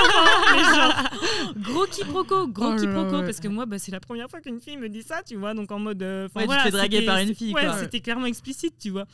mais 0.55 0.63
genre, 0.75 1.03
gros 1.57 1.85
quiproquo, 1.87 2.47
gros 2.47 2.73
Oh 2.73 2.75
quiproquo. 2.75 3.21
Parce 3.23 3.39
que 3.39 3.47
moi, 3.47 3.65
bah, 3.65 3.79
c'est 3.79 3.91
la 3.91 3.99
première 3.99 4.29
fois 4.29 4.41
qu'une 4.41 4.59
fille 4.59 4.77
me 4.77 4.89
dit 4.89 5.03
ça, 5.03 5.21
tu 5.23 5.35
vois. 5.35 5.53
Donc 5.53 5.71
en 5.71 5.79
mode. 5.79 6.01
euh, 6.03 6.23
Ouais, 6.25 6.29
tu 6.33 6.39
te 6.41 6.45
voilà, 6.45 6.63
fais 6.63 6.71
draguer 6.71 7.01
par 7.05 7.17
une 7.19 7.35
fille, 7.35 7.53
ouais, 7.53 7.61
c'était 7.79 7.99
clairement 8.01 8.25
explicite, 8.27 8.75
tu 8.79 8.89
vois. 8.89 9.05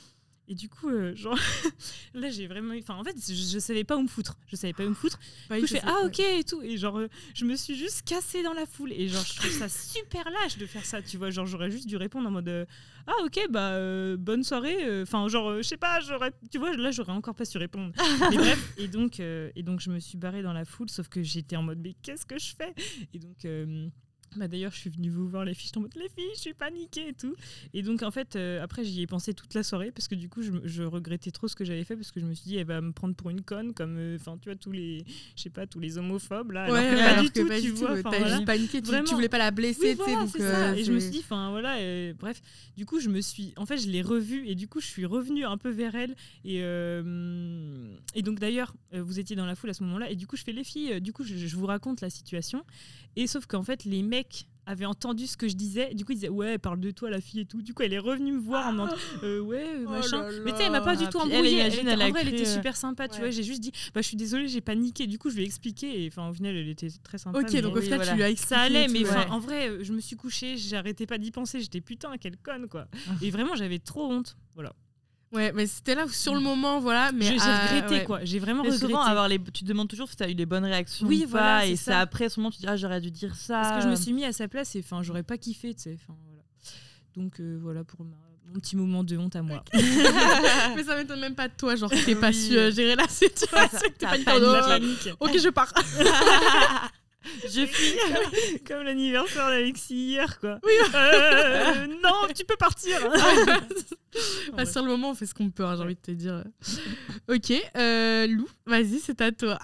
Et 0.51 0.53
du 0.53 0.67
coup, 0.67 0.89
euh, 0.89 1.15
genre, 1.15 1.39
là, 2.13 2.29
j'ai 2.29 2.45
vraiment. 2.45 2.73
Enfin, 2.77 2.95
en 2.95 3.05
fait, 3.05 3.15
je, 3.15 3.33
je 3.33 3.57
savais 3.57 3.85
pas 3.85 3.95
où 3.95 4.01
me 4.01 4.07
foutre. 4.09 4.37
Je 4.47 4.57
savais 4.57 4.73
pas 4.73 4.83
où 4.83 4.89
me 4.89 4.93
foutre. 4.93 5.17
Bah, 5.47 5.55
Du 5.55 5.61
coup, 5.61 5.67
il 5.67 5.75
je 5.77 5.81
fais 5.81 5.87
ah 5.87 6.01
ok 6.03 6.19
et 6.19 6.43
tout. 6.43 6.61
Et 6.61 6.75
genre, 6.75 6.97
euh, 6.97 7.07
je 7.33 7.45
me 7.45 7.55
suis 7.55 7.73
juste 7.73 8.01
cassée 8.05 8.43
dans 8.43 8.51
la 8.51 8.65
foule. 8.65 8.91
Et 8.91 9.07
genre, 9.07 9.23
je 9.23 9.37
trouve 9.37 9.49
ça 9.49 9.69
super 9.69 10.29
lâche 10.29 10.57
de 10.57 10.65
faire 10.65 10.83
ça, 10.83 11.01
tu 11.01 11.15
vois. 11.15 11.29
Genre, 11.29 11.45
j'aurais 11.45 11.71
juste 11.71 11.87
dû 11.87 11.95
répondre 11.95 12.27
en 12.27 12.31
mode 12.31 12.49
euh, 12.49 12.65
ah 13.07 13.13
ok, 13.23 13.47
bah 13.49 13.77
bonne 14.17 14.43
soirée. 14.43 15.01
Enfin, 15.03 15.25
genre, 15.29 15.55
je 15.55 15.61
sais 15.61 15.77
pas, 15.77 16.01
j'aurais. 16.01 16.33
Tu 16.51 16.57
vois, 16.57 16.75
là, 16.75 16.91
j'aurais 16.91 17.13
encore 17.13 17.33
pas 17.35 17.45
su 17.45 17.57
répondre. 17.57 17.93
Mais 18.29 18.35
bref, 18.35 18.73
et 18.77 18.89
donc, 18.89 19.21
et 19.21 19.63
donc, 19.63 19.79
je 19.79 19.89
me 19.89 19.99
suis 19.99 20.17
barrée 20.17 20.41
dans 20.41 20.51
la 20.51 20.65
foule, 20.65 20.89
sauf 20.89 21.07
que 21.07 21.23
j'étais 21.23 21.55
en 21.55 21.63
mode 21.63 21.79
mais 21.81 21.95
qu'est-ce 22.01 22.25
que 22.25 22.37
je 22.37 22.53
fais? 22.57 22.75
Et 23.13 23.19
donc. 23.19 23.47
Euh, 24.33 24.39
Bah 24.39 24.47
d'ailleurs, 24.47 24.71
je 24.71 24.77
suis 24.77 24.89
venue 24.89 25.09
vous 25.09 25.27
voir 25.27 25.45
les 25.45 25.53
filles, 25.53 25.65
je 25.65 25.69
suis 25.69 25.77
en 25.77 25.81
mode 25.81 25.95
les 25.95 26.09
filles, 26.09 26.31
je 26.35 26.39
suis 26.41 26.53
paniquée 26.53 27.09
et 27.09 27.13
tout. 27.13 27.35
Et 27.73 27.81
donc 27.83 28.03
en 28.03 28.11
fait, 28.11 28.35
euh, 28.35 28.61
après 28.63 28.83
j'y 28.83 29.01
ai 29.01 29.07
pensé 29.07 29.33
toute 29.33 29.53
la 29.53 29.63
soirée 29.63 29.91
parce 29.91 30.07
que 30.07 30.15
du 30.15 30.29
coup, 30.29 30.41
je, 30.41 30.51
je 30.63 30.83
regrettais 30.83 31.31
trop 31.31 31.47
ce 31.47 31.55
que 31.55 31.65
j'avais 31.65 31.83
fait 31.83 31.95
parce 31.95 32.11
que 32.11 32.19
je 32.19 32.25
me 32.25 32.33
suis 32.33 32.45
dit, 32.45 32.57
elle 32.57 32.65
va 32.67 32.81
me 32.81 32.91
prendre 32.91 33.15
pour 33.15 33.29
une 33.29 33.41
conne 33.41 33.73
comme, 33.73 33.97
euh, 33.97 34.17
enfin 34.19 34.37
tu 34.41 34.49
vois 34.49 34.55
tous 34.55 34.71
les, 34.71 35.03
je 35.35 35.41
sais 35.43 35.49
pas, 35.49 35.67
tous 35.67 35.79
les 35.79 35.97
homophobes 35.97 36.51
là. 36.51 36.63
alors 36.63 36.75
Ouais, 36.75 36.89
ouais, 36.89 36.95
pas 36.95 37.09
alors 37.11 37.23
du 37.23 37.31
que 37.31 37.41
tout, 37.41 37.47
pas 37.47 37.55
tu 37.55 37.61
du 37.63 37.71
vois. 37.71 37.95
tout, 38.01 38.09
voilà. 38.09 38.27
juste 38.35 38.45
paniqué, 38.45 38.81
tu, 38.81 39.13
voulais 39.13 39.29
pas 39.29 39.37
la 39.37 39.51
blesser, 39.51 39.89
Oui, 39.91 39.95
voilà, 39.95 40.19
donc. 40.21 40.29
c'est 40.31 40.39
ça. 40.39 40.69
euh, 40.71 40.73
Et 40.75 40.83
je 40.83 40.91
me 40.91 40.99
suis 40.99 41.11
dit, 41.11 41.19
enfin 41.23 41.49
voilà, 41.51 41.77
euh, 41.79 42.13
bref. 42.19 42.41
Du 42.77 42.85
coup, 42.85 42.99
je 42.99 43.09
me 43.09 43.21
suis, 43.21 43.53
en 43.57 43.65
fait, 43.65 43.77
je 43.77 43.89
l'ai 43.89 44.01
revue 44.01 44.47
et 44.47 44.55
du 44.55 44.67
coup, 44.67 44.79
je 44.79 44.87
suis 44.87 45.05
revenue 45.05 45.43
un 45.45 45.57
peu 45.57 45.69
vers 45.69 45.95
elle. 45.95 46.15
Et, 46.45 46.61
euh, 46.63 47.95
et 48.15 48.21
donc 48.21 48.39
d'ailleurs, 48.39 48.73
euh, 48.93 49.01
vous 49.03 49.19
étiez 49.19 49.35
dans 49.35 49.45
la 49.45 49.55
foule 49.55 49.69
à 49.69 49.73
ce 49.73 49.83
moment-là. 49.83 50.09
Et 50.09 50.15
du 50.15 50.27
coup, 50.27 50.35
je 50.37 50.43
fais 50.43 50.51
les 50.51 50.63
filles. 50.63 50.93
euh, 50.93 50.99
Du 50.99 51.13
coup, 51.13 51.23
je, 51.23 51.35
je 51.35 51.55
vous 51.55 51.65
raconte 51.65 52.01
la 52.01 52.09
situation. 52.09 52.63
Et 53.15 53.27
sauf 53.27 53.45
qu'en 53.45 53.63
fait, 53.63 53.83
les 53.85 54.03
mecs 54.03 54.20
avaient 54.67 54.85
entendu 54.85 55.25
ce 55.27 55.35
que 55.35 55.47
je 55.49 55.55
disais. 55.55 55.93
Du 55.95 56.05
coup, 56.05 56.11
ils 56.11 56.15
disaient 56.15 56.29
ouais, 56.29 56.57
parle 56.57 56.79
de 56.79 56.91
toi, 56.91 57.09
la 57.09 57.19
fille 57.19 57.41
et 57.41 57.45
tout. 57.45 57.61
Du 57.61 57.73
coup, 57.73 57.81
elle 57.83 57.93
est 57.93 57.99
revenue 57.99 58.31
me 58.31 58.39
voir 58.39 58.67
en 58.67 58.73
mode 58.73 58.91
euh, 59.23 59.39
ouais, 59.41 59.65
euh, 59.67 59.85
Oh 59.87 59.89
machin. 59.89 60.21
là 60.21 60.29
Mais 60.45 60.51
tu 60.51 60.57
sais, 60.59 60.63
elle 60.65 60.71
m'a 60.71 60.81
pas 60.81 60.95
du 60.95 61.05
Ah, 61.05 61.09
tout 61.09 61.17
elle, 61.25 61.33
embrouillée. 61.33 61.57
Elle, 61.57 61.79
elle 61.87 62.01
a 62.01 62.05
en 62.05 62.09
vrai, 62.11 62.21
elle 62.21 62.27
cru, 62.27 62.35
était 62.37 62.47
euh, 62.47 62.53
super 62.53 62.77
sympa, 62.77 63.07
tu 63.07 63.19
vois. 63.19 63.31
J'ai 63.31 63.43
juste 63.43 63.59
dit, 63.61 63.71
bah, 63.93 64.01
je 64.01 64.07
suis 64.07 64.17
désolée, 64.17 64.47
j'ai 64.47 64.61
paniqué. 64.61 65.07
Du 65.07 65.17
coup, 65.17 65.29
je 65.29 65.35
lui 65.35 65.41
ai 65.43 65.45
expliqué. 65.45 66.03
Et 66.03 66.07
enfin, 66.07 66.29
au 66.29 66.33
final, 66.33 66.55
elle 66.55 66.69
était 66.69 66.87
très 67.03 67.17
sympa. 67.17 67.39
Ok, 67.39 67.49
mais- 67.51 67.61
donc 67.61 67.73
au 67.75 67.79
oui, 67.79 67.83
final, 67.83 67.97
voilà. 67.97 68.11
tu 68.11 68.17
lui 68.17 68.23
as 68.23 68.29
expliqué. 68.29 68.55
ça 68.55 68.61
allait, 68.61 68.87
mais 68.87 69.03
ouais. 69.03 69.29
en 69.29 69.39
vrai, 69.39 69.83
je 69.83 69.93
me 69.93 69.99
suis 69.99 70.15
couchée, 70.15 70.55
j'arrêtais 70.57 71.05
pas 71.07 71.17
d'y 71.17 71.31
penser. 71.31 71.59
J'étais 71.59 71.81
putain, 71.81 72.15
quelle 72.19 72.37
conne, 72.37 72.67
quoi. 72.67 72.87
Et 73.21 73.31
vraiment, 73.31 73.55
j'avais 73.55 73.79
trop 73.79 74.09
honte. 74.11 74.37
Voilà. 74.53 74.73
Ouais, 75.31 75.51
mais 75.53 75.65
c'était 75.65 75.95
là 75.95 76.05
où, 76.05 76.09
sur 76.09 76.33
le 76.33 76.41
moment, 76.41 76.79
voilà. 76.81 77.11
Mais 77.13 77.25
J'ai 77.25 77.33
regretté, 77.35 77.95
ouais. 77.99 78.03
quoi. 78.03 78.19
J'ai 78.23 78.39
vraiment 78.39 78.63
Mais 78.63 78.69
regretté. 78.69 78.85
souvent, 78.87 79.01
avoir 79.01 79.29
les... 79.29 79.39
tu 79.39 79.63
te 79.63 79.65
demandes 79.65 79.87
toujours 79.87 80.09
si 80.09 80.17
tu 80.17 80.23
as 80.23 80.29
eu 80.29 80.33
les 80.33 80.45
bonnes 80.45 80.65
réactions 80.65 81.07
Oui, 81.07 81.23
ou 81.25 81.29
voilà, 81.29 81.59
pas, 81.59 81.65
et 81.67 81.75
ça. 81.77 81.83
c'est 81.83 81.93
après, 81.93 82.27
ce 82.29 82.39
moment, 82.39 82.51
tu 82.51 82.57
te 82.57 82.61
dis, 82.63 82.67
ah, 82.67 82.75
j'aurais 82.75 82.99
dû 82.99 83.11
dire 83.11 83.33
ça. 83.35 83.61
Parce 83.61 83.77
que 83.77 83.81
je 83.83 83.87
me 83.89 83.95
suis 83.95 84.11
mis 84.11 84.25
à 84.25 84.33
sa 84.33 84.47
place 84.49 84.75
et 84.75 84.79
enfin, 84.79 85.01
j'aurais 85.03 85.23
pas 85.23 85.37
kiffé, 85.37 85.73
tu 85.73 85.83
sais. 85.83 85.97
Voilà. 86.07 86.43
Donc 87.15 87.39
euh, 87.39 87.57
voilà 87.61 87.83
pour 87.85 88.03
ma- 88.05 88.15
mon 88.53 88.59
petit 88.59 88.75
moment 88.75 89.03
de 89.05 89.17
honte 89.17 89.35
à 89.37 89.41
moi. 89.41 89.63
mais 89.73 90.83
ça 90.83 90.97
m'étonne 90.97 91.19
même 91.21 91.35
pas 91.35 91.47
de 91.47 91.53
toi, 91.57 91.75
genre 91.77 91.89
t'es 91.89 92.15
pas 92.15 92.27
Oui. 92.29 92.33
su 92.33 92.57
euh, 92.57 92.71
gérer 92.71 92.95
la 92.95 93.07
situation. 93.07 93.79
que 93.79 93.87
t'es 93.87 94.05
t'as 94.05 94.09
paniqué. 94.11 94.31
oh, 94.37 94.51
La 94.53 94.61
panique. 94.63 95.09
Ok, 95.19 95.37
je 95.37 95.49
pars. 95.49 95.73
Je 97.43 97.65
fuis. 97.65 98.59
Comme 98.67 98.83
l'anniversaire 98.83 99.47
d'Alexis 99.47 99.95
hier, 99.95 100.39
quoi. 100.39 100.59
Oui. 100.63 100.73
non, 102.03 102.27
tu 102.35 102.43
peux 102.45 102.55
partir. 102.57 102.97
Ah, 104.57 104.65
sur 104.65 104.81
le 104.81 104.89
moment, 104.89 105.11
on 105.11 105.15
fait 105.15 105.25
ce 105.25 105.33
qu'on 105.33 105.49
peut, 105.49 105.63
hein, 105.63 105.75
j'ai 105.75 105.83
envie 105.83 105.95
de 105.95 105.99
te 106.01 106.11
dire. 106.11 106.43
ok, 107.29 107.53
euh, 107.77 108.27
Lou, 108.27 108.47
vas-y, 108.65 108.99
c'est 108.99 109.21
à 109.21 109.31
toi. 109.31 109.59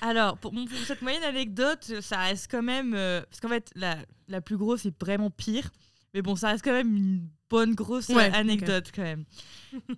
Alors, 0.00 0.36
pour, 0.38 0.52
pour 0.52 0.78
cette 0.86 1.02
moyenne 1.02 1.24
anecdote, 1.24 2.00
ça 2.00 2.18
reste 2.18 2.50
quand 2.50 2.62
même. 2.62 2.94
euh, 2.94 3.22
parce 3.30 3.40
qu'en 3.40 3.48
fait, 3.48 3.70
la, 3.74 3.96
la 4.28 4.40
plus 4.40 4.56
grosse 4.56 4.86
est 4.86 4.94
vraiment 5.00 5.30
pire. 5.30 5.70
Mais 6.14 6.22
bon, 6.22 6.36
ça 6.36 6.48
reste 6.48 6.64
quand 6.64 6.72
même 6.72 6.96
une 6.96 7.28
bonne 7.50 7.74
grosse 7.74 8.08
euh, 8.10 8.14
Ouais, 8.14 8.30
anecdote 8.32 8.90
quand 8.94 9.02
même. 9.02 9.24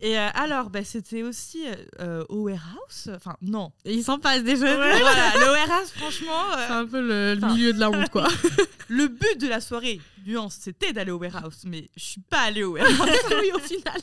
Et 0.01 0.19
euh, 0.19 0.29
alors, 0.33 0.71
bah, 0.71 0.83
c'était 0.83 1.23
aussi 1.23 1.65
euh, 2.01 2.25
au 2.31 2.45
warehouse. 2.45 3.11
Enfin, 3.15 3.37
non. 3.43 3.71
Et 3.85 3.95
il 3.95 4.03
s'en 4.03 4.19
passe 4.19 4.43
des 4.43 4.53
choses. 4.53 4.61
voilà, 4.63 5.35
le 5.39 5.51
warehouse, 5.51 5.91
franchement, 5.91 6.53
euh, 6.53 6.67
C'est 6.67 6.73
un 6.73 6.87
peu 6.87 7.01
le, 7.01 7.35
milieu 7.53 7.75
de 7.75 7.79
la 7.79 7.91
honte, 7.91 8.09
quoi. 8.09 8.29
le 8.89 9.09
but 9.09 9.39
de 9.39 9.47
la 9.47 9.61
soirée, 9.61 10.01
nuance, 10.27 10.57
c'était 10.61 10.95
d'aller 10.95 11.11
au 11.11 11.19
warehouse. 11.19 11.65
Mais 11.67 11.91
je 11.97 12.05
suis 12.05 12.21
pas 12.23 12.41
allée 12.41 12.65
au 12.65 12.73
warehouse. 12.73 13.11
oui, 13.43 13.51
au 13.55 13.59
final. 13.59 14.01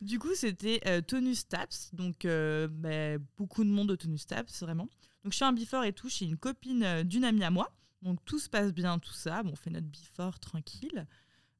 Du 0.00 0.18
coup, 0.18 0.34
c'était 0.34 0.80
Tonus 1.02 1.46
Taps, 1.46 1.90
donc 1.92 2.26
bah, 2.26 3.18
beaucoup 3.36 3.62
de 3.62 3.70
monde 3.70 3.90
au 3.90 3.96
Tonus 3.96 4.26
Taps, 4.26 4.62
vraiment. 4.62 4.88
Donc 5.22 5.32
je 5.32 5.36
suis 5.36 5.44
un 5.44 5.52
before 5.52 5.84
et 5.84 5.92
tout, 5.92 6.08
chez 6.08 6.24
une 6.24 6.36
copine 6.36 7.02
d'une 7.04 7.24
amie 7.24 7.44
à 7.44 7.50
moi. 7.50 7.70
Donc 8.06 8.24
tout 8.24 8.38
se 8.38 8.48
passe 8.48 8.72
bien, 8.72 9.00
tout 9.00 9.12
ça. 9.12 9.42
Bon, 9.42 9.50
on 9.52 9.56
fait 9.56 9.70
notre 9.70 9.88
before 9.88 10.38
tranquille. 10.38 11.06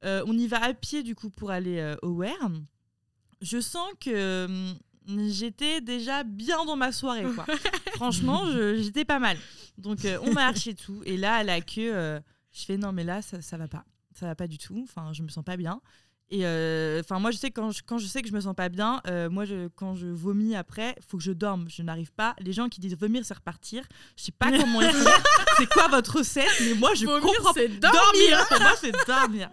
Euh, 0.04 0.22
on 0.26 0.38
y 0.38 0.46
va 0.46 0.62
à 0.62 0.74
pied 0.74 1.02
du 1.02 1.16
coup 1.16 1.28
pour 1.28 1.50
aller 1.50 1.78
euh, 1.78 1.96
au 2.02 2.10
Where. 2.10 2.50
Je 3.42 3.60
sens 3.60 3.88
que 4.00 4.44
hum, 4.44 5.28
j'étais 5.28 5.80
déjà 5.80 6.22
bien 6.22 6.64
dans 6.64 6.76
ma 6.76 6.92
soirée, 6.92 7.26
quoi. 7.34 7.44
Franchement, 7.96 8.44
j'étais 8.76 9.04
pas 9.04 9.18
mal. 9.18 9.36
Donc 9.76 10.04
euh, 10.04 10.18
on 10.22 10.32
marche 10.32 10.68
et 10.68 10.74
tout. 10.74 11.02
Et 11.04 11.16
là, 11.16 11.34
à 11.34 11.42
la 11.42 11.60
queue, 11.60 12.20
je 12.52 12.64
fais 12.64 12.76
non, 12.76 12.92
mais 12.92 13.02
là, 13.02 13.22
ça, 13.22 13.42
ça 13.42 13.56
va 13.56 13.66
pas. 13.66 13.84
Ça 14.14 14.26
va 14.26 14.36
pas 14.36 14.46
du 14.46 14.56
tout. 14.56 14.80
Enfin, 14.84 15.12
je 15.12 15.24
me 15.24 15.28
sens 15.28 15.44
pas 15.44 15.56
bien. 15.56 15.80
Et 16.30 16.44
enfin, 17.00 17.18
moi, 17.18 17.32
je 17.32 17.38
sais 17.38 17.50
quand 17.50 17.72
je, 17.72 17.82
quand 17.84 17.98
je 17.98 18.06
sais 18.06 18.22
que 18.22 18.28
je 18.28 18.34
me 18.34 18.40
sens 18.40 18.54
pas 18.54 18.68
bien, 18.68 19.02
moi, 19.32 19.46
je, 19.46 19.66
quand 19.74 19.96
je 19.96 20.06
vomis 20.06 20.54
après, 20.54 20.94
faut 21.08 21.16
que 21.16 21.24
je 21.24 21.32
dorme. 21.32 21.68
Je 21.68 21.82
n'arrive 21.82 22.12
pas. 22.12 22.36
Les 22.38 22.52
gens 22.52 22.68
qui 22.68 22.80
disent 22.80 22.96
vomir, 22.96 23.24
c'est 23.24 23.34
repartir. 23.34 23.82
Je 24.16 24.22
sais 24.22 24.32
pas 24.32 24.56
comment 24.56 24.80
ils 24.80 24.92
font. 24.92 25.10
c'est 25.56 25.66
quoi 25.72 25.88
votre 25.88 26.18
recette 26.18 26.46
Mais 26.60 26.74
moi, 26.74 26.94
je 26.94 27.06
Vomir, 27.06 27.22
comprends 27.22 27.52
c'est 27.54 27.68
pas. 27.80 27.90
dormir. 27.90 28.46
Pour 28.48 28.60
moi, 28.60 28.72
c'est 28.80 28.92
dormir. 29.06 29.50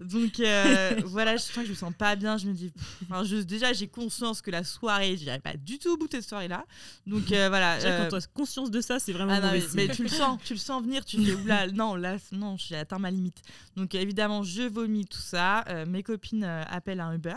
Donc 0.00 0.40
euh, 0.40 1.00
voilà, 1.06 1.36
je 1.36 1.42
sens 1.42 1.54
que 1.56 1.64
je 1.64 1.70
me 1.70 1.74
sens 1.74 1.92
pas 1.96 2.16
bien. 2.16 2.38
Je 2.38 2.46
me 2.46 2.52
dis, 2.52 2.70
pff, 2.70 2.96
enfin, 3.04 3.24
je- 3.24 3.36
déjà, 3.36 3.72
j'ai 3.72 3.88
conscience 3.88 4.40
que 4.42 4.50
la 4.50 4.64
soirée, 4.64 5.16
j'irai 5.16 5.38
pas 5.38 5.54
du 5.56 5.78
tout 5.78 5.90
au 5.90 5.96
bout 5.96 6.06
de 6.08 6.12
cette 6.12 6.28
soirée-là. 6.28 6.64
Donc 7.06 7.30
euh, 7.32 7.48
voilà. 7.48 7.76
Déjà, 7.76 7.88
euh, 7.88 8.02
quand 8.04 8.08
tu 8.18 8.24
as 8.24 8.26
conscience 8.34 8.70
de 8.70 8.80
ça, 8.80 8.98
c'est 8.98 9.12
vraiment 9.12 9.32
ah 9.34 9.40
non, 9.40 9.46
mauvais 9.48 9.64
mais, 9.74 9.88
tu 9.88 10.02
le 10.02 10.08
sens, 10.08 10.40
tu 10.44 10.54
le 10.54 10.58
sens 10.58 10.82
venir, 10.82 11.04
tu 11.04 11.22
fais 11.22 11.32
oula, 11.44 11.66
non, 11.68 11.94
là, 11.94 12.16
non, 12.32 12.56
j'ai 12.56 12.76
atteint 12.76 12.98
ma 12.98 13.10
limite. 13.10 13.38
Donc 13.76 13.94
évidemment, 13.94 14.42
je 14.42 14.62
vomis 14.62 15.04
tout 15.06 15.20
ça. 15.20 15.64
euh, 15.68 15.84
mes 15.86 16.02
copines 16.02 16.44
euh, 16.44 16.62
appellent 16.70 17.00
un 17.00 17.12
Uber. 17.12 17.34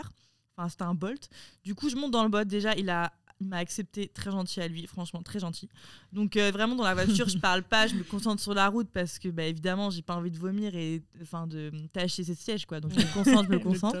Enfin, 0.56 0.68
c'était 0.68 0.82
un 0.84 0.94
Bolt. 0.94 1.28
Du 1.64 1.74
coup, 1.74 1.88
je 1.88 1.96
monte 1.96 2.10
dans 2.10 2.22
le 2.22 2.28
bot. 2.28 2.44
Déjà, 2.44 2.74
il 2.74 2.90
a 2.90 3.12
il 3.40 3.46
m'a 3.46 3.56
accepté, 3.58 4.08
très 4.08 4.30
gentil 4.30 4.60
à 4.60 4.68
lui, 4.68 4.86
franchement 4.86 5.22
très 5.22 5.40
gentil. 5.40 5.68
Donc 6.12 6.36
euh, 6.36 6.50
vraiment 6.50 6.74
dans 6.74 6.84
la 6.84 6.94
voiture, 6.94 7.28
je 7.28 7.38
parle 7.48 7.62
pas, 7.62 7.86
je 7.86 7.94
me 7.94 8.04
concentre 8.04 8.42
sur 8.42 8.54
la 8.54 8.68
route 8.68 8.88
parce 8.92 9.18
que 9.18 9.28
bah, 9.28 9.44
évidemment 9.44 9.90
j'ai 9.90 10.02
pas 10.02 10.14
envie 10.16 10.30
de 10.30 10.38
vomir 10.38 10.74
et 10.74 11.02
enfin 11.22 11.46
de 11.46 11.70
tâcher 11.92 12.24
ses 12.24 12.34
sièges 12.34 12.66
quoi. 12.66 12.80
Donc 12.80 12.92
je 12.92 12.98
me 13.00 13.12
concentre, 13.14 13.44
je 13.44 13.56
me 13.56 13.58
concentre. 13.62 14.00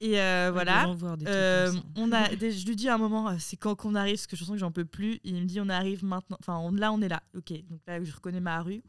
Et 0.00 0.20
euh, 0.20 0.50
voilà. 0.52 0.84
Euh, 1.26 1.72
on 1.96 2.12
a, 2.12 2.28
je 2.30 2.66
lui 2.66 2.76
dis 2.76 2.88
à 2.88 2.94
un 2.96 2.98
moment, 2.98 3.34
c'est 3.38 3.56
quand 3.56 3.74
qu'on 3.74 3.94
arrive, 3.94 4.16
parce 4.16 4.26
que 4.26 4.36
je 4.36 4.44
sens 4.44 4.52
que 4.52 4.58
j'en 4.58 4.70
peux 4.72 4.84
plus. 4.84 5.20
Il 5.24 5.34
me 5.36 5.44
dit, 5.46 5.58
on 5.60 5.70
arrive 5.70 6.04
maintenant. 6.04 6.36
Enfin, 6.40 6.58
on- 6.58 6.70
là, 6.72 6.92
on 6.92 7.00
est 7.00 7.08
là. 7.08 7.22
Ok, 7.34 7.52
donc 7.70 7.80
là, 7.86 8.02
je 8.04 8.12
reconnais 8.12 8.40
ma 8.40 8.60
rue. 8.60 8.82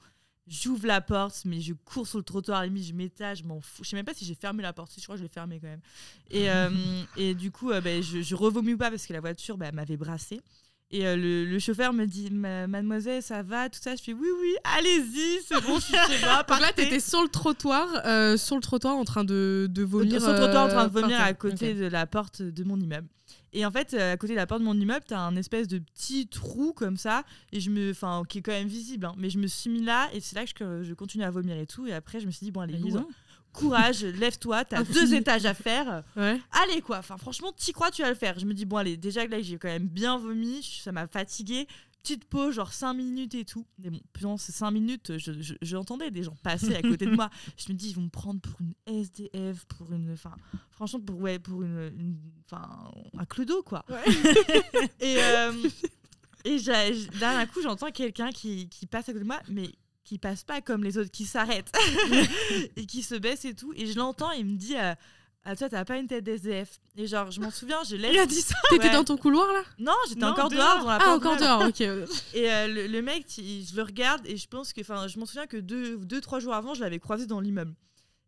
J'ouvre 0.49 0.87
la 0.87 1.01
porte, 1.01 1.43
mais 1.43 1.59
je 1.59 1.73
cours 1.73 2.07
sur 2.07 2.17
le 2.17 2.23
trottoir, 2.23 2.59
à 2.59 2.61
la 2.61 2.67
limite, 2.67 2.85
je 2.85 2.93
m'étage, 2.93 3.39
je 3.39 3.43
m'en 3.43 3.59
fous. 3.59 3.83
Je 3.83 3.89
sais 3.89 3.95
même 3.97 4.05
pas 4.05 4.13
si 4.13 4.23
j'ai 4.23 4.35
fermé 4.35 4.63
la 4.63 4.71
porte, 4.71 4.91
si 4.91 5.01
je 5.01 5.05
crois 5.05 5.15
que 5.15 5.19
je 5.19 5.23
l'ai 5.23 5.29
fermée 5.29 5.59
quand 5.59 5.67
même. 5.67 5.81
Et, 6.31 6.49
euh, 6.49 6.69
et 7.17 7.35
du 7.35 7.51
coup, 7.51 7.71
euh, 7.71 7.81
ben, 7.81 8.01
je, 8.01 8.21
je 8.21 8.35
revomis 8.35 8.73
ou 8.73 8.77
pas 8.77 8.89
parce 8.89 9.05
que 9.05 9.13
la 9.13 9.19
voiture 9.19 9.57
ben, 9.57 9.73
m'avait 9.75 9.97
brassé. 9.97 10.41
Et 10.89 11.05
euh, 11.05 11.17
le, 11.17 11.43
le 11.43 11.59
chauffeur 11.59 11.91
me 11.91 12.05
dit, 12.05 12.29
Ma- 12.31 12.65
Mademoiselle, 12.65 13.21
ça 13.21 13.43
va, 13.43 13.67
tout 13.69 13.79
ça. 13.81 13.95
Je 13.97 14.01
fais, 14.01 14.13
oui, 14.13 14.27
oui, 14.41 14.55
allez-y, 14.63 15.39
c'est 15.45 15.61
bon, 15.65 15.75
je 15.79 15.85
suis 15.85 15.93
chez 15.93 16.25
moi. 16.25 16.43
Donc 16.47 16.59
là, 16.61 16.71
t'étais 16.73 17.01
sur 17.01 17.21
le 17.21 17.27
trottoir, 17.27 17.89
euh, 18.05 18.37
sur 18.37 18.55
le 18.55 18.61
trottoir 18.61 18.95
en 18.95 19.03
train 19.03 19.25
de, 19.25 19.67
de 19.69 19.83
vomir. 19.83 20.21
Sur 20.21 20.31
le 20.31 20.37
trottoir 20.37 20.65
en 20.65 20.69
train 20.69 20.87
de 20.87 20.97
euh, 20.97 21.01
vomir 21.01 21.19
à 21.19 21.33
côté 21.33 21.73
de 21.73 21.85
la 21.87 22.07
porte 22.07 22.41
de 22.41 22.63
mon 22.63 22.79
immeuble. 22.79 23.07
Et 23.51 23.65
en 23.65 23.71
fait, 23.71 23.93
à 23.95 24.15
côté 24.17 24.33
de 24.33 24.37
la 24.37 24.47
porte 24.47 24.61
de 24.61 24.65
mon 24.65 24.79
immeuble, 24.79 25.03
t'as 25.07 25.19
un 25.19 25.35
espèce 25.35 25.67
de 25.67 25.79
petit 25.79 26.27
trou 26.27 26.71
comme 26.73 26.95
ça, 26.95 27.23
et 27.51 27.59
je 27.59 27.69
me, 27.69 27.91
enfin, 27.91 28.23
qui 28.27 28.37
est 28.37 28.41
quand 28.41 28.51
même 28.53 28.67
visible. 28.67 29.05
hein. 29.07 29.15
mais 29.17 29.29
je 29.29 29.39
me 29.39 29.47
suis 29.47 29.69
mis 29.69 29.83
là, 29.83 30.07
et 30.13 30.21
c'est 30.21 30.35
là 30.35 30.45
que 30.45 30.83
je, 30.83 30.89
je 30.89 30.93
continue 30.93 31.23
à 31.25 31.31
vomir 31.31 31.57
et 31.57 31.65
tout. 31.65 31.85
Et 31.87 31.93
après, 31.93 32.19
je 32.21 32.27
me 32.27 32.31
suis 32.31 32.45
dit 32.45 32.51
bon 32.51 32.61
allez, 32.61 32.73
Bah, 32.73 32.79
dis 32.83 32.91
donc. 32.91 33.07
Courage, 33.53 34.03
lève-toi, 34.03 34.65
t'as 34.65 34.83
deux 34.83 35.13
étages 35.13 35.45
à 35.45 35.53
faire. 35.53 36.03
Ouais. 36.15 36.39
Allez 36.51 36.81
quoi. 36.81 36.99
Enfin, 36.99 37.17
franchement, 37.17 37.51
t'y 37.51 37.73
crois, 37.73 37.91
tu 37.91 38.01
vas 38.01 38.09
le 38.09 38.15
faire. 38.15 38.37
Je 38.39 38.45
me 38.45 38.53
dis 38.53 38.65
bon 38.65 38.77
allez, 38.77 38.97
déjà 38.97 39.25
que 39.25 39.31
là 39.31 39.41
j'ai 39.41 39.57
quand 39.57 39.67
même 39.67 39.87
bien 39.87 40.17
vomi, 40.17 40.61
ça 40.63 40.91
m'a 40.91 41.07
fatigué. 41.07 41.67
Petite 42.03 42.25
pause, 42.25 42.53
genre 42.55 42.71
5 42.71 42.93
minutes 42.93 43.35
et 43.35 43.43
tout. 43.43 43.65
Mais 43.79 43.89
bon, 43.89 43.99
pendant 44.13 44.37
ces 44.37 44.53
5 44.53 44.71
minutes, 44.71 45.17
je- 45.17 45.41
je- 45.41 45.55
j'entendais 45.61 46.09
des 46.09 46.23
gens 46.23 46.37
passer 46.41 46.73
à 46.73 46.81
côté 46.81 47.05
de 47.05 47.11
moi. 47.11 47.29
Je 47.57 47.69
me 47.73 47.77
dis, 47.77 47.89
ils 47.89 47.95
vont 47.95 48.03
me 48.03 48.09
prendre 48.09 48.39
pour 48.39 48.61
une 48.61 48.73
SDF, 48.85 49.65
pour 49.65 49.91
une. 49.91 50.13
Enfin, 50.13 50.33
franchement, 50.71 51.01
pour, 51.01 51.19
ouais, 51.19 51.37
pour 51.37 51.63
une. 51.63 52.15
Enfin, 52.45 52.91
un 53.17 53.25
clodo, 53.25 53.61
quoi. 53.63 53.83
et 55.01 55.17
euh, 55.21 55.51
et 56.45 56.57
là, 56.59 56.91
d'un 57.19 57.45
coup, 57.47 57.61
j'entends 57.61 57.91
quelqu'un 57.91 58.29
qui, 58.31 58.69
qui 58.69 58.85
passe 58.85 59.09
à 59.09 59.11
côté 59.11 59.23
de 59.23 59.27
moi, 59.27 59.41
mais 59.49 59.69
qui 60.07 60.17
passe 60.17 60.43
pas 60.43 60.61
comme 60.61 60.83
les 60.83 60.97
autres, 60.97 61.11
qui 61.11 61.25
s'arrête 61.25 61.69
et 62.77 62.85
qui 62.85 63.03
se 63.03 63.15
baisse 63.15 63.43
et 63.45 63.53
tout. 63.53 63.73
Et 63.75 63.85
je 63.87 63.97
l'entends, 63.97 64.31
il 64.31 64.45
me 64.45 64.57
dit. 64.57 64.77
euh, 64.77 64.93
ah 65.49 65.55
toi 65.55 65.69
t'as 65.69 65.85
pas 65.85 65.97
une 65.97 66.07
tête 66.07 66.25
d'SDF 66.25 66.77
et 66.97 67.07
genre 67.07 67.31
je 67.31 67.39
m'en 67.39 67.51
souviens 67.51 67.77
je 67.89 67.95
laisse 67.95 68.11
Il 68.13 68.19
a 68.19 68.25
dit 68.25 68.41
ça 68.41 68.55
T'étais 68.69 68.87
Ouais. 68.87 68.93
dans 68.93 69.05
ton 69.05 69.15
couloir 69.15 69.47
là? 69.53 69.61
Non 69.79 69.93
j'étais 70.09 70.19
Non, 70.19 70.29
encore 70.29 70.49
dehors. 70.49 70.59
dehors 70.75 70.79
dans 70.83 70.89
la 70.89 70.99
Ah, 71.01 71.15
encore 71.15 71.35
de- 71.37 71.41
dehors, 71.41 71.61
ok. 71.69 71.79
et 72.33 72.51
euh, 72.51 72.67
le, 72.67 72.87
le 72.87 73.01
mec, 73.01 73.25
je 73.37 73.73
le 73.75 73.81
regarde 73.83 74.25
et 74.27 74.35
je 74.35 74.45
pense 74.49 74.73
que, 74.73 74.81
enfin, 74.81 75.07
je 75.07 75.17
m'en 75.19 75.25
souviens 75.25 75.47
que 75.47 75.55
deux, 75.55 75.97
deux, 75.99 76.19
trois 76.19 76.39
jours 76.41 76.53
avant, 76.53 76.73
je 76.73 76.81
l'avais 76.81 76.99
croisé 76.99 77.27
dans 77.27 77.39
l'immeuble. 77.39 77.73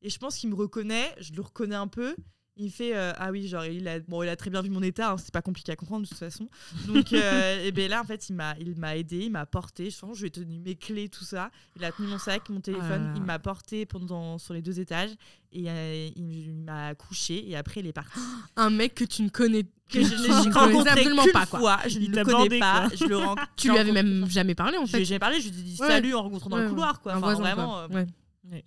Et 0.02 0.10
je 0.10 0.18
pense 0.18 0.38
qu'il 0.38 0.50
me 0.50 0.56
reconnaît, 0.56 1.14
je 1.20 1.34
le 1.34 1.42
reconnais 1.42 1.76
un 1.76 1.88
peu. 1.90 2.16
Il 2.62 2.72
fait 2.72 2.94
euh, 2.94 3.14
ah 3.18 3.32
oui 3.32 3.48
genre 3.48 3.64
il 3.66 3.88
a 3.88 4.00
bon 4.02 4.22
il 4.22 4.28
a 4.28 4.36
très 4.36 4.50
bien 4.50 4.62
vu 4.62 4.70
mon 4.70 4.84
état 4.84 5.12
hein, 5.12 5.18
c'est 5.18 5.34
pas 5.34 5.42
compliqué 5.42 5.72
à 5.72 5.78
comprendre 5.78 6.04
de 6.04 6.10
toute 6.10 6.18
façon 6.18 6.50
donc 6.88 7.14
euh, 7.14 7.64
et 7.66 7.72
ben 7.72 7.90
là 7.90 8.02
en 8.02 8.04
fait 8.04 8.28
il 8.28 8.34
m'a 8.36 8.54
il 8.60 8.76
m'a 8.76 8.98
aidé 8.98 9.20
il 9.20 9.32
m'a 9.32 9.46
porté 9.46 9.90
je 9.90 9.98
pense 9.98 10.18
je 10.18 10.24
lui 10.24 10.28
ai 10.28 10.32
tenu 10.32 10.60
mes 10.60 10.76
clés 10.76 11.08
tout 11.08 11.24
ça 11.24 11.52
il 11.78 11.86
a 11.86 11.94
tenu 11.94 12.10
mon 12.10 12.18
sac 12.18 12.50
mon 12.50 12.60
téléphone 12.60 13.06
là 13.06 13.14
il 13.16 13.22
m'a 13.24 13.40
porté 13.40 13.86
pendant 13.86 14.38
sur 14.38 14.54
les 14.54 14.62
deux 14.62 14.82
étages 14.82 15.12
et 15.54 15.70
euh, 15.70 16.10
il, 16.18 16.54
m'a 16.54 16.94
couché 16.96 17.50
et 17.50 17.56
après 17.56 17.80
il 17.80 17.88
est 17.88 17.94
parti 17.94 18.20
Un 18.58 18.70
mec 18.70 18.94
que 18.94 19.06
tu 19.06 19.22
ne 19.22 19.30
connais 19.30 19.64
que 19.90 20.04
je 20.04 20.14
ne 20.50 20.54
rencontré 20.54 20.90
absolument 20.90 21.26
pas 21.32 21.46
quoi. 21.46 21.60
fois 21.60 21.80
je 21.88 22.00
ne 22.00 22.08
le 22.14 22.26
connais 22.26 22.60
pas 22.60 22.90
quoi. 22.90 22.98
je 22.98 23.06
le 23.06 23.18
rencontre 23.18 23.48
Tu 23.56 23.72
lui 23.72 23.78
avais 23.78 23.94
même 23.94 24.30
jamais 24.30 24.54
parlé 24.54 24.78
en 24.78 24.86
fait. 24.86 25.00
ai 25.00 25.06
jamais 25.06 25.20
parlé 25.20 25.40
je 25.40 25.50
lui 25.50 25.60
ai 25.60 25.64
dit 25.64 25.78
Ouais. 25.80 25.88
salut 25.88 26.14
en 26.14 26.24
rencontrant 26.24 26.50
dans 26.50 26.58
Ouais, 26.58 26.64
le 26.64 26.68
ouais. 26.68 26.74
couloir 26.74 27.00
quoi 27.00 27.16
enfin 27.16 27.36
vraiment 27.36 27.88
quoi. 27.88 28.04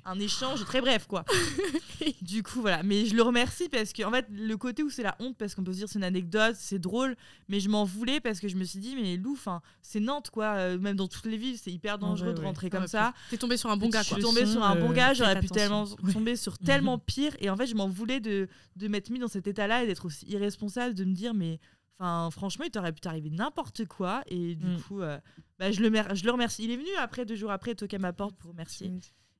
Un 0.04 0.18
échange 0.20 0.64
très 0.64 0.80
bref 0.80 1.06
quoi. 1.06 1.24
du 2.22 2.42
coup 2.42 2.60
voilà, 2.60 2.82
mais 2.82 3.06
je 3.06 3.14
le 3.14 3.22
remercie 3.22 3.68
parce 3.68 3.92
que 3.92 4.02
en 4.04 4.10
fait 4.10 4.26
le 4.30 4.56
côté 4.56 4.82
où 4.82 4.90
c'est 4.90 5.02
la 5.02 5.16
honte 5.18 5.36
parce 5.36 5.54
qu'on 5.54 5.64
peut 5.64 5.72
se 5.72 5.78
dire 5.78 5.88
c'est 5.88 5.98
une 5.98 6.04
anecdote, 6.04 6.56
c'est 6.58 6.78
drôle, 6.78 7.16
mais 7.48 7.58
je 7.60 7.68
m'en 7.68 7.84
voulais 7.84 8.20
parce 8.20 8.38
que 8.40 8.48
je 8.48 8.56
me 8.56 8.64
suis 8.64 8.78
dit 8.78 8.94
mais 8.96 9.16
Lou, 9.16 9.38
c'est 9.80 10.00
Nantes 10.00 10.30
quoi, 10.30 10.54
euh, 10.56 10.78
même 10.78 10.96
dans 10.96 11.08
toutes 11.08 11.26
les 11.26 11.36
villes 11.36 11.58
c'est 11.58 11.72
hyper 11.72 11.98
dangereux 11.98 12.34
de 12.34 12.40
rentrer 12.40 12.68
Ah 12.72 12.76
comme 12.76 12.86
ça. 12.86 13.14
T'es 13.30 13.38
tombé 13.38 13.56
sur 13.56 13.70
un 13.70 13.76
bon 13.76 13.88
gars 13.88 14.02
Je 14.02 14.12
suis 14.14 14.22
tombée 14.22 14.46
sur 14.46 14.62
un 14.62 14.76
bon 14.76 14.90
euh, 14.90 14.94
gars, 14.94 15.14
j'aurais 15.14 15.40
pu 15.40 15.48
tellement 15.48 15.86
tomber 16.12 16.36
sur 16.36 16.58
tellement 16.58 16.98
pire 16.98 17.34
et 17.40 17.48
en 17.50 17.56
fait 17.56 17.66
je 17.66 17.74
m'en 17.74 17.88
voulais 17.88 18.20
de 18.20 18.48
de 18.76 18.88
m'être 18.88 19.10
mis 19.10 19.18
dans 19.18 19.28
cet 19.28 19.46
état-là 19.46 19.84
et 19.84 19.86
d'être 19.86 20.04
aussi 20.06 20.26
irresponsable 20.26 20.94
de 20.94 21.04
me 21.04 21.12
dire 21.14 21.34
mais 21.34 21.58
Enfin, 21.98 22.30
franchement, 22.32 22.64
il 22.64 22.70
t'aurait 22.72 22.90
pu 22.92 23.00
t'arriver 23.00 23.30
n'importe 23.30 23.84
quoi. 23.84 24.24
Et 24.26 24.56
du 24.56 24.66
Mm. 24.66 24.80
coup, 24.80 25.02
euh, 25.02 25.20
bah, 25.60 25.70
je, 25.70 25.80
le 25.82 26.14
je 26.14 26.24
le 26.24 26.30
remercie. 26.32 26.64
Il 26.64 26.72
est 26.72 26.76
venu 26.76 26.88
après, 26.98 27.24
deux 27.24 27.36
jours 27.36 27.52
après, 27.52 27.76
toquer 27.76 27.94
à 27.94 27.98
ma 28.00 28.12
porte 28.12 28.34
pour 28.34 28.50
remercier. 28.50 28.90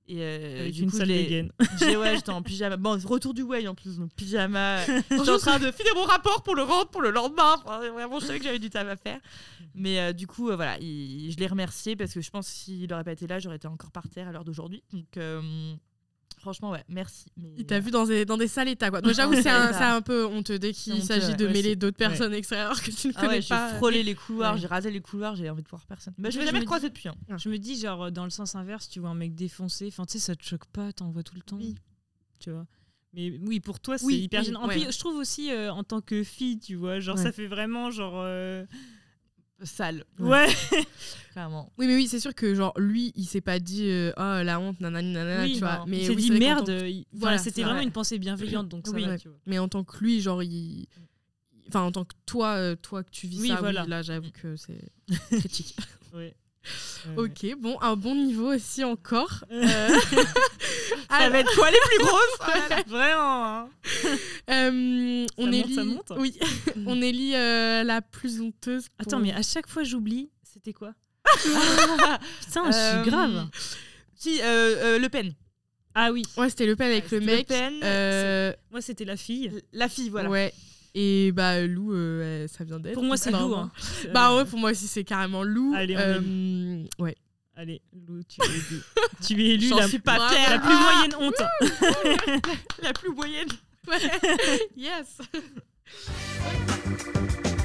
Et 0.08 0.16
euh, 0.20 0.60
Avec 0.60 0.72
du 0.74 0.82
une 0.82 0.90
coup, 0.90 0.98
dégaine. 0.98 1.52
j'ai- 1.78 1.96
ouais, 1.96 2.16
j'étais 2.16 2.30
en 2.32 2.42
pyjama. 2.42 2.76
Bon, 2.76 2.98
retour 3.04 3.34
du 3.34 3.42
way 3.42 3.66
en 3.68 3.74
plus, 3.74 3.98
donc 3.98 4.10
pyjama. 4.14 4.84
J'étais 5.10 5.30
en 5.30 5.38
train 5.38 5.58
de 5.60 5.70
finir 5.70 5.92
mon 5.94 6.04
rapport 6.04 6.42
pour 6.42 6.54
le 6.56 6.62
rendre 6.64 6.88
pour 6.90 7.02
le 7.02 7.10
lendemain. 7.10 7.54
Enfin, 7.64 7.78
vraiment, 7.90 8.18
je 8.18 8.26
savais 8.26 8.38
que 8.38 8.44
j'avais 8.44 8.58
du 8.58 8.68
taf 8.68 8.86
à 8.88 8.96
faire. 8.96 9.20
Mais 9.74 10.00
euh, 10.00 10.12
du 10.12 10.26
coup, 10.26 10.50
euh, 10.50 10.56
voilà, 10.56 10.76
il- 10.80 11.30
je 11.32 11.36
l'ai 11.38 11.46
remercié 11.46 11.94
parce 11.96 12.12
que 12.12 12.20
je 12.20 12.30
pense 12.30 12.48
que 12.48 12.52
s'il 12.54 12.90
n'aurait 12.90 13.04
pas 13.04 13.12
été 13.12 13.26
là, 13.28 13.38
j'aurais 13.38 13.56
été 13.56 13.68
encore 13.68 13.92
par 13.92 14.08
terre 14.08 14.28
à 14.28 14.32
l'heure 14.32 14.44
d'aujourd'hui. 14.44 14.82
Donc, 14.92 15.16
euh, 15.16 15.40
franchement, 16.42 16.70
ouais, 16.72 16.85
merci. 16.88 17.26
Mais, 17.37 17.55
Il 17.57 17.64
t'a 17.64 17.81
vu 17.81 17.90
dans 17.90 18.05
des, 18.05 18.24
dans 18.26 18.37
des 18.37 18.48
sales 18.48 18.68
états 18.68 18.90
quoi. 18.90 19.00
Donc 19.00 19.14
j'avoue 19.14 19.33
c'est 19.35 19.48
un, 19.50 19.72
c'est 19.72 19.83
un 19.85 20.02
peu 20.02 20.26
honteux 20.26 20.59
dès 20.59 20.72
qu'il 20.72 20.92
honteux, 20.92 21.02
s'agit 21.02 21.28
ouais. 21.28 21.37
de 21.37 21.46
Ouais, 21.46 21.52
mêler 21.52 21.70
c'est- 21.70 21.76
d'autres 21.76 21.96
ouais. 22.00 22.09
personnes 22.09 22.35
extérieures 22.35 22.83
que 22.83 22.90
tu 22.90 23.09
ne 23.09 23.12
Ah 23.16 23.20
connais 23.22 23.33
ouais, 23.37 23.40
j'ai 23.42 23.48
pas. 23.48 23.74
frôlé 23.76 24.02
les 24.02 24.14
couloirs, 24.14 24.55
Ouais. 24.55 24.61
j'ai 24.61 24.66
rasé 24.66 24.90
les 24.90 25.00
couloirs, 25.00 25.35
j'ai 25.37 25.48
envie 25.48 25.62
de 25.62 25.68
voir 25.68 25.87
personne. 25.87 26.12
Bah, 26.18 26.28
je 26.31 26.38
je 26.38 26.44
jamais 26.44 26.61
me 26.61 26.64
croisé 26.66 26.88
depuis. 26.90 27.09
hein. 27.09 27.14
Je 27.38 27.48
me 27.48 27.57
dis, 27.59 27.81
genre, 27.81 28.12
dans 28.12 28.24
le 28.24 28.31
sens 28.31 28.55
inverse, 28.55 28.88
tu 28.88 29.00
vois 29.00 29.09
un 29.11 29.14
mec 29.14 29.35
défoncé, 29.35 29.87
enfin, 29.88 30.05
tu 30.05 30.12
sais, 30.12 30.18
ça 30.18 30.37
te 30.37 30.44
choque 30.44 30.66
pas, 30.66 30.92
t'en 30.92 31.11
vois 31.11 31.22
tout 31.22 31.35
le 31.35 31.42
temps. 31.42 31.57
Oui. 31.57 31.74
Tu 32.38 32.50
vois. 32.50 32.66
Mais 33.14 33.38
oui, 33.42 33.61
pour 33.61 33.78
toi, 33.78 33.98
c'est 33.98 34.07
Oui, 34.07 34.16
hyper 34.20 34.40
oui, 34.40 34.46
gênant. 34.46 34.62
En 34.62 34.68
plus, 34.68 34.90
je 34.90 34.98
trouve 34.98 35.16
aussi, 35.16 35.50
euh, 35.52 35.72
en 35.72 35.85
tant 35.85 36.00
que 36.00 36.22
fille, 36.24 36.59
tu 36.59 36.74
vois, 36.76 36.98
genre, 36.98 37.16
Ouais. 37.16 37.22
ça 37.22 37.31
fait 37.33 37.46
vraiment, 37.46 37.90
genre. 37.90 38.14
euh, 38.16 38.64
Sale, 39.64 40.05
Ouais, 40.18 40.46
clairement. 41.33 41.72
Oui 41.79 41.87
mais 41.87 41.94
oui 41.94 42.07
c'est 42.09 42.20
sûr 42.20 42.35
que 42.35 42.55
genre 42.55 42.72
lui 42.79 43.12
il 43.16 43.25
s'est 43.25 43.40
pas 43.40 43.59
dit 43.59 43.88
euh, 43.88 44.12
oh 44.16 44.42
la 44.44 44.59
honte 44.61 44.81
nanani 44.81 45.12
nanana 45.12 45.44
Oui, 45.44 45.53
tu 45.55 45.59
vois. 45.61 45.79
non. 45.79 45.85
Mais 45.87 45.98
il 45.98 46.05
s'est 46.07 46.11
oui, 46.14 46.22
dit 46.22 46.31
merde. 46.33 46.66
tant 46.66 46.72
enfin, 46.75 47.03
Voilà, 47.12 47.38
c'était 47.38 47.62
vraiment 47.62 47.77
vrai. 47.77 47.85
une 47.85 47.92
pensée 47.92 48.18
bienveillante, 48.18 48.68
donc 48.68 48.87
ça 48.87 48.92
Oui. 48.94 49.03
va, 49.05 49.11
Ouais. 49.11 49.18
tu 49.18 49.29
vois. 49.29 49.38
Mais 49.46 49.59
en 49.59 49.68
tant 49.68 49.85
que 49.85 49.98
lui 50.03 50.20
genre 50.20 50.42
il 50.42 50.87
enfin 51.68 51.83
en 51.83 51.92
tant 51.92 52.05
que 52.05 52.14
toi 52.27 52.57
euh, 52.57 52.77
toi 52.77 53.03
que 53.03 53.11
tu 53.11 53.27
vis 53.27 53.40
Oui, 53.40 53.48
ça 53.48 53.57
voilà. 53.57 53.85
oui, 53.85 53.88
là 53.90 54.03
j'avoue 54.03 54.31
que 54.33 54.57
c'est 54.57 54.90
critique. 55.38 55.77
Ouais. 56.12 56.35
Ok, 57.16 57.46
bon, 57.59 57.77
un 57.81 57.96
bon 57.96 58.14
niveau 58.14 58.55
aussi 58.55 58.85
encore. 58.85 59.44
Euh, 59.51 59.88
Euh, 61.11 61.18
Ça 61.18 61.29
va 61.31 61.40
être 61.40 61.55
quoi 61.57 61.70
les 61.70 61.79
plus 61.88 61.98
grosses? 61.98 62.85
Vraiment. 62.87 63.44
hein. 63.46 63.68
euh, 64.51 65.27
on 65.37 65.44
monte, 65.46 65.55
élit, 65.55 65.75
ça 65.75 65.85
monte 65.85 66.12
Oui, 66.16 66.38
on 66.87 67.03
élit 67.03 67.35
euh, 67.35 67.83
la 67.85 68.01
plus 68.01 68.40
honteuse. 68.40 68.88
pour- 68.88 69.07
Attends, 69.07 69.18
mais 69.20 69.33
à 69.33 69.42
chaque 69.42 69.68
fois, 69.68 69.83
j'oublie. 69.85 70.31
C'était 70.42 70.72
quoi? 70.72 70.94
Putain, 71.42 72.70
je 72.70 72.77
Euh, 72.77 73.03
suis 73.03 73.11
grave. 73.11 73.46
Si, 74.16 74.40
euh, 74.40 74.44
euh, 74.44 74.98
Le 74.98 75.09
Pen. 75.09 75.35
Ah 75.94 76.12
oui, 76.12 76.22
Ouais, 76.38 76.48
c'était 76.48 76.66
Le 76.66 76.77
Pen 76.77 76.90
avec 76.90 77.05
Ouais, 77.05 77.18
le 77.18 77.20
c'était 77.20 77.31
Le 77.33 77.37
mec. 77.38 77.46
Pen, 77.48 77.75
euh, 77.85 78.53
moi, 78.70 78.81
c'était 78.81 79.05
la 79.05 79.16
fille. 79.16 79.53
La 79.72 79.88
fille, 79.90 80.09
voilà. 80.09 80.31
Ouais. 80.31 80.55
Et 80.94 81.33
bah 81.33 81.62
Lou, 81.66 81.92
euh, 81.94 82.46
ça 82.48 82.64
vient 82.64 82.78
d'être. 82.78 82.94
Pour 82.94 83.02
moi, 83.05 83.16
c'est 83.16 83.31
Lou. 83.31 83.55
hein. 83.55 83.70
Bah 84.12 84.37
ouais, 84.37 84.44
pour 84.44 84.59
moi 84.59 84.70
aussi 84.72 84.87
c'est 84.87 85.05
carrément 85.05 85.42
Lou. 85.42 85.72
Allez, 85.76 85.96
on 85.96 86.00
Euh, 86.00 86.85
ouais. 86.98 87.16
Allez, 87.57 87.81
Lou, 88.09 88.22
tu 88.24 88.40
es 88.42 88.46
élu. 88.46 88.83
tu 89.26 89.42
es 89.42 89.55
élu 89.55 89.70
la, 89.76 89.87
suis 89.88 89.98
pas 89.98 90.28
fière. 90.31 90.50
la 90.50 90.59
plus 90.59 90.74
moyenne 90.74 91.14
honte. 91.18 91.42
La 92.83 92.92
plus 92.92 93.11
moyenne. 93.14 93.48
yes. 94.76 95.18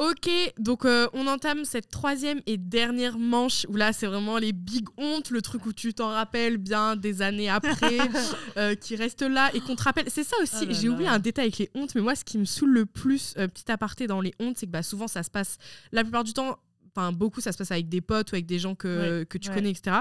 Ok, 0.00 0.30
donc 0.58 0.86
euh, 0.86 1.08
on 1.12 1.26
entame 1.26 1.66
cette 1.66 1.90
troisième 1.90 2.40
et 2.46 2.56
dernière 2.56 3.18
manche 3.18 3.66
où 3.68 3.76
là 3.76 3.92
c'est 3.92 4.06
vraiment 4.06 4.38
les 4.38 4.54
big 4.54 4.88
hontes, 4.96 5.28
le 5.28 5.42
truc 5.42 5.66
où 5.66 5.74
tu 5.74 5.92
t'en 5.92 6.08
rappelles 6.08 6.56
bien 6.56 6.96
des 6.96 7.20
années 7.20 7.50
après, 7.50 7.98
euh, 8.56 8.74
qui 8.74 8.96
reste 8.96 9.20
là 9.20 9.50
et 9.52 9.60
qu'on 9.60 9.76
te 9.76 9.82
rappelle. 9.82 10.06
C'est 10.08 10.24
ça 10.24 10.36
aussi, 10.42 10.62
Oh 10.62 10.64
là 10.64 10.72
j'ai 10.72 10.88
oublié 10.88 11.06
un 11.06 11.18
détail 11.18 11.48
avec 11.48 11.58
les 11.58 11.70
hontes, 11.74 11.94
mais 11.94 12.00
moi 12.00 12.14
ce 12.14 12.24
qui 12.24 12.38
me 12.38 12.46
saoule 12.46 12.70
le 12.70 12.86
plus, 12.86 13.34
euh, 13.36 13.46
petit 13.46 13.70
aparté 13.70 14.06
dans 14.06 14.22
les 14.22 14.32
hontes, 14.40 14.56
c'est 14.56 14.64
que 14.64 14.70
bah, 14.70 14.82
souvent 14.82 15.06
ça 15.06 15.22
se 15.22 15.30
passe, 15.30 15.58
la 15.92 16.02
plupart 16.02 16.24
du 16.24 16.32
temps, 16.32 16.56
enfin 16.94 17.12
beaucoup 17.12 17.40
ça 17.40 17.52
se 17.52 17.58
passe 17.58 17.70
avec 17.70 17.88
des 17.88 18.00
potes 18.00 18.32
ou 18.32 18.34
avec 18.34 18.46
des 18.46 18.58
gens 18.58 18.74
que, 18.74 19.24
que 19.24 19.38
tu 19.38 19.48
Ouais. 19.50 19.54
connais, 19.56 19.70
etc. 19.70 19.98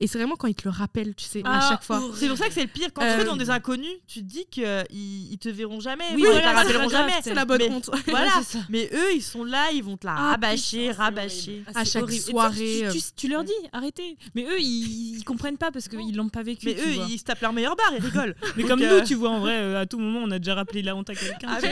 Et 0.00 0.06
c'est 0.06 0.18
vraiment 0.18 0.36
quand 0.36 0.46
ils 0.48 0.54
te 0.54 0.64
le 0.64 0.70
rappellent, 0.70 1.14
tu 1.14 1.24
sais, 1.24 1.40
à 1.44 1.58
Ah, 1.60 1.68
chaque 1.70 1.82
fois. 1.82 2.02
C'est 2.14 2.28
pour 2.28 2.36
ça 2.38 2.48
que 2.48 2.52
c'est 2.54 2.62
le 2.62 2.68
pire. 2.68 2.88
Quand 2.92 3.02
tu 3.02 3.08
Euh, 3.08 3.16
vas 3.16 3.24
dans 3.24 3.36
des 3.36 3.50
inconnus, 3.50 3.88
tu 4.06 4.20
te 4.20 4.24
dis 4.26 4.46
qu'ils 4.50 4.84
ils 4.90 5.38
te 5.38 5.48
verront 5.48 5.80
jamais. 5.80 6.04
Oui, 6.14 6.22
Enfin, 6.26 6.38
ils 6.38 6.42
voilà, 6.42 6.50
te 6.52 6.56
rappelleront 6.56 6.88
jamais. 6.88 7.12
C'est 7.22 7.34
la 7.34 7.44
bonne 7.44 7.58
Mais- 7.58 7.70
honte. 7.70 7.90
Voilà. 8.08 8.40
Mais 8.68 8.90
eux, 8.92 9.14
ils 9.14 9.22
sont 9.22 9.44
là, 9.44 9.70
ils 9.72 9.82
vont 9.82 9.96
te 9.96 10.06
la 10.06 10.14
Ah, 10.16 10.30
rabâcher, 10.32 10.88
putain, 10.90 11.02
rabâcher. 11.04 11.62
Ah, 11.74 11.80
À 11.80 11.84
chaque 11.84 12.02
horrible. 12.04 12.24
Tu 12.24 12.30
soirée, 12.30 12.82
Tu, 12.92 12.98
tu- 12.98 13.04
tu 13.16 13.28
leur 13.28 13.44
dis, 13.44 13.52
arrêtez. 13.72 14.16
Mais 14.34 14.44
eux, 14.44 14.58
ils, 14.60 15.18
ils 15.18 15.24
comprennent 15.24 15.56
pas 15.58 15.70
parce 15.70 15.88
qu'ils 15.88 16.16
l'ont 16.16 16.28
pas 16.28 16.42
vécu. 16.42 16.66
Mais 16.66 16.74
tu 16.74 16.80
eux, 16.88 16.92
vois. 16.94 17.06
ils 17.08 17.18
se 17.18 17.24
tapent 17.24 17.40
leur 17.42 17.52
meilleur 17.52 17.76
bar, 17.76 17.92
ils 17.96 18.02
rigolent. 18.04 18.34
Mais 18.56 18.62
Donc, 18.62 18.70
comme 18.70 18.82
euh, 18.82 19.00
nous, 19.00 19.06
tu 19.06 19.14
vois, 19.14 19.30
en 19.30 19.40
vrai, 19.40 19.54
euh, 19.58 19.80
à 19.80 19.86
tout 19.86 19.98
moment, 19.98 20.20
on 20.24 20.30
a 20.30 20.38
déjà 20.38 20.54
rappelé 20.54 20.82
la 20.82 20.94
honte 20.96 21.10
à 21.10 21.14
quelqu'un. 21.14 21.48
Ah 21.50 21.58
tu 21.60 21.68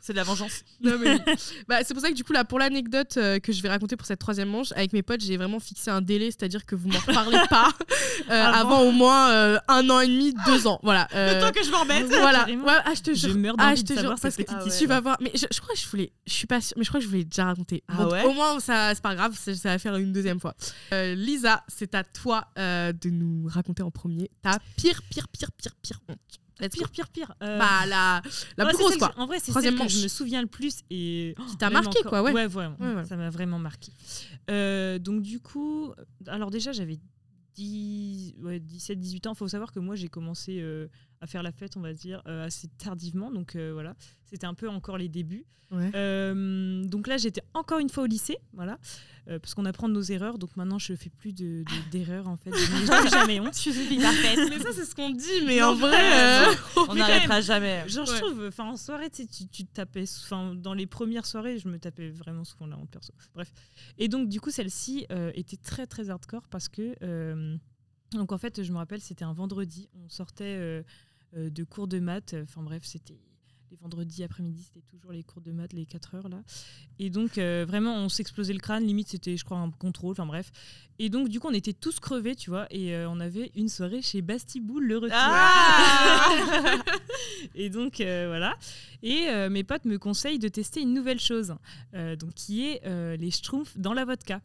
c'est 0.00 0.12
de 0.12 0.18
la 0.18 0.24
vengeance. 0.24 0.62
Bah, 1.68 1.78
c'est 1.84 1.94
pour 1.94 2.02
ça 2.02 2.10
que 2.10 2.14
du 2.14 2.24
coup 2.24 2.32
là 2.32 2.44
pour 2.44 2.58
l'anecdote 2.58 3.14
euh, 3.16 3.38
que 3.38 3.52
je 3.52 3.62
vais 3.62 3.68
raconter 3.68 3.96
pour 4.02 4.08
cette 4.08 4.18
troisième 4.18 4.48
manche. 4.48 4.72
Avec 4.72 4.92
mes 4.92 5.02
potes 5.02 5.20
j'ai 5.20 5.36
vraiment 5.36 5.60
fixé 5.60 5.88
un 5.88 6.00
délai 6.00 6.32
c'est-à-dire 6.32 6.66
que 6.66 6.74
vous 6.74 6.88
m'en 6.88 6.98
reparlez 6.98 7.38
pas 7.48 7.70
euh, 8.30 8.44
avant. 8.44 8.80
au 8.80 8.90
moins 8.90 9.30
euh, 9.30 9.58
un 9.68 9.88
an 9.90 10.00
et 10.00 10.08
demi 10.08 10.34
deux 10.44 10.66
ans. 10.66 10.80
Voilà 10.82 11.06
euh, 11.14 11.34
Le 11.34 11.40
temps 11.40 11.52
que 11.52 11.64
je 11.64 11.70
m'en 11.70 11.82
remette. 11.82 12.06
voilà. 12.08 12.46
Ouais, 12.46 12.82
ah, 12.84 12.94
je 12.96 13.00
te 13.00 13.14
Je 13.14 13.28
jure. 13.28 13.36
meurs 13.36 13.54
ah, 13.58 13.76
je 13.76 13.82
te 13.82 13.92
jure. 13.92 14.16
parce 14.20 14.34
que 14.34 14.42
petite 14.42 14.76
tu 14.76 14.86
vas 14.86 15.00
voir. 15.00 15.18
Mais 15.20 15.30
je, 15.34 15.46
je 15.52 15.60
crois 15.60 15.72
que 15.74 15.80
je 15.80 15.86
voulais 15.86 16.12
je 16.26 16.32
suis 16.32 16.48
pas 16.48 16.60
sûre 16.60 16.74
mais 16.76 16.82
je 16.82 16.88
crois 16.88 16.98
que 16.98 17.04
je 17.04 17.10
voulais 17.10 17.24
déjà 17.24 17.44
raconter. 17.44 17.84
Ah 17.86 18.02
Donc, 18.02 18.12
ouais 18.12 18.24
au 18.24 18.32
moins 18.32 18.58
ça 18.58 18.92
c'est 18.92 19.02
pas 19.02 19.14
grave 19.14 19.38
ça, 19.38 19.54
ça 19.54 19.68
va 19.68 19.78
faire 19.78 19.94
une 19.94 20.12
deuxième 20.12 20.40
fois. 20.40 20.54
Euh, 20.92 21.14
Lisa 21.14 21.62
c'est 21.68 21.94
à 21.94 22.02
toi 22.02 22.46
euh, 22.58 22.92
de 22.92 23.08
nous 23.08 23.46
raconter 23.46 23.84
en 23.84 23.92
premier 23.92 24.32
ta 24.42 24.58
pire 24.76 25.00
pire 25.10 25.28
pire 25.28 25.50
pire 25.52 25.76
pire 25.80 26.00
honte. 26.08 26.41
Pire, 26.70 26.90
pire, 26.90 27.08
pire. 27.08 27.34
Euh, 27.42 27.58
bah 27.58 27.86
la 27.86 28.22
la 28.56 28.64
ouais, 28.64 28.70
plus 28.70 28.78
grosse 28.78 28.96
quoi 28.96 29.08
que- 29.08 29.18
En 29.20 29.26
vrai, 29.26 29.38
c'est 29.42 29.52
celle 29.52 29.76
que 29.76 29.88
je 29.88 30.02
me 30.02 30.08
souviens 30.08 30.40
le 30.42 30.46
plus 30.48 30.80
et 30.90 31.34
Qui 31.50 31.56
t'a 31.56 31.70
marqué, 31.70 31.98
encore- 32.00 32.10
quoi, 32.10 32.22
ouais. 32.22 32.32
Ouais, 32.32 32.46
vraiment. 32.46 32.76
Ouais, 32.78 32.94
ouais. 32.94 33.04
Ça 33.04 33.16
m'a 33.16 33.30
vraiment 33.30 33.58
marqué. 33.58 33.90
Euh, 34.50 34.98
donc 34.98 35.22
du 35.22 35.40
coup, 35.40 35.92
alors 36.26 36.50
déjà 36.50 36.72
j'avais 36.72 36.98
10, 37.54 38.34
ouais, 38.40 38.60
17, 38.60 38.98
18 38.98 39.26
ans. 39.26 39.32
Il 39.34 39.36
faut 39.38 39.48
savoir 39.48 39.72
que 39.72 39.80
moi 39.80 39.94
j'ai 39.96 40.08
commencé 40.08 40.58
euh, 40.60 40.88
à 41.22 41.26
faire 41.26 41.42
la 41.42 41.52
fête, 41.52 41.76
on 41.76 41.80
va 41.80 41.94
dire, 41.94 42.20
euh, 42.26 42.44
assez 42.46 42.68
tardivement. 42.68 43.30
Donc 43.30 43.54
euh, 43.56 43.70
voilà, 43.72 43.94
c'était 44.24 44.44
un 44.46 44.54
peu 44.54 44.68
encore 44.68 44.98
les 44.98 45.08
débuts. 45.08 45.46
Ouais. 45.70 45.90
Euh, 45.94 46.84
donc 46.84 47.06
là 47.06 47.16
j'étais 47.16 47.40
encore 47.54 47.78
une 47.78 47.88
fois 47.88 48.02
au 48.02 48.06
lycée, 48.06 48.36
voilà, 48.52 48.78
parce 49.26 49.54
qu'on 49.54 49.64
apprend 49.64 49.88
de 49.88 49.94
nos 49.94 50.02
erreurs. 50.02 50.36
Donc 50.36 50.54
maintenant 50.56 50.78
je 50.78 50.94
fais 50.94 51.08
plus 51.08 51.32
de- 51.32 51.62
de- 51.64 51.90
d'erreurs 51.90 52.28
en 52.28 52.36
fait. 52.36 52.50
Je 52.54 53.02
n'ai 53.04 53.08
jamais 53.08 53.40
honte. 53.40 53.54
Suis 53.54 53.70
une 53.70 53.86
fille 53.86 53.98
parfaite. 54.02 54.38
mais 54.50 54.58
ça 54.58 54.68
c'est 54.74 54.84
ce 54.84 54.94
qu'on 54.94 55.08
dit 55.08 55.24
mais 55.46 55.60
Non, 55.60 55.68
en 55.68 55.74
vrai 55.76 55.96
On 56.90 56.94
n'arrêtera 56.94 57.40
jamais. 57.40 57.88
Genre, 57.88 58.06
Ouais. 58.06 58.14
je 58.16 58.20
trouve, 58.20 58.44
enfin, 58.48 58.64
en 58.64 58.76
soirée, 58.76 59.08
tu 59.08 59.26
tu, 59.26 59.46
tu 59.48 59.64
te 59.64 59.72
tapais, 59.72 60.04
enfin, 60.24 60.54
dans 60.54 60.74
les 60.74 60.86
premières 60.86 61.24
soirées, 61.24 61.56
je 61.58 61.68
me 61.68 61.78
tapais 61.78 62.10
vraiment 62.10 62.44
souvent 62.44 62.66
la 62.66 62.76
honte 62.76 62.90
perso. 62.90 63.14
Bref. 63.34 63.50
Et 63.96 64.08
donc, 64.08 64.28
du 64.28 64.40
coup, 64.42 64.50
celle-ci 64.50 65.06
était 65.34 65.56
très, 65.56 65.86
très 65.86 66.10
hardcore 66.10 66.48
parce 66.50 66.68
que, 66.68 67.56
donc, 68.12 68.30
en 68.32 68.36
fait, 68.36 68.62
je 68.62 68.72
me 68.72 68.76
rappelle, 68.76 69.00
c'était 69.00 69.24
un 69.24 69.32
vendredi, 69.32 69.88
on 70.04 70.08
sortait 70.10 70.84
de 71.36 71.64
cours 71.64 71.88
de 71.88 71.98
maths, 71.98 72.34
enfin, 72.42 72.62
bref, 72.62 72.82
c'était. 72.84 73.18
Les 73.70 73.78
vendredis 73.78 74.22
après-midi, 74.22 74.62
c'était 74.64 74.84
toujours 74.86 75.12
les 75.12 75.22
cours 75.22 75.40
de 75.40 75.50
maths, 75.50 75.72
les 75.72 75.86
4 75.86 76.16
heures 76.16 76.28
là. 76.28 76.42
Et 76.98 77.08
donc, 77.08 77.38
euh, 77.38 77.64
vraiment, 77.66 77.96
on 77.96 78.10
s'explosait 78.10 78.52
le 78.52 78.58
crâne. 78.58 78.84
Limite, 78.84 79.08
c'était, 79.08 79.34
je 79.38 79.46
crois, 79.46 79.56
un 79.56 79.70
contrôle. 79.70 80.12
Enfin, 80.12 80.26
bref. 80.26 80.52
Et 80.98 81.08
donc, 81.08 81.30
du 81.30 81.40
coup, 81.40 81.48
on 81.48 81.54
était 81.54 81.72
tous 81.72 81.98
crevés, 81.98 82.36
tu 82.36 82.50
vois. 82.50 82.66
Et 82.70 82.94
euh, 82.94 83.08
on 83.08 83.18
avait 83.18 83.50
une 83.54 83.70
soirée 83.70 84.02
chez 84.02 84.20
Bastiboul, 84.20 84.84
le 84.84 84.98
retour. 84.98 85.16
Ah 85.18 86.36
Et 87.54 87.70
donc 87.70 88.02
euh, 88.02 88.26
voilà. 88.28 88.56
Et 89.02 89.28
euh, 89.28 89.48
mes 89.48 89.64
potes 89.64 89.86
me 89.86 89.98
conseillent 89.98 90.38
de 90.38 90.48
tester 90.48 90.82
une 90.82 90.92
nouvelle 90.92 91.18
chose, 91.20 91.54
euh, 91.94 92.14
donc 92.14 92.34
qui 92.34 92.66
est 92.66 92.82
euh, 92.84 93.16
les 93.16 93.30
schtroumpfs 93.30 93.78
dans 93.78 93.94
la 93.94 94.04
vodka. 94.04 94.42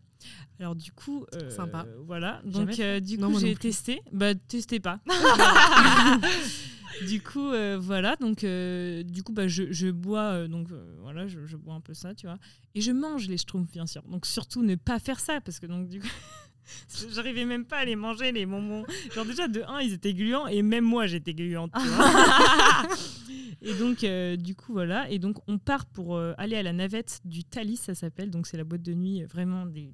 Alors 0.59 0.75
du 0.75 0.91
coup, 0.93 1.25
euh, 1.35 1.49
Sympa. 1.49 1.85
Voilà. 2.05 2.41
Donc 2.45 2.79
euh, 2.79 2.99
du 2.99 3.17
coup 3.17 3.39
j'ai 3.39 3.55
testé. 3.55 4.01
Bah 4.11 4.33
testez 4.35 4.79
pas. 4.79 4.99
du 7.05 7.21
coup, 7.21 7.51
euh, 7.51 7.77
voilà. 7.79 8.15
Donc, 8.15 8.43
euh, 8.43 9.03
du 9.03 9.23
coup, 9.23 9.33
bah, 9.33 9.47
je, 9.47 9.71
je 9.71 9.87
bois. 9.89 10.33
euh, 10.33 10.47
donc, 10.47 10.67
voilà, 11.01 11.27
je, 11.27 11.45
je 11.45 11.57
bois 11.57 11.73
un 11.73 11.81
peu 11.81 11.93
ça, 11.93 12.15
tu 12.15 12.27
vois. 12.27 12.37
Et 12.75 12.81
je 12.81 12.91
mange 12.91 13.27
les 13.27 13.37
schtroumpfs, 13.37 13.71
bien 13.71 13.85
sûr. 13.85 14.03
Donc, 14.03 14.25
surtout 14.25 14.63
ne 14.63 14.75
pas 14.75 14.99
faire 14.99 15.19
ça, 15.19 15.41
parce 15.41 15.59
que 15.59 15.65
donc, 15.65 15.87
du 15.87 15.99
coup. 15.99 16.07
J'arrivais 17.13 17.45
même 17.45 17.65
pas 17.65 17.77
à 17.77 17.85
les 17.85 17.95
manger, 17.95 18.31
les 18.31 18.45
bonbons. 18.45 18.85
Genre, 19.13 19.25
déjà, 19.25 19.47
de 19.47 19.61
un, 19.67 19.79
ils 19.79 19.93
étaient 19.93 20.13
gluants, 20.13 20.47
et 20.47 20.61
même 20.61 20.83
moi, 20.83 21.07
j'étais 21.07 21.33
gluante, 21.33 21.71
tu 21.79 21.87
vois. 21.87 22.09
et 23.61 23.73
donc, 23.75 24.03
euh, 24.03 24.35
du 24.35 24.55
coup, 24.55 24.73
voilà. 24.73 25.09
Et 25.09 25.19
donc, 25.19 25.37
on 25.47 25.57
part 25.57 25.85
pour 25.85 26.15
euh, 26.15 26.33
aller 26.37 26.55
à 26.55 26.63
la 26.63 26.73
navette 26.73 27.21
du 27.25 27.43
Thalys, 27.43 27.77
ça 27.77 27.95
s'appelle. 27.95 28.31
Donc, 28.31 28.47
c'est 28.47 28.57
la 28.57 28.63
boîte 28.63 28.81
de 28.83 28.93
nuit, 28.93 29.23
euh, 29.23 29.27
vraiment 29.27 29.65
des, 29.65 29.93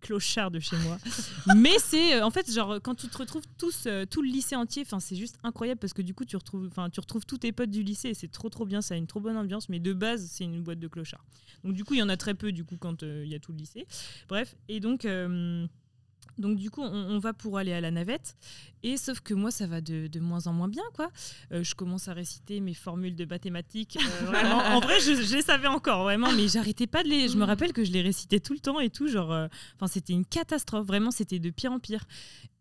des 0.00 0.06
clochards 0.06 0.50
de 0.50 0.60
chez 0.60 0.76
moi. 0.78 0.98
Mais 1.56 1.78
c'est, 1.78 2.14
euh, 2.14 2.24
en 2.24 2.30
fait, 2.30 2.50
genre, 2.50 2.80
quand 2.82 2.94
tu 2.94 3.08
te 3.08 3.18
retrouves 3.18 3.44
tous, 3.58 3.84
euh, 3.86 4.04
tout 4.04 4.22
le 4.22 4.28
lycée 4.28 4.56
entier, 4.56 4.82
enfin, 4.82 5.00
c'est 5.00 5.16
juste 5.16 5.36
incroyable 5.42 5.80
parce 5.80 5.92
que 5.92 6.02
du 6.02 6.14
coup, 6.14 6.24
tu 6.24 6.36
retrouves, 6.36 6.66
enfin, 6.66 6.90
tu 6.90 7.00
retrouves 7.00 7.26
tous 7.26 7.38
tes 7.38 7.52
potes 7.52 7.70
du 7.70 7.82
lycée 7.82 8.10
et 8.10 8.14
c'est 8.14 8.30
trop, 8.30 8.48
trop 8.48 8.66
bien. 8.66 8.80
Ça 8.80 8.94
a 8.94 8.96
une 8.96 9.06
trop 9.06 9.20
bonne 9.20 9.36
ambiance, 9.36 9.68
mais 9.68 9.78
de 9.78 9.92
base, 9.92 10.28
c'est 10.30 10.44
une 10.44 10.62
boîte 10.62 10.78
de 10.78 10.88
clochards. 10.88 11.24
Donc, 11.64 11.74
du 11.74 11.84
coup, 11.84 11.94
il 11.94 11.98
y 12.00 12.02
en 12.02 12.08
a 12.08 12.16
très 12.16 12.34
peu, 12.34 12.52
du 12.52 12.64
coup, 12.64 12.76
quand 12.76 13.02
euh, 13.02 13.22
il 13.24 13.30
y 13.30 13.34
a 13.34 13.38
tout 13.38 13.52
le 13.52 13.58
lycée. 13.58 13.86
Bref, 14.28 14.56
et 14.68 14.80
donc. 14.80 15.06
Donc 16.38 16.56
du 16.56 16.70
coup, 16.70 16.82
on, 16.82 16.86
on 16.92 17.18
va 17.18 17.32
pour 17.32 17.58
aller 17.58 17.72
à 17.72 17.80
la 17.80 17.90
navette. 17.90 18.36
Et 18.82 18.96
sauf 18.96 19.20
que 19.20 19.34
moi, 19.34 19.50
ça 19.50 19.66
va 19.66 19.82
de, 19.82 20.06
de 20.06 20.20
moins 20.20 20.46
en 20.46 20.54
moins 20.54 20.68
bien, 20.68 20.82
quoi. 20.94 21.10
Euh, 21.52 21.62
je 21.62 21.74
commence 21.74 22.08
à 22.08 22.14
réciter 22.14 22.60
mes 22.60 22.72
formules 22.72 23.14
de 23.14 23.26
mathématiques. 23.26 23.98
euh, 24.00 24.24
vraiment. 24.26 24.56
En 24.56 24.80
vrai, 24.80 24.98
je, 25.00 25.14
je 25.22 25.36
les 25.36 25.42
savais 25.42 25.66
encore, 25.68 26.04
vraiment, 26.04 26.32
mais 26.32 26.48
j'arrêtais 26.48 26.86
pas 26.86 27.02
de 27.02 27.08
les. 27.08 27.28
Je 27.28 27.36
me 27.36 27.44
rappelle 27.44 27.72
que 27.74 27.84
je 27.84 27.92
les 27.92 28.00
récitais 28.00 28.40
tout 28.40 28.54
le 28.54 28.58
temps 28.60 28.80
et 28.80 28.88
tout, 28.88 29.06
genre. 29.08 29.32
euh, 29.32 29.48
c'était 29.86 30.14
une 30.14 30.24
catastrophe. 30.24 30.86
Vraiment, 30.86 31.10
c'était 31.10 31.38
de 31.38 31.50
pire 31.50 31.72
en 31.72 31.78
pire. 31.78 32.04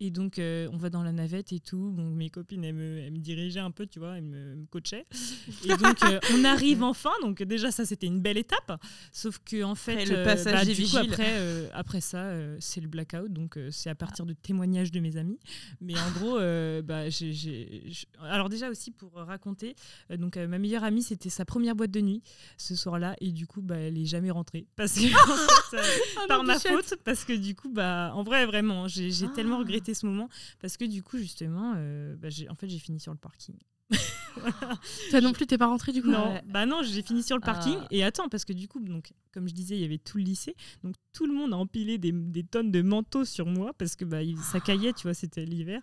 Et 0.02 0.12
donc, 0.12 0.40
euh, 0.40 0.70
on 0.72 0.78
va 0.78 0.90
dans 0.90 1.04
la 1.04 1.12
navette 1.12 1.52
et 1.52 1.60
tout. 1.60 1.92
Bon, 1.92 2.04
mes 2.10 2.30
copines, 2.30 2.64
elles 2.64 2.74
me, 2.74 3.00
elles 3.00 3.12
me 3.12 3.18
dirigeaient 3.18 3.60
un 3.60 3.72
peu, 3.72 3.86
tu 3.86 4.00
vois, 4.00 4.18
elles 4.18 4.24
me, 4.24 4.56
me 4.56 4.66
coachaient. 4.68 5.06
Et 5.66 5.76
donc, 5.76 6.02
euh, 6.04 6.20
on 6.34 6.46
arrive 6.46 6.84
enfin. 6.84 7.12
Donc, 7.22 7.44
déjà, 7.44 7.70
ça, 7.70 7.86
c'était 7.86 8.08
une 8.08 8.22
belle 8.22 8.38
étape. 8.38 8.82
Sauf 9.12 9.40
que, 9.40 9.62
en 9.62 9.76
fait, 9.76 10.04
Après, 10.04 10.06
le 10.06 10.24
passage 10.24 10.54
bah, 10.54 10.66
du 10.66 10.72
coup, 10.84 10.98
après, 11.12 11.34
euh, 11.34 11.68
après 11.74 12.00
ça, 12.00 12.28
euh, 12.28 12.56
c'est 12.62 12.80
le 12.80 12.88
blackout. 12.88 13.28
Donc, 13.34 13.58
euh, 13.58 13.72
c'est 13.72 13.90
à 13.90 13.96
partir 13.96 14.26
de 14.26 14.32
témoignages 14.32 14.92
de 14.92 15.02
mes 15.02 15.18
amis. 15.18 15.38
Mais 15.82 15.96
en 16.00 16.12
gros, 16.12 16.38
euh, 16.38 16.82
bah, 16.82 17.10
j'ai- 17.10 17.84
alors 18.22 18.48
déjà 18.48 18.70
aussi 18.70 18.92
pour 18.92 19.12
raconter, 19.14 19.76
euh, 20.12 20.18
donc 20.18 20.38
euh, 20.38 20.48
ma 20.48 20.60
meilleure 20.60 20.84
amie, 20.86 21.04
c'était 21.04 21.30
sa 21.30 21.44
première 21.44 21.76
boîte 21.76 21.92
de 21.92 22.00
nuit 22.02 22.22
ce 22.58 22.74
soir-là. 22.76 23.16
Et 23.20 23.32
du 23.34 23.48
coup, 23.48 23.62
bah, 23.62 23.76
elle 23.78 23.98
est 23.98 24.06
jamais 24.06 24.32
rentrée. 24.32 24.66
Parce 24.78 24.94
que, 24.94 25.08
en 25.08 25.36
fait, 25.72 25.78
euh, 25.78 25.82
par 26.30 26.44
ma 26.46 26.58
faute. 26.58 26.96
Parce 27.04 27.26
que 27.26 27.34
du 27.34 27.54
coup, 27.54 27.70
bah, 27.70 28.12
en 28.16 28.24
vrai, 28.24 28.46
vraiment, 28.46 28.88
j'ai 28.88 29.12
j'ai 29.12 29.28
tellement 29.34 29.58
Ah. 29.60 29.64
Ce 29.94 30.06
moment. 30.06 30.30
Parce 30.60 30.78
que 30.78 30.86
du 30.86 31.04
coup, 31.04 31.18
justement, 31.18 31.74
euh, 31.78 32.16
bah, 32.18 32.30
j'ai- 32.30 32.50
en 32.50 32.56
fait, 32.56 32.68
j'ai 32.70 32.80
fini 32.80 33.00
sur 33.00 33.12
le 33.12 33.18
parking. 33.18 33.56
Toi 35.10 35.22
non 35.22 35.34
plus, 35.34 35.48
t'es 35.48 35.58
pas 35.58 35.66
rentré 35.68 35.92
du 35.92 36.02
coup 36.02 36.10
Non, 36.10 36.34
Ouais. 36.34 36.42
bah 36.46 36.66
non, 36.66 36.82
j'ai 36.84 37.02
fini 37.02 37.24
sur 37.24 37.36
le 37.36 37.42
parking. 37.42 37.76
Ah. 37.82 37.88
Et 37.92 38.04
attends, 38.04 38.30
parce 38.30 38.46
que 38.46 38.54
du 38.54 38.68
coup, 38.68 38.80
donc, 38.80 39.12
comme 39.34 39.48
je 39.48 39.54
disais, 39.54 39.76
il 39.76 39.82
y 39.82 39.86
avait 39.86 39.98
tout 39.98 40.18
le 40.18 40.24
lycée. 40.24 40.56
Donc 40.84 40.96
tout 41.14 41.26
le 41.26 41.34
monde 41.34 41.54
a 41.54 41.58
empilé 41.58 41.98
des, 41.98 42.12
des 42.12 42.44
tonnes 42.44 42.72
de 42.72 42.82
manteaux 42.82 43.26
sur 43.26 43.46
moi 43.48 43.74
parce 43.78 43.96
que 43.96 44.06
bah, 44.06 44.20
ça 44.52 44.60
caillait, 44.60 44.94
tu 44.94 45.04
vois, 45.04 45.14
c'était 45.14 45.46
l'hiver. 45.46 45.82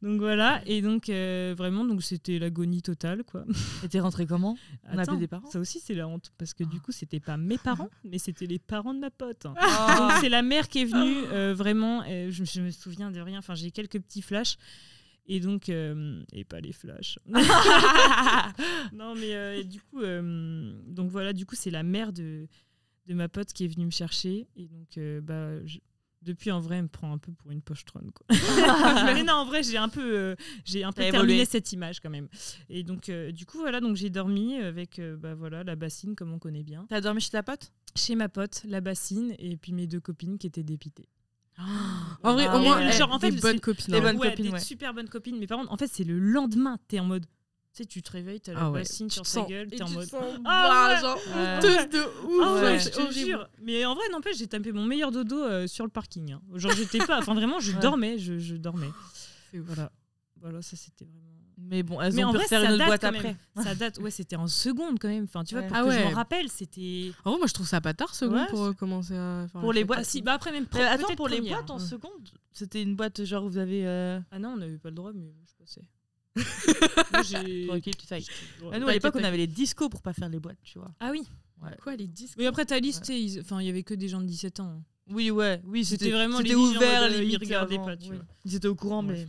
Donc 0.00 0.20
voilà, 0.20 0.62
et 0.66 0.80
donc 0.80 1.08
euh, 1.08 1.54
vraiment, 1.58 1.84
donc 1.84 2.02
c'était 2.04 2.38
l'agonie 2.38 2.82
totale, 2.82 3.24
quoi. 3.24 3.44
Et 3.82 3.88
t'es 3.88 3.98
rentré 3.98 4.26
comment? 4.26 4.56
On 4.84 4.88
a 4.90 4.92
Attends, 5.02 5.02
appelé 5.12 5.18
des 5.18 5.26
parents? 5.26 5.50
Ça 5.50 5.58
aussi, 5.58 5.80
c'est 5.80 5.94
la 5.94 6.06
honte, 6.06 6.30
parce 6.38 6.54
que 6.54 6.62
du 6.62 6.80
coup, 6.80 6.92
c'était 6.92 7.18
pas 7.18 7.36
mes 7.36 7.58
parents, 7.58 7.90
mais 8.04 8.18
c'était 8.18 8.46
les 8.46 8.60
parents 8.60 8.94
de 8.94 9.00
ma 9.00 9.10
pote. 9.10 9.42
Donc 9.42 9.56
Ah. 9.60 10.18
c'est 10.20 10.28
la 10.28 10.42
mère 10.42 10.68
qui 10.68 10.82
est 10.82 10.84
venue, 10.84 11.24
euh, 11.32 11.52
vraiment, 11.52 12.04
euh, 12.06 12.30
je, 12.30 12.44
je 12.44 12.60
me 12.60 12.70
souviens 12.70 13.10
de 13.10 13.18
rien, 13.20 13.40
enfin 13.40 13.54
j'ai 13.56 13.70
quelques 13.72 13.98
petits 14.00 14.22
flashs. 14.22 14.56
Et 15.30 15.40
donc, 15.40 15.68
et 15.68 16.44
pas 16.48 16.58
les 16.60 16.72
flashs. 16.72 17.18
non, 18.94 19.14
mais 19.14 19.62
du 19.64 19.80
coup, 19.80 20.00
donc 20.00 21.10
voilà, 21.10 21.32
du 21.34 21.44
coup, 21.44 21.54
c'est 21.54 21.70
la 21.70 21.82
mère 21.82 22.12
de, 22.12 22.46
de 23.06 23.14
ma 23.14 23.28
pote 23.28 23.52
qui 23.52 23.64
est 23.64 23.68
venue 23.68 23.84
me 23.86 23.90
chercher. 23.90 24.46
Et 24.56 24.68
donc, 24.68 24.98
bah, 25.24 25.64
je- 25.66 25.80
depuis, 26.22 26.50
en 26.50 26.60
vrai, 26.60 26.76
elle 26.76 26.84
me 26.84 26.88
prend 26.88 27.12
un 27.12 27.18
peu 27.18 27.32
pour 27.32 27.50
une 27.50 27.62
pochetronne. 27.62 28.10
Quoi. 28.12 28.26
mais 29.14 29.22
non, 29.22 29.34
en 29.34 29.44
vrai, 29.44 29.62
j'ai 29.62 29.76
un 29.76 29.88
peu, 29.88 30.16
euh, 30.16 30.34
j'ai 30.64 30.84
un 30.84 30.92
peu 30.92 31.02
terminé 31.02 31.34
évolué. 31.34 31.44
cette 31.44 31.72
image 31.72 32.00
quand 32.00 32.10
même. 32.10 32.28
Et 32.68 32.82
donc, 32.82 33.08
euh, 33.08 33.32
du 33.32 33.46
coup, 33.46 33.58
voilà, 33.58 33.80
donc 33.80 33.96
j'ai 33.96 34.10
dormi 34.10 34.56
avec 34.56 34.98
euh, 34.98 35.16
bah, 35.16 35.34
voilà, 35.34 35.64
la 35.64 35.76
bassine, 35.76 36.14
comme 36.16 36.32
on 36.32 36.38
connaît 36.38 36.64
bien. 36.64 36.86
T'as 36.88 37.00
dormi 37.00 37.20
chez 37.20 37.30
ta 37.30 37.42
pote? 37.42 37.72
Chez 37.96 38.14
ma 38.14 38.28
pote, 38.28 38.62
la 38.64 38.80
bassine, 38.80 39.34
et 39.38 39.56
puis 39.56 39.72
mes 39.72 39.86
deux 39.86 40.00
copines 40.00 40.38
qui 40.38 40.46
étaient 40.46 40.62
dépitées. 40.62 41.08
En 42.24 42.32
vrai, 42.32 42.46
Ah 42.48 42.56
au 42.56 42.60
moins, 42.60 42.78
ouais. 42.78 42.90
eh, 42.92 42.96
Genre, 42.96 43.12
en 43.12 43.18
fait, 43.18 43.30
des 43.30 43.40
bonnes 43.40 43.60
copines. 43.60 43.92
des 43.92 43.98
hein. 43.98 44.02
bonnes 44.02 44.16
ouais, 44.18 44.30
copines, 44.30 44.46
des 44.46 44.52
ouais. 44.52 44.60
super 44.60 44.92
bonnes 44.92 45.08
copines. 45.08 45.38
Mais 45.38 45.46
par 45.46 45.58
contre, 45.58 45.72
en 45.72 45.76
fait, 45.76 45.86
c'est 45.86 46.04
le 46.04 46.18
lendemain, 46.18 46.78
t'es 46.88 46.98
en 47.00 47.04
mode. 47.04 47.26
Tu 47.74 47.82
sais, 47.82 47.86
tu 47.86 48.02
te 48.02 48.10
réveilles, 48.10 48.40
t'as 48.40 48.54
la 48.54 48.60
Ah 48.62 48.70
ouais. 48.70 48.80
bassine 48.80 49.08
sur 49.10 49.22
ta 49.22 49.42
gueule, 49.42 49.68
t'es 49.68 49.82
en 49.82 49.90
mode. 49.90 50.08
Ah 50.44 50.96
bah, 50.96 51.00
genre, 51.00 51.16
de 51.16 51.98
ouf. 52.26 52.42
Ah 52.44 52.54
ouais, 52.62 52.78
je 52.80 52.88
te 52.88 53.12
jure. 53.12 53.48
Mais 53.62 53.84
en 53.84 53.94
vrai, 53.94 54.08
n'empêche, 54.10 54.38
j'ai 54.38 54.48
tapé 54.48 54.72
mon 54.72 54.84
meilleur 54.84 55.12
dodo 55.12 55.42
euh, 55.44 55.66
sur 55.66 55.84
le 55.84 55.90
parking. 55.90 56.32
hein. 56.32 56.40
Genre, 56.54 56.72
j'étais 56.72 56.98
pas. 56.98 57.18
Enfin, 57.18 57.34
vraiment, 57.34 57.60
je 57.60 57.72
Ouais. 57.72 57.78
dormais. 57.80 58.18
Je, 58.18 58.38
je 58.38 58.56
dormais. 58.56 58.88
C'est 59.52 59.60
ouf. 59.60 59.66
Voilà. 59.66 59.92
Voilà, 60.40 60.62
ça 60.62 60.76
c'était 60.76 61.04
vraiment. 61.04 61.24
Mais 61.60 61.82
bon, 61.82 62.00
elles 62.00 62.14
Mais 62.14 62.24
ont 62.24 62.28
en 62.28 62.30
pu 62.30 62.36
vrai, 62.36 62.44
refaire 62.44 62.60
ça 62.62 62.66
une 62.68 62.74
autre 62.74 62.86
boîte 62.86 63.04
après. 63.04 63.36
Ça 63.62 63.74
date. 63.74 63.98
Ouais, 63.98 64.10
c'était 64.12 64.36
en 64.36 64.46
seconde 64.46 64.98
quand 65.00 65.08
même. 65.08 65.24
Enfin, 65.24 65.42
tu 65.44 65.54
vois, 65.54 65.62
Ouais. 65.62 65.68
pour 65.68 65.76
Ah 65.76 65.82
que 65.84 65.90
je 65.90 65.96
ouais. 65.98 66.04
m'en 66.04 66.10
rappelle, 66.16 66.48
c'était. 66.48 67.12
En 67.24 67.30
vrai, 67.30 67.38
moi, 67.38 67.46
je 67.48 67.54
trouve 67.54 67.66
ça 67.66 67.80
pas 67.80 67.94
tard, 67.94 68.14
second, 68.14 68.34
Ouais, 68.36 68.46
pour 68.46 68.62
euh, 68.64 68.72
commencer 68.72 69.14
à 69.16 69.46
faire 69.52 69.60
Pour 69.60 69.72
les 69.72 69.84
boîtes. 69.84 70.04
Si, 70.04 70.22
bah 70.22 70.34
après 70.34 70.52
même. 70.52 70.66
Attends, 70.72 71.14
pour 71.16 71.28
les 71.28 71.40
boîtes 71.42 71.70
en 71.70 71.78
seconde, 71.78 72.28
c'était 72.52 72.82
une 72.82 72.94
boîte 72.96 73.24
genre 73.24 73.46
vous 73.48 73.58
avez. 73.58 73.86
Euh... 73.86 74.20
Ah 74.30 74.38
non, 74.38 74.50
on 74.50 74.56
n'avait 74.56 74.78
pas 74.78 74.88
le 74.90 74.94
droit, 74.94 75.12
mais 75.12 75.32
je 75.46 75.54
passais. 75.56 75.82
Moi, 77.12 77.22
j'ai- 77.22 77.66
Tranquille, 77.66 77.96
tu 77.96 78.06
sais. 78.06 78.16
Ouais. 78.16 78.70
Ah, 78.72 78.78
nous, 78.78 78.88
à 78.88 78.92
l'époque, 78.92 79.14
on 79.16 79.24
avait 79.24 79.36
les 79.36 79.46
discos 79.46 79.88
pour 79.88 80.02
pas 80.02 80.12
faire 80.12 80.28
les 80.28 80.38
boîtes, 80.40 80.58
tu 80.62 80.78
vois. 80.78 80.90
Ah 81.00 81.10
oui. 81.10 81.22
Quoi, 81.82 81.96
les 81.96 82.06
disques 82.06 82.36
Mais 82.38 82.46
après 82.46 82.64
ta 82.64 82.78
liste, 82.78 83.08
ils- 83.08 83.40
enfin, 83.40 83.60
il 83.60 83.66
y 83.66 83.70
avait 83.70 83.82
que 83.82 83.94
des 83.94 84.08
gens 84.08 84.20
de 84.20 84.26
17 84.26 84.60
ans. 84.60 84.76
hein. 84.78 84.82
Oui, 85.10 85.30
ouais, 85.30 85.60
oui, 85.64 85.84
C'était 85.86 86.10
vraiment 86.10 86.38
c'était 86.38 86.50
genre, 86.50 86.60
ouvert, 86.64 87.02
mode, 87.02 87.12
euh, 87.12 87.18
limite, 87.20 87.32
ils 87.32 87.38
regardaient 87.44 87.78
pas, 87.78 87.96
tu 87.96 88.10
oui. 88.10 88.16
vois. 88.16 88.26
Ils 88.44 88.54
étaient 88.54 88.68
au 88.68 88.74
courant, 88.74 89.02
Bref. 89.02 89.18
mais. 89.18 89.26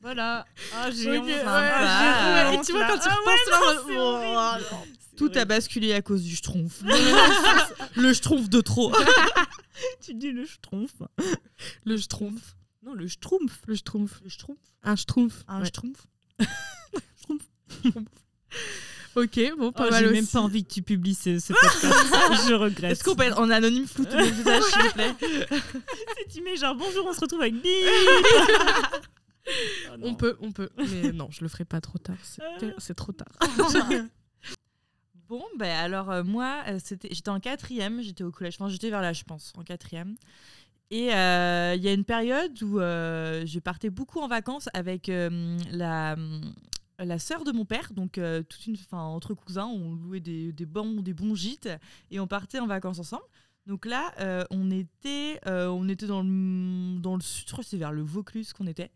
Voilà. 0.00 0.44
Ah, 0.74 0.90
j'ai 0.90 1.18
honte. 1.18 1.26
ouais, 1.26 1.42
Ah, 1.44 2.50
bah. 2.52 2.54
et 2.54 2.64
tu 2.64 2.72
vois, 2.72 2.86
quand 2.86 2.98
tu 2.98 3.08
Ah 3.10 3.16
repenses 3.16 3.50
là, 3.50 3.58
oh, 3.98 4.90
C'est 5.00 5.16
Tout 5.16 5.32
a 5.34 5.44
basculé 5.44 5.92
à 5.92 6.02
cause 6.02 6.22
du 6.22 6.36
schtroumpf. 6.36 6.82
le 7.96 8.12
schtroumpf 8.12 8.48
de 8.48 8.60
trop. 8.60 8.92
Tu 10.00 10.14
dis 10.14 10.30
le 10.32 10.44
schtroumpf. 10.46 10.92
Le 11.84 11.96
schtroumpf. 11.96 12.54
Non, 12.84 12.94
le 12.94 13.06
schtroumpf. 13.08 13.62
Le 13.66 13.74
schtroumpf. 13.74 14.20
Le 14.22 14.28
schtroumpf 14.28 14.60
Un 14.82 14.96
schtroumpf. 14.96 15.44
Un 15.48 15.60
Ouais. 15.60 15.66
schtroumpf 15.66 16.06
Ok, 19.16 19.38
bon, 19.56 19.70
pas 19.70 19.86
Oh, 19.86 19.90
mal 19.92 20.04
j'ai 20.06 20.10
même 20.12 20.26
pas 20.26 20.40
envie 20.40 20.64
que 20.64 20.72
tu 20.72 20.82
publies 20.82 21.14
ce, 21.14 21.38
ce 21.38 21.52
podcast. 21.52 21.84
je 22.48 22.54
regrette. 22.54 22.90
Est-ce 22.92 23.04
qu'on 23.04 23.14
peut 23.14 23.22
être 23.22 23.38
en 23.38 23.48
anonyme 23.48 23.86
flou 23.86 24.04
tous 24.04 24.16
les 24.18 24.28
visages, 24.30 24.62
s'il 24.64 24.82
vous 24.82 24.90
plaît 24.92 25.14
Si 26.28 26.36
tu 26.38 26.42
mets 26.42 26.56
genre 26.56 26.74
bonjour, 26.74 27.06
on 27.06 27.12
se 27.12 27.20
retrouve 27.20 27.40
avec 27.42 27.54
Bip. 27.54 27.64
On 30.02 30.14
peut, 30.16 30.36
on 30.40 30.50
peut. 30.50 30.68
Mais 30.78 31.12
non, 31.12 31.28
je 31.30 31.42
le 31.42 31.48
ferai 31.48 31.64
pas 31.64 31.80
trop 31.80 31.98
tard. 31.98 32.16
C'est 32.24 32.42
C'est 32.78 32.94
trop 32.94 33.12
tard. 33.12 33.28
Bon, 35.26 35.42
ben 35.56 35.74
alors 35.78 36.10
euh, 36.10 36.22
moi, 36.22 36.62
euh, 36.68 36.78
c'était, 36.84 37.08
j'étais 37.10 37.30
en 37.30 37.40
quatrième, 37.40 38.02
j'étais 38.02 38.22
au 38.22 38.30
collège, 38.30 38.56
enfin 38.60 38.68
j'étais 38.68 38.90
vers 38.90 39.00
là, 39.00 39.14
je 39.14 39.24
pense, 39.24 39.54
en 39.56 39.62
quatrième. 39.64 40.16
Et 40.94 41.12
euh, 41.12 41.74
il 41.76 41.82
y 41.82 41.88
a 41.88 41.92
une 41.92 42.04
période 42.04 42.62
où 42.62 42.78
euh, 42.78 43.44
je 43.46 43.58
partais 43.58 43.90
beaucoup 43.90 44.20
en 44.20 44.28
vacances 44.28 44.68
avec 44.74 45.08
euh, 45.08 45.58
la, 45.72 46.14
la 47.00 47.18
sœur 47.18 47.42
de 47.42 47.50
mon 47.50 47.64
père, 47.64 47.92
donc 47.92 48.12
toute 48.48 48.66
une, 48.68 48.74
enfin 48.74 49.02
entre 49.02 49.34
cousins, 49.34 49.66
on 49.66 49.94
louait 49.96 50.20
des, 50.20 50.52
des 50.52 50.66
bons, 50.66 51.00
des 51.02 51.12
bons 51.12 51.34
gîtes 51.34 51.68
et 52.12 52.20
on 52.20 52.28
partait 52.28 52.60
en 52.60 52.68
vacances 52.68 53.00
ensemble. 53.00 53.24
Donc 53.66 53.86
là, 53.86 54.12
on 54.50 54.70
était, 54.70 55.40
on 55.46 55.88
était 55.88 56.06
dans 56.06 56.22
le, 56.22 57.00
dans 57.00 57.16
le 57.16 57.22
sud, 57.22 57.48
je 57.48 57.52
crois 57.52 57.64
que 57.64 57.70
c'est 57.70 57.76
vers 57.76 57.90
le 57.90 58.02
Vaucluse 58.02 58.52
qu'on 58.52 58.68
était. 58.68 58.92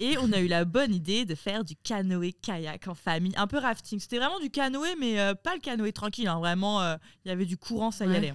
Et 0.00 0.16
on 0.18 0.32
a 0.32 0.40
eu 0.40 0.46
la 0.48 0.64
bonne 0.64 0.94
idée 0.94 1.24
de 1.24 1.34
faire 1.36 1.64
du 1.64 1.74
canoë-kayak 1.74 2.86
en 2.88 2.94
famille, 2.94 3.32
un 3.36 3.46
peu 3.48 3.58
rafting. 3.58 3.98
C'était 4.00 4.18
vraiment 4.18 4.38
du 4.40 4.48
canoë, 4.50 4.94
mais 4.98 5.20
euh, 5.20 5.34
pas 5.34 5.54
le 5.54 5.60
canoë 5.60 5.92
tranquille. 5.92 6.28
hein. 6.28 6.38
Vraiment, 6.38 6.80
euh, 6.82 6.96
il 7.24 7.28
y 7.28 7.32
avait 7.32 7.46
du 7.46 7.56
courant, 7.56 7.90
ça 7.90 8.06
y 8.06 8.08
Ouais. 8.10 8.16
allait. 8.16 8.32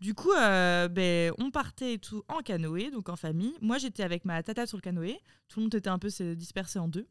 Du 0.00 0.12
coup, 0.14 0.32
euh, 0.32 0.88
ben, 0.88 1.32
on 1.38 1.50
partait 1.50 1.98
tout 1.98 2.22
en 2.28 2.40
canoë, 2.40 2.90
donc 2.90 3.08
en 3.08 3.16
famille. 3.16 3.54
Moi, 3.62 3.78
j'étais 3.78 4.02
avec 4.02 4.24
ma 4.24 4.42
tata 4.42 4.66
sur 4.66 4.76
le 4.76 4.82
canoë. 4.82 5.18
Tout 5.48 5.60
le 5.60 5.64
monde 5.64 5.74
était 5.74 5.88
un 5.88 5.98
peu 5.98 6.08
dispersé 6.34 6.78
en 6.78 6.88
deux. 6.88 7.06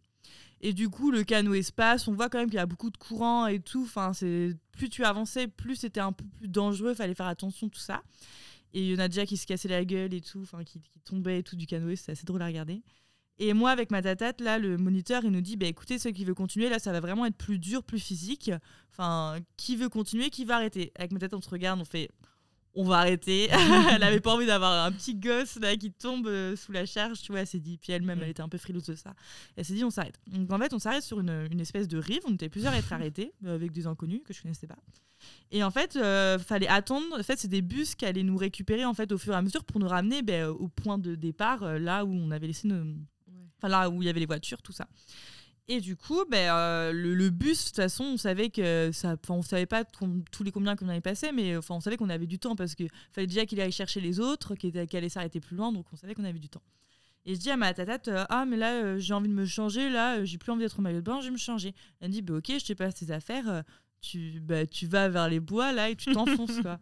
Et 0.62 0.74
du 0.74 0.90
coup, 0.90 1.12
le 1.12 1.24
canoë 1.24 1.64
se 1.64 1.72
passe. 1.72 2.08
On 2.08 2.14
voit 2.14 2.30
quand 2.30 2.38
même 2.38 2.50
qu'il 2.50 2.58
y 2.58 2.60
a 2.60 2.66
beaucoup 2.66 2.92
de 2.92 2.98
courant 2.98 3.48
et 3.48 3.60
tout. 3.60 3.84
Enfin, 3.84 4.14
c'est 4.14 4.56
plus 4.72 4.90
tu 4.90 5.04
avançais, 5.04 5.48
plus 5.48 5.76
c'était 5.76 6.00
un 6.00 6.12
peu 6.12 6.26
plus 6.38 6.48
dangereux. 6.48 6.94
Fallait 6.94 7.16
faire 7.16 7.28
attention 7.28 7.70
tout 7.70 7.80
ça. 7.80 8.04
Et 8.74 8.82
il 8.82 8.92
y 8.92 8.96
en 8.96 9.00
a 9.00 9.08
déjà 9.08 9.26
qui 9.26 9.38
se 9.38 9.48
cassaient 9.48 9.70
la 9.70 9.86
gueule 9.86 10.14
et 10.14 10.22
tout, 10.22 10.42
enfin 10.42 10.64
qui, 10.64 10.82
tombaient 11.06 11.40
et 11.40 11.44
tout 11.44 11.56
du 11.56 11.66
canoë. 11.66 11.96
C'est 11.96 12.12
assez 12.12 12.26
drôle 12.26 12.42
à 12.42 12.48
regarder. 12.48 12.84
Et 13.38 13.54
moi, 13.54 13.72
avec 13.72 13.92
ma 13.92 14.02
tatate, 14.02 14.42
là, 14.42 14.60
le 14.60 14.78
moniteur, 14.78 15.24
il 15.26 15.32
nous 15.32 15.42
dit, 15.42 15.58
bah, 15.58 15.66
écoutez, 15.66 15.98
ceux 15.98 16.12
qui 16.12 16.24
veulent 16.24 16.36
continuer, 16.36 16.70
là, 16.70 16.80
ça 16.80 16.92
va 16.92 17.02
vraiment 17.02 17.26
être 17.26 17.36
plus 17.36 17.60
dur, 17.60 17.84
plus 17.84 18.00
physique. 18.00 18.52
Enfin, 18.92 19.40
qui 19.58 19.76
veut 19.76 19.90
continuer, 19.90 20.30
qui 20.30 20.46
va 20.46 20.56
arrêter? 20.56 20.92
Avec 20.96 21.12
ma 21.12 21.20
tête, 21.20 21.34
on 21.34 21.42
se 21.42 21.50
regarde, 21.50 21.82
on 21.82 21.86
fait, 21.86 22.10
on 22.76 22.84
va 22.84 22.98
arrêter. 22.98 23.50
elle 23.92 24.04
avait 24.04 24.20
pas 24.20 24.34
envie 24.34 24.46
d'avoir 24.46 24.86
un 24.86 24.92
petit 24.92 25.16
gosse 25.16 25.58
là 25.60 25.76
qui 25.76 25.92
tombe 25.92 26.28
euh, 26.28 26.56
sous 26.56 26.72
la 26.72 26.86
charge, 26.86 27.22
tu 27.22 27.32
vois. 27.32 27.42
Elle 27.42 27.48
s'est 27.48 27.60
dit, 27.60 27.78
puis 27.78 27.94
elle-même, 27.94 28.20
elle 28.22 28.30
était 28.30 28.44
un 28.44 28.50
peu 28.50 28.58
frileuse 28.58 28.86
de 28.86 28.96
ça. 28.96 29.14
Elle 29.56 29.66
s'est 29.66 29.74
dit, 29.74 29.84
on 29.84 29.90
s'arrête. 29.90 30.20
Donc 30.28 30.52
en 30.52 30.60
fait, 30.60 30.74
on 30.74 30.80
s'arrête 30.80 31.04
sur 31.04 31.20
une, 31.20 31.48
une 31.52 31.60
espèce 31.60 31.88
de 31.88 31.98
rive. 31.98 32.22
On 32.28 32.34
était 32.34 32.50
plusieurs 32.50 32.74
à 32.74 32.78
être 32.78 32.94
arrêtés 32.94 33.34
euh, 33.46 33.56
avec 33.56 33.72
des 33.72 33.88
inconnus 33.88 34.22
que 34.26 34.34
je 34.34 34.42
connaissais 34.42 34.68
pas. 34.68 34.78
Et 35.52 35.64
en 35.64 35.72
fait, 35.72 35.96
euh, 35.96 36.38
fallait 36.38 36.68
attendre. 36.68 37.18
En 37.18 37.24
fait, 37.24 37.40
c'est 37.40 37.48
des 37.48 37.62
bus 37.62 37.96
qui 37.96 38.06
allaient 38.06 38.24
nous 38.24 38.38
récupérer 38.38 38.86
en 38.86 38.94
fait 38.94 39.12
au 39.12 39.18
fur 39.18 39.34
et 39.34 39.38
à 39.38 39.42
mesure 39.42 39.64
pour 39.64 39.80
nous 39.80 39.88
ramener 39.88 40.22
ben, 40.22 40.48
au 40.48 40.68
point 40.68 40.98
de 40.98 41.16
départ, 41.16 41.64
euh, 41.64 41.80
là 41.80 42.06
où 42.06 42.14
on 42.14 42.32
avait 42.32 42.48
laissé 42.48 42.68
nos, 42.68 42.84
enfin 43.58 43.70
là 43.70 43.90
où 43.90 44.02
il 44.02 44.06
y 44.06 44.10
avait 44.10 44.20
les 44.20 44.26
voitures, 44.26 44.62
tout 44.62 44.74
ça. 44.74 44.88
Et 45.68 45.82
du 45.82 45.96
coup, 45.96 46.24
ben, 46.30 46.54
euh, 46.54 46.92
le, 46.92 47.16
le 47.16 47.30
bus, 47.32 47.60
de 47.64 47.68
toute 47.70 47.76
façon, 47.78 48.04
on 48.04 48.18
savait 48.18 48.50
que 48.52 48.92
ça, 48.94 49.16
on 49.30 49.42
savait 49.42 49.66
pas 49.66 49.84
tous 49.84 50.44
les 50.44 50.52
combien 50.52 50.76
qu'on 50.76 50.88
allait 50.90 51.02
passer, 51.02 51.32
mais 51.32 51.58
enfin, 51.58 51.74
on 51.76 51.80
savait 51.80 51.98
qu'on 51.98 52.10
avait 52.10 52.28
du 52.28 52.38
temps 52.38 52.56
parce 52.56 52.76
qu'il 52.76 52.90
fallait 53.12 53.26
déjà 53.26 53.48
qu'il 53.48 53.60
aille 53.60 53.72
chercher 53.72 54.00
les 54.00 54.20
autres, 54.20 54.54
qui, 54.56 54.68
étaient- 54.68 54.86
qui 54.86 54.96
allaient 54.96 55.10
s'arrêter 55.10 55.40
plus 55.40 55.56
loin, 55.56 55.72
donc 55.72 55.88
on 55.92 55.96
savait 55.96 56.14
qu'on 56.14 56.24
avait 56.24 56.38
du 56.38 56.50
temps. 56.50 56.62
Et 57.26 57.34
je 57.34 57.40
dis 57.40 57.50
à 57.50 57.58
ma 57.58 57.74
tatate, 57.74 58.08
euh, 58.10 58.26
ah 58.30 58.46
mais 58.46 58.58
là 58.58 58.74
euh, 58.84 59.00
j'ai 59.00 59.16
envie 59.16 59.30
de 59.30 59.34
me 59.34 59.46
changer, 59.48 59.90
là 59.90 60.24
j'ai 60.24 60.38
plus 60.38 60.52
envie 60.52 60.62
d'être 60.62 60.78
au 60.78 60.84
maillot 60.84 61.00
de 61.00 61.06
bain, 61.06 61.20
je 61.22 61.26
vais 61.26 61.32
me 61.32 61.38
changer. 61.38 61.74
Elle 62.00 62.10
me 62.10 62.14
dit, 62.14 62.22
bah 62.22 62.36
ok, 62.36 62.52
je 62.60 62.64
te 62.66 62.74
passe 62.74 62.94
tes 62.94 63.10
affaires, 63.10 63.64
tu, 64.02 64.40
bah, 64.42 64.68
tu 64.68 64.86
vas 64.86 65.10
vers 65.10 65.28
les 65.28 65.40
bois 65.40 65.72
là 65.74 65.90
et 65.90 65.96
tu 65.96 66.12
t'enfonces 66.14 66.60
quoi. 66.62 66.80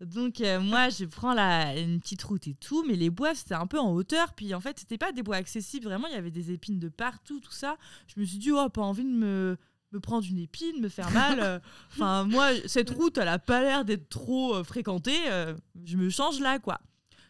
Donc 0.00 0.40
euh, 0.40 0.60
moi 0.60 0.88
je 0.88 1.04
prends 1.04 1.34
la, 1.34 1.78
une 1.78 2.00
petite 2.00 2.22
route 2.22 2.46
et 2.48 2.54
tout, 2.54 2.84
mais 2.86 2.94
les 2.96 3.10
bois 3.10 3.34
c'était 3.34 3.54
un 3.54 3.66
peu 3.66 3.78
en 3.78 3.92
hauteur, 3.92 4.32
puis 4.32 4.54
en 4.54 4.60
fait 4.60 4.78
c'était 4.78 4.96
pas 4.98 5.12
des 5.12 5.22
bois 5.22 5.36
accessibles, 5.36 5.84
vraiment 5.86 6.06
il 6.08 6.14
y 6.14 6.16
avait 6.16 6.30
des 6.30 6.52
épines 6.52 6.78
de 6.78 6.88
partout, 6.88 7.38
tout 7.40 7.52
ça. 7.52 7.76
Je 8.06 8.18
me 8.18 8.24
suis 8.24 8.38
dit, 8.38 8.50
oh 8.50 8.68
pas 8.70 8.80
envie 8.80 9.04
de 9.04 9.10
me, 9.10 9.58
me 9.92 10.00
prendre 10.00 10.26
une 10.26 10.38
épine, 10.38 10.80
me 10.80 10.88
faire 10.88 11.10
mal. 11.10 11.40
euh. 11.40 11.58
Enfin 11.92 12.24
moi 12.24 12.48
cette 12.66 12.88
route 12.90 13.18
elle 13.18 13.28
a 13.28 13.38
pas 13.38 13.60
l'air 13.60 13.84
d'être 13.84 14.08
trop 14.08 14.54
euh, 14.56 14.64
fréquentée, 14.64 15.18
euh, 15.28 15.54
je 15.84 15.96
me 15.98 16.08
change 16.08 16.40
là 16.40 16.58
quoi. 16.58 16.80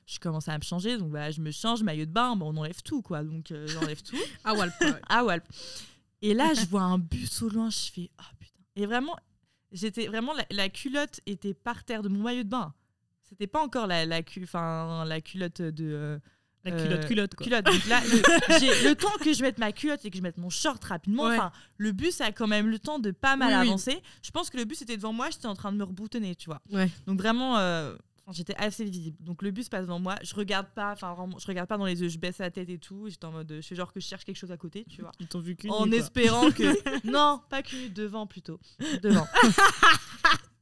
Je 0.06 0.18
commence 0.20 0.48
à 0.48 0.56
me 0.56 0.62
changer, 0.62 0.96
donc 0.96 1.10
voilà, 1.10 1.30
je 1.32 1.40
me 1.40 1.50
change, 1.50 1.82
maillot 1.82 2.04
de 2.06 2.10
bain, 2.12 2.36
on 2.40 2.56
enlève 2.56 2.82
tout 2.82 3.02
quoi, 3.02 3.22
donc 3.24 3.52
j'enlève 3.66 4.02
tout. 4.02 4.16
Ah, 4.44 4.54
Walp. 4.54 4.74
ouais. 4.80 4.92
Ah 5.08 5.24
Walp. 5.24 5.44
Et 6.22 6.34
là, 6.34 6.52
je 6.52 6.66
vois 6.66 6.82
un 6.82 6.98
bus 6.98 7.42
au 7.42 7.48
loin, 7.48 7.70
je 7.70 7.90
fais 7.92 8.10
oh 8.18 8.24
putain. 8.38 8.60
Et 8.76 8.86
vraiment, 8.86 9.16
j'étais 9.72 10.06
vraiment 10.06 10.32
la, 10.34 10.44
la 10.50 10.68
culotte 10.68 11.20
était 11.26 11.54
par 11.54 11.84
terre 11.84 12.02
de 12.02 12.08
mon 12.08 12.20
maillot 12.22 12.42
de 12.44 12.48
bain. 12.48 12.74
C'était 13.28 13.46
pas 13.46 13.62
encore 13.62 13.86
la 13.86 14.04
la, 14.06 14.22
cu- 14.22 14.46
la 14.54 15.20
culotte 15.20 15.62
de 15.62 15.84
euh, 15.84 16.18
La 16.64 16.72
culotte, 16.72 17.04
euh, 17.04 17.06
culotte, 17.06 17.34
quoi. 17.36 17.44
culotte. 17.44 17.64
Donc 17.64 17.86
là, 17.86 18.00
le, 18.08 18.92
temps 18.94 19.16
que 19.22 19.32
je 19.32 19.42
mette 19.42 19.58
ma 19.58 19.72
culotte 19.72 20.04
et 20.04 20.10
que 20.10 20.16
je 20.16 20.22
mette 20.22 20.36
mon 20.36 20.50
short 20.50 20.82
rapidement, 20.84 21.24
Ouais. 21.28 21.38
le 21.78 21.92
bus 21.92 22.20
a 22.20 22.32
quand 22.32 22.48
même 22.48 22.66
le 22.68 22.78
temps 22.78 22.98
de 22.98 23.12
pas 23.12 23.36
mal 23.36 23.52
Oui, 23.52 23.60
oui. 23.62 23.68
avancer. 23.68 24.02
Je 24.22 24.30
pense 24.30 24.50
que 24.50 24.56
le 24.56 24.64
bus 24.64 24.82
était 24.82 24.96
devant 24.96 25.12
moi, 25.12 25.30
j'étais 25.30 25.46
en 25.46 25.54
train 25.54 25.70
de 25.72 25.76
me 25.78 25.84
reboutonner, 25.84 26.34
tu 26.34 26.46
vois. 26.50 26.60
Ouais. 26.72 26.90
Donc 27.06 27.18
vraiment, 27.18 27.56
euh, 27.58 27.94
j'étais 28.32 28.54
assez 28.56 28.84
visible. 28.84 29.16
Donc 29.20 29.42
le 29.42 29.50
bus 29.50 29.68
passe 29.68 29.82
devant 29.82 29.98
moi, 29.98 30.16
je 30.22 30.34
regarde 30.34 30.66
pas, 30.74 30.92
enfin 30.92 31.14
je 31.38 31.46
regarde 31.46 31.68
pas 31.68 31.76
dans 31.76 31.84
les 31.84 32.00
yeux, 32.00 32.08
je 32.08 32.18
baisse 32.18 32.38
la 32.38 32.50
tête 32.50 32.68
et 32.68 32.78
tout. 32.78 33.08
J'étais 33.08 33.24
en 33.24 33.32
mode, 33.32 33.52
je 33.60 33.66
fais 33.66 33.74
genre 33.74 33.92
que 33.92 34.00
je 34.00 34.06
cherche 34.06 34.24
quelque 34.24 34.36
chose 34.36 34.52
à 34.52 34.56
côté, 34.56 34.84
tu 34.88 35.00
vois. 35.00 35.12
Ils 35.20 35.26
t'ont 35.26 35.40
vu 35.40 35.56
qu'une 35.56 35.70
En 35.70 35.86
nuit, 35.86 35.96
espérant 35.96 36.50
que. 36.50 37.06
non, 37.10 37.40
pas 37.48 37.62
que 37.62 37.88
devant 37.88 38.26
plutôt. 38.26 38.58
Devant. 39.02 39.26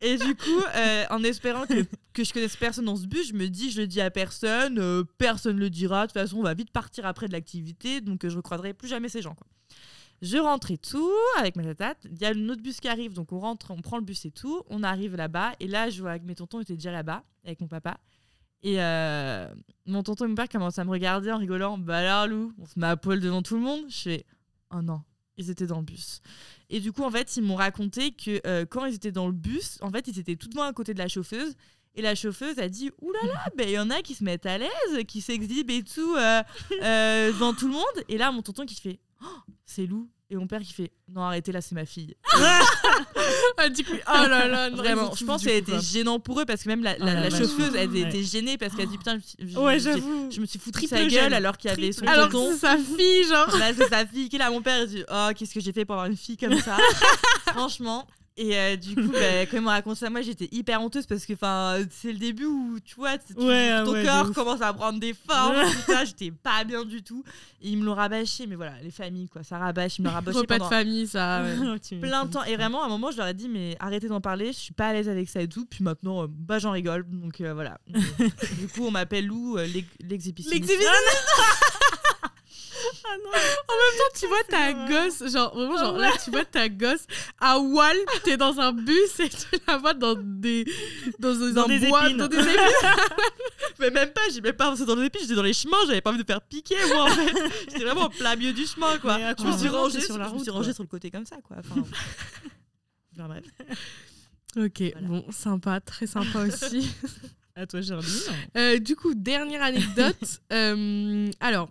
Et 0.01 0.17
du 0.17 0.37
coup, 0.37 0.63
euh, 0.77 1.05
en 1.11 1.25
espérant 1.25 1.67
que, 1.67 1.85
que 2.13 2.23
je 2.23 2.33
connaisse 2.33 2.57
personne 2.57 2.85
dans 2.85 2.97
ce 2.97 3.07
bus, 3.07 3.29
je 3.29 3.35
me 3.35 3.49
dis, 3.49 3.71
je 3.71 3.81
le 3.81 3.87
dis 3.87 4.01
à 4.01 4.11
personne, 4.11 4.79
euh, 4.79 5.03
personne 5.19 5.59
le 5.59 5.71
dira. 5.71 6.03
De 6.03 6.13
toute 6.13 6.21
façon, 6.21 6.39
on 6.39 6.43
va 6.43 6.55
vite 6.55 6.71
partir 6.71 7.05
après 7.05 7.27
de 7.27 7.33
l'activité, 7.33 8.01
donc 8.01 8.25
euh, 8.25 8.29
je 8.29 8.37
recroiserai 8.37 8.75
plus 8.75 8.89
jamais 8.89 9.09
ces 9.09 9.23
gens. 9.23 9.35
Quoi. 9.35 9.47
Je 10.21 10.37
rentre 10.37 10.71
et 10.71 10.79
tout 10.79 11.13
avec 11.39 11.57
ma 11.57 11.63
tatate. 11.63 11.99
Il 12.11 12.19
y 12.19 12.25
a 12.25 12.31
un 12.31 12.49
autre 12.49 12.63
bus 12.63 12.81
qui 12.81 12.89
arrive, 12.89 13.13
donc 13.13 13.33
on 13.33 13.39
rentre, 13.39 13.71
on 13.71 13.81
prend 13.81 13.99
le 13.99 14.05
bus 14.05 14.25
et 14.25 14.31
tout. 14.31 14.63
On 14.69 14.83
arrive 14.83 15.17
là-bas, 15.17 15.53
et 15.61 15.69
là, 15.69 15.91
je 15.91 16.01
vois 16.01 16.19
que 16.19 16.25
mes 16.25 16.35
tontons 16.35 16.61
étaient 16.61 16.75
déjà 16.75 16.91
là-bas 16.91 17.23
avec 17.45 17.61
mon 17.61 17.69
papa. 17.69 17.99
Et 18.63 18.83
euh, 18.83 19.49
mon 19.87 20.03
tonton 20.03 20.25
et 20.25 20.29
mon 20.29 20.35
père 20.35 20.49
commencent 20.49 20.79
à 20.79 20.85
me 20.85 20.91
regarder 20.91 21.31
en 21.31 21.39
rigolant. 21.39 21.79
Bah 21.79 21.99
alors, 21.99 22.27
Lou, 22.27 22.53
on 22.59 22.67
se 22.67 22.79
met 22.79 22.89
à 22.89 22.97
poil 22.97 23.21
devant 23.21 23.43
tout 23.43 23.55
le 23.55 23.61
monde? 23.61 23.83
Je 23.89 23.97
fais, 23.97 24.27
oh 24.75 24.83
non, 24.83 25.03
ils 25.37 25.51
étaient 25.51 25.67
dans 25.67 25.79
le 25.79 25.85
bus. 25.85 26.21
Et 26.69 26.81
du 26.81 26.93
coup, 26.93 27.05
en 27.05 27.11
fait, 27.11 27.37
ils 27.37 27.43
m'ont 27.43 27.55
raconté 27.55 28.11
que 28.11 28.41
euh, 28.47 28.67
quand 28.67 28.85
ils 28.87 28.95
étaient 28.95 29.13
dans 29.13 29.27
le 29.27 29.33
bus, 29.33 29.79
en 29.81 29.91
fait, 29.91 30.09
ils 30.09 30.19
étaient 30.19 30.37
tout 30.37 30.49
devant 30.49 30.65
à 30.65 30.73
côté 30.73 30.93
de 30.93 30.99
la 30.99 31.09
chauffeuse. 31.09 31.55
Et 31.95 32.03
la 32.03 32.15
chauffeuse 32.15 32.59
a 32.59 32.69
dit 32.69 32.91
Ouh 33.01 33.13
là 33.13 33.21
là, 33.27 33.47
ben, 33.57 33.69
il 33.69 33.73
y 33.73 33.79
en 33.79 33.91
a 33.91 34.03
qui 34.03 34.15
se 34.15 34.25
mettent 34.25 34.47
à 34.47 34.59
l'aise, 34.59 35.05
qui 35.07 35.21
s'exhibent 35.21 35.71
et 35.71 35.83
tout 35.83 36.15
euh, 36.17 36.43
euh, 36.83 37.29
devant 37.29 37.55
tout 37.55 37.67
le 37.67 37.75
monde. 37.75 38.05
Et 38.09 38.19
là, 38.19 38.31
mon 38.33 38.43
tonton 38.43 38.67
qui 38.67 38.75
fait 38.75 39.01
Oh, 39.23 39.27
c'est 39.67 39.87
Lou. 39.87 40.09
Et 40.31 40.37
mon 40.37 40.47
père 40.47 40.61
qui 40.61 40.75
fait 40.75 40.93
Non, 41.11 41.23
arrêtez, 41.23 41.53
là, 41.53 41.63
c'est 41.63 41.75
ma 41.75 41.87
fille. 41.87 42.15
Ah, 43.61 43.69
du 43.69 43.83
coup, 43.85 43.93
oh 43.97 44.13
là 44.29 44.47
là, 44.47 44.71
Vraiment, 44.71 45.13
je 45.15 45.25
pense 45.25 45.43
tous 45.43 45.49
que 45.49 45.51
ça 45.51 45.57
a 45.57 45.61
du 45.61 45.65
coup, 45.65 45.71
été 45.71 45.73
quoi. 45.73 45.81
gênant 45.81 46.21
pour 46.21 46.41
eux 46.41 46.45
parce 46.45 46.63
que 46.63 46.69
même 46.69 46.83
la, 46.83 46.97
la- 46.99 47.13
Oh 47.13 47.23
la 47.25 47.31
chauffeuse, 47.31 47.75
elle 47.75 47.91
Ouais. 47.91 48.01
était 48.03 48.23
gênée 48.23 48.57
parce 48.57 48.75
qu'elle 48.75 48.89
dit 48.89 48.99
Putain, 48.99 49.19
je, 49.19 49.47
je- 49.49 49.59
Ouais, 49.59 49.81
j'ai- 49.81 49.93
j'avoue. 49.95 50.29
je 50.31 50.41
me 50.41 50.47
suis 50.47 50.59
foutu 50.61 50.83
de 50.85 50.87
sa 50.89 51.05
gueule 51.05 51.35
alors 51.35 51.57
qu'il 51.59 51.71
y 51.71 51.73
avait 51.73 51.91
son 51.93 52.07
Alors 52.07 52.29
tonton. 52.29 52.51
c'est 52.53 52.59
sa 52.59 52.77
fille, 52.77 53.25
genre. 53.25 53.57
Là, 53.59 53.73
c'est 53.77 53.89
sa 53.89 54.07
fille 54.07 54.29
qui 54.29 54.37
est 54.37 54.39
là. 54.39 54.51
Mon 54.51 54.63
père, 54.63 54.83
il 54.83 54.89
dit 54.89 55.05
Oh, 55.11 55.29
qu'est-ce 55.37 55.53
que 55.55 55.61
j'ai 55.61 55.73
fait 55.73 55.85
pour 55.85 55.95
avoir 55.97 56.07
une 56.09 56.17
fille 56.17 56.37
comme 56.37 56.57
ça? 56.61 56.77
Franchement. 57.49 58.07
Et 58.41 58.57
euh, 58.57 58.77
du 58.77 58.95
coup, 58.95 59.09
bah, 59.13 59.19
quand 59.51 59.57
il 59.57 59.63
m'a 59.63 59.73
raconté 59.73 59.99
ça, 59.99 60.11
moi 60.11 60.23
j'étais 60.23 60.49
hyper 60.53 60.81
honteuse 60.81 61.07
parce 61.07 61.27
que 61.27 61.33
c'est 61.91 62.13
le 62.13 62.19
début 62.19 62.45
où 62.45 62.79
tu 62.85 62.95
vois, 62.95 63.19
tu- 63.19 63.33
Ouais, 63.35 63.83
ton 63.85 63.91
ouais, 63.93 64.03
de 64.03 64.07
corps 64.07 64.33
commence 64.33 64.63
à 64.63 64.73
prendre 64.73 65.01
des 65.01 65.13
formes, 65.13 65.57
Ouais. 65.57 65.65
tout 65.73 65.93
ça. 65.93 66.05
J'étais 66.05 66.31
pas 66.31 66.63
bien 66.65 66.85
du 66.85 67.03
tout. 67.03 67.25
Et 67.61 67.71
ils 67.71 67.77
me 67.77 67.85
l'ont 67.85 67.95
rabâché, 67.97 68.47
mais 68.47 68.55
voilà, 68.55 68.75
les 68.85 68.93
familles, 68.93 69.29
quoi, 69.29 69.43
ça 69.43 69.59
rabâche, 69.59 69.99
ils 69.99 70.03
me 70.03 70.07
l'ont 70.07 70.15
rabâché 70.15 70.39
Repas 70.39 70.55
de 70.55 70.59
pendant 70.61 70.71
famille, 70.71 71.09
ça. 71.09 71.43
plein 72.01 72.25
de 72.27 72.31
temps. 72.31 72.45
Et 72.45 72.55
vraiment, 72.55 72.85
à 72.85 72.87
un 72.87 72.89
moment, 72.89 73.11
je 73.11 73.17
leur 73.17 73.27
ai 73.27 73.35
dit, 73.35 73.49
mais 73.49 73.77
arrêtez 73.81 74.07
d'en 74.07 74.21
parler, 74.21 74.53
je 74.53 74.59
suis 74.59 74.73
pas 74.75 74.87
à 74.87 74.93
l'aise 74.93 75.09
avec 75.09 75.29
ça 75.29 75.41
et 75.43 75.49
tout. 75.49 75.67
Puis 75.69 75.83
maintenant, 75.83 76.23
euh, 76.23 76.27
bah, 76.31 76.61
j'en 76.61 76.71
rigole. 76.71 77.05
Donc 77.11 77.41
euh, 77.41 77.53
voilà. 77.55 77.79
du 77.89 78.69
coup, 78.69 78.87
on 78.87 78.93
m'appelle 78.93 79.27
Lou, 79.27 79.57
l'ex- 79.57 79.89
l'exhibitionniste. 80.09 80.53
L'exhibitionniste. 80.69 81.27
Ah 83.05 83.17
non. 83.25 83.31
tu 84.19 84.27
vois 84.27 84.43
ta 84.49 84.73
gosse, 84.73 85.31
genre 85.33 85.55
vraiment, 85.55 85.77
genre 85.77 85.95
Ah 85.97 86.01
là, 86.01 86.11
tu 86.23 86.31
vois 86.31 86.45
ta 86.45 86.69
gosse 86.69 87.07
à 87.41 87.59
Walp, 87.59 88.09
t'es 88.25 88.37
dans 88.37 88.59
un 88.61 88.73
bus 88.73 89.21
et 89.21 89.29
tu 89.29 89.37
la 89.67 89.79
vois 89.79 89.95
dans 89.95 90.15
des, 90.15 90.65
dans, 91.19 91.35
des- 91.35 91.53
Dans 91.53 91.65
un 91.65 91.69
des 91.69 91.87
bois, 91.89 92.05
épines. 92.07 92.17
dans 92.19 92.29
des 92.29 92.39
épines. 92.39 92.55
Mais 93.81 93.91
même 93.91 94.11
pas, 94.11 94.21
même 94.43 94.53
pas 94.55 94.75
dans 94.75 94.95
les 94.97 95.07
épines, 95.07 95.21
j'étais 95.23 95.35
dans 95.35 95.43
les 95.43 95.53
chemins, 95.53 95.77
j'avais 95.87 96.01
pas 96.01 96.11
envie 96.11 96.19
de 96.23 96.27
faire 96.27 96.41
piquer 96.43 96.77
moi 96.89 97.05
en 97.05 97.09
fait. 97.09 97.33
J'étais 97.69 97.85
vraiment 97.85 98.07
au 98.07 98.09
plein 98.11 98.35
milieu 98.37 98.53
du 98.53 98.67
chemin 98.67 98.99
quoi. 98.99 99.19
Je 99.39 99.45
me 99.45 99.57
suis 99.57 99.69
rangée 99.69 100.01
sur, 100.01 100.19
la 100.19 100.29
je 100.29 100.35
me 100.35 100.39
suis 100.39 100.51
route, 100.51 100.59
rangée 100.61 100.73
sur 100.73 100.83
le 100.83 100.89
côté 100.89 101.11
comme 101.11 101.27
ça 101.27 101.37
quoi. 101.43 101.57
Enfin, 101.61 101.81
enfin, 103.17 103.29
bref. 103.29 103.45
Ok, 104.57 104.83
Voilà. 104.93 105.07
bon, 105.07 105.25
sympa, 105.31 105.81
très 105.81 106.07
sympa 106.07 106.41
aussi. 106.47 106.91
À 107.55 107.67
toi, 107.67 107.81
Gerdine. 107.81 108.11
Euh, 108.57 108.79
du 108.79 108.97
coup, 108.97 109.15
dernière 109.15 109.63
anecdote. 109.63 110.41
euh, 110.53 111.29
alors, 111.41 111.69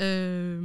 euh, 0.00 0.60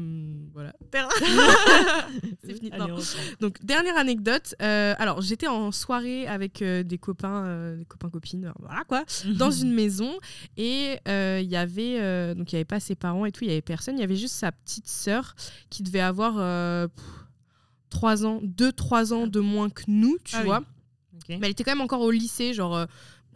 voilà. 0.53 0.73
C'est 2.43 2.53
fini. 2.53 2.71
Allez. 2.71 2.93
Donc 3.39 3.63
dernière 3.63 3.97
anecdote. 3.97 4.55
euh, 4.61 4.95
alors 4.97 5.21
j'étais 5.21 5.47
en 5.47 5.71
soirée 5.71 6.27
avec 6.27 6.61
euh, 6.61 6.83
des 6.83 6.97
copains, 6.97 7.75
des 7.75 7.85
copains 7.85 8.09
copines, 8.09 8.51
voilà 8.59 8.83
quoi, 8.85 9.03
dans 9.37 9.51
une 9.51 9.73
maison 9.73 10.17
et 10.55 10.97
il 11.07 11.49
y 11.49 11.55
avait 11.55 12.35
donc 12.35 12.51
il 12.51 12.55
y 12.55 12.57
avait 12.57 12.65
pas 12.65 12.79
ses 12.79 12.95
parents 12.95 13.25
et 13.25 13.31
tout, 13.31 13.43
il 13.43 13.47
y 13.49 13.51
avait 13.51 13.61
personne, 13.61 13.97
il 13.97 14.01
y 14.01 14.03
avait 14.03 14.15
juste 14.15 14.35
sa 14.35 14.51
petite 14.51 14.87
sœur 14.87 15.35
qui 15.69 15.83
devait 15.83 15.99
avoir 15.99 16.35
pff, 16.89 17.05
trois 17.89 18.25
ans, 18.25 18.39
deux 18.43 18.71
trois 18.71 19.13
ans 19.13 19.27
de 19.27 19.39
moins 19.39 19.69
que 19.69 19.83
nous, 19.87 20.17
tu 20.23 20.35
Ah 20.35 20.39
oui. 20.41 20.45
vois. 20.45 20.63
Mais 21.29 21.39
elle 21.43 21.51
était 21.51 21.63
quand 21.63 21.71
même 21.71 21.81
encore 21.81 22.01
au 22.01 22.11
lycée, 22.11 22.53
genre 22.53 22.85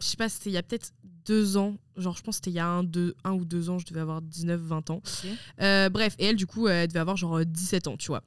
je 0.00 0.06
sais 0.06 0.16
pas, 0.16 0.28
c'était 0.28 0.50
il 0.50 0.54
y 0.54 0.58
a 0.58 0.62
peut-être 0.62 0.92
deux 1.26 1.56
ans. 1.56 1.76
Genre, 1.96 2.16
je 2.16 2.22
pense 2.22 2.36
que 2.36 2.44
c'était 2.44 2.50
il 2.50 2.56
y 2.56 2.60
a 2.60 2.66
un, 2.66 2.82
deux, 2.82 3.14
un 3.24 3.32
ou 3.32 3.44
deux 3.44 3.70
ans, 3.70 3.78
je 3.78 3.86
devais 3.86 4.00
avoir 4.00 4.22
19, 4.22 4.60
20 4.60 4.90
ans. 4.90 5.02
Euh, 5.60 5.88
bref, 5.88 6.14
et 6.18 6.26
elle, 6.26 6.36
du 6.36 6.46
coup, 6.46 6.68
elle 6.68 6.88
devait 6.88 7.00
avoir 7.00 7.16
genre 7.16 7.38
euh, 7.38 7.44
17 7.44 7.88
ans, 7.88 7.96
tu 7.96 8.08
vois. 8.08 8.22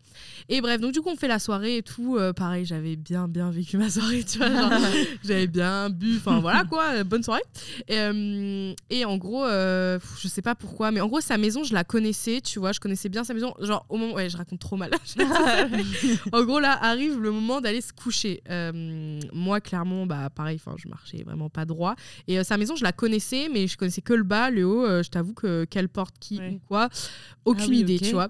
Et 0.49 0.61
bref, 0.61 0.79
donc 0.81 0.93
du 0.93 1.01
coup, 1.01 1.09
on 1.09 1.15
fait 1.15 1.27
la 1.27 1.39
soirée 1.39 1.77
et 1.77 1.83
tout. 1.83 2.17
Euh, 2.17 2.33
pareil, 2.33 2.65
j'avais 2.65 2.95
bien, 2.95 3.27
bien 3.27 3.49
vécu 3.51 3.77
ma 3.77 3.89
soirée, 3.89 4.23
tu 4.23 4.37
vois. 4.37 4.49
genre, 4.49 4.71
j'avais 5.23 5.47
bien 5.47 5.89
bu, 5.89 6.17
enfin 6.17 6.39
voilà 6.39 6.63
quoi, 6.63 6.83
euh, 6.93 7.03
bonne 7.03 7.23
soirée. 7.23 7.43
Et, 7.87 7.97
euh, 7.97 8.73
et 8.89 9.05
en 9.05 9.17
gros, 9.17 9.45
euh, 9.45 9.99
je 10.19 10.27
sais 10.27 10.41
pas 10.41 10.55
pourquoi, 10.55 10.91
mais 10.91 11.01
en 11.01 11.07
gros, 11.07 11.21
sa 11.21 11.37
maison, 11.37 11.63
je 11.63 11.73
la 11.73 11.83
connaissais, 11.83 12.41
tu 12.41 12.59
vois, 12.59 12.71
je 12.71 12.79
connaissais 12.79 13.09
bien 13.09 13.23
sa 13.23 13.33
maison. 13.33 13.53
Genre, 13.59 13.85
au 13.89 13.97
moment, 13.97 14.13
ouais, 14.13 14.29
je 14.29 14.37
raconte 14.37 14.59
trop 14.59 14.75
mal. 14.77 14.91
en 16.31 16.43
gros, 16.43 16.59
là, 16.59 16.77
arrive 16.83 17.19
le 17.19 17.31
moment 17.31 17.61
d'aller 17.61 17.81
se 17.81 17.93
coucher. 17.93 18.41
Euh, 18.49 19.19
moi, 19.33 19.61
clairement, 19.61 20.05
bah 20.05 20.29
pareil, 20.29 20.59
enfin, 20.63 20.75
je 20.77 20.87
marchais 20.87 21.23
vraiment 21.23 21.49
pas 21.49 21.65
droit. 21.65 21.95
Et 22.27 22.39
euh, 22.39 22.43
sa 22.43 22.57
maison, 22.57 22.75
je 22.75 22.83
la 22.83 22.91
connaissais, 22.91 23.49
mais 23.55 23.67
je 23.67 23.77
connaissais 23.77 24.01
que 24.01 24.13
le 24.13 24.23
bas, 24.23 24.49
le 24.51 24.65
haut. 24.65 24.85
euh, 24.85 25.01
je 25.01 25.09
t'avoue 25.09 25.33
que 25.33 25.65
quelle 25.69 25.89
porte 25.89 26.13
qui 26.19 26.37
Ouais. 26.39 26.49
ou 26.55 26.59
quoi, 26.67 26.89
aucune 27.45 27.63
Ah 27.65 27.69
oui, 27.69 27.77
idée, 27.79 27.99
tu 27.99 28.11
vois. 28.11 28.27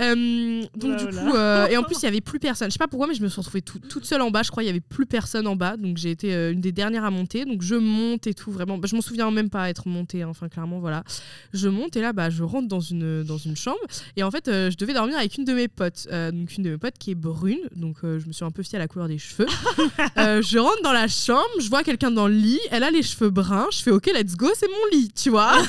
Euh, 0.00 0.62
donc 0.76 0.92
Oula, 0.92 0.96
du 0.96 1.06
coup, 1.06 1.34
euh, 1.34 1.66
et 1.68 1.76
en 1.76 1.82
plus 1.84 1.96
il 2.00 2.04
y 2.04 2.08
avait 2.08 2.20
plus 2.20 2.38
personne. 2.38 2.68
Je 2.68 2.72
sais 2.72 2.78
pas 2.78 2.88
pourquoi, 2.88 3.06
mais 3.06 3.14
je 3.14 3.22
me 3.22 3.28
suis 3.28 3.40
retrouvée 3.40 3.62
tout- 3.62 3.78
toute 3.78 4.04
seule 4.04 4.20
en 4.22 4.30
bas. 4.30 4.42
Je 4.42 4.50
crois 4.50 4.62
il 4.62 4.66
y 4.66 4.70
avait 4.70 4.80
plus 4.80 5.06
personne 5.06 5.46
en 5.46 5.56
bas, 5.56 5.76
donc 5.76 5.96
j'ai 5.96 6.10
été 6.10 6.32
une 6.50 6.60
des 6.60 6.72
dernières 6.72 7.04
à 7.04 7.10
monter. 7.10 7.44
Donc 7.44 7.62
je 7.62 7.74
monte 7.76 8.26
et 8.26 8.34
tout 8.34 8.50
vraiment. 8.50 8.78
Bah, 8.78 8.88
je 8.90 8.94
m'en 8.96 9.00
souviens 9.02 9.30
même 9.30 9.50
pas 9.50 9.68
être 9.70 9.88
montée. 9.88 10.22
hein. 10.22 10.28
Enfin 10.30 10.48
clairement 10.48 10.80
voilà. 10.80 11.04
Je 11.52 11.68
monte 11.68 11.96
et 11.96 12.00
là 12.00 12.12
bah 12.12 12.30
je 12.30 12.42
rentre 12.42 12.68
dans 12.68 12.80
une 12.80 13.22
dans 13.22 13.38
une 13.38 13.56
chambre 13.56 13.78
et 14.16 14.22
en 14.22 14.30
fait 14.30 14.46
je 14.46 14.76
devais 14.76 14.94
dormir 14.94 15.16
avec 15.18 15.36
une 15.36 15.44
de 15.44 15.52
mes 15.52 15.68
potes. 15.68 16.06
Donc 16.10 16.56
une 16.56 16.64
de 16.64 16.70
mes 16.70 16.78
potes 16.78 16.98
qui 16.98 17.12
est 17.12 17.14
brune. 17.14 17.58
Donc 17.76 17.96
je 18.02 18.26
me 18.26 18.32
suis 18.32 18.44
un 18.44 18.50
peu 18.50 18.62
fiée 18.62 18.76
à 18.76 18.78
la 18.80 18.88
couleur 18.88 19.08
des 19.08 19.18
cheveux. 19.18 19.46
Je 20.16 20.58
rentre 20.58 20.82
dans 20.82 20.92
la 20.92 21.08
chambre, 21.08 21.42
je 21.60 21.68
vois 21.68 21.82
quelqu'un 21.82 22.10
dans 22.10 22.26
le 22.28 22.34
lit. 22.34 22.60
Elle 22.70 22.82
a 22.82 22.90
les 22.90 23.02
cheveux 23.02 23.30
bruns. 23.30 23.66
Je 23.72 23.78
fais 23.82 23.90
ok 23.90 24.06
let's 24.14 24.36
go, 24.36 24.47
c'est 24.54 24.68
mon 24.68 24.86
lit, 24.98 25.10
tu 25.12 25.30
vois. 25.30 25.52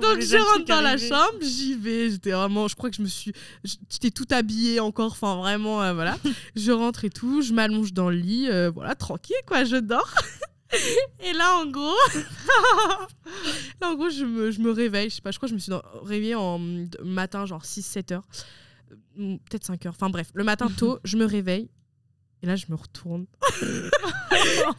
Donc 0.00 0.20
je 0.20 0.36
rentre 0.36 0.64
dans 0.66 0.80
la 0.80 0.96
chambre, 0.96 1.38
j'y 1.42 1.74
vais, 1.74 2.10
j'étais 2.10 2.30
vraiment, 2.32 2.68
je 2.68 2.74
crois 2.76 2.90
que 2.90 2.96
je 2.96 3.02
me 3.02 3.06
suis, 3.08 3.32
j- 3.64 3.78
j'étais 3.90 4.10
tout 4.10 4.26
habillée 4.30 4.80
encore, 4.80 5.12
enfin 5.12 5.36
vraiment, 5.36 5.82
euh, 5.82 5.92
voilà. 5.94 6.16
je 6.56 6.72
rentre 6.72 7.04
et 7.04 7.10
tout, 7.10 7.42
je 7.42 7.52
m'allonge 7.52 7.92
dans 7.92 8.10
le 8.10 8.16
lit, 8.16 8.48
euh, 8.48 8.70
voilà, 8.70 8.94
tranquille 8.94 9.36
quoi, 9.46 9.64
je 9.64 9.76
dors. 9.76 10.12
et 11.20 11.32
là 11.32 11.56
en 11.56 11.66
gros, 11.66 11.96
là 13.80 13.90
en 13.90 13.94
gros 13.94 14.10
je 14.10 14.24
me, 14.24 14.50
je 14.50 14.60
me 14.60 14.70
réveille, 14.70 15.10
je 15.10 15.16
sais 15.16 15.22
pas, 15.22 15.30
je 15.30 15.38
crois 15.38 15.48
que 15.48 15.50
je 15.50 15.54
me 15.54 15.60
suis 15.60 15.72
réveillée 16.04 16.34
en 16.36 16.58
matin 17.02 17.46
genre 17.46 17.62
6-7 17.64 18.14
heures, 18.14 18.24
Euh, 19.18 19.36
peut-être 19.48 19.64
5 19.64 19.84
heures, 19.86 19.94
enfin 19.96 20.10
bref, 20.10 20.28
le 20.34 20.44
matin 20.44 20.68
tôt, 20.76 20.98
je 21.04 21.16
me 21.16 21.24
réveille 21.24 21.68
et 22.42 22.46
là 22.46 22.56
je 22.56 22.66
me 22.68 22.74
retourne. 22.76 23.26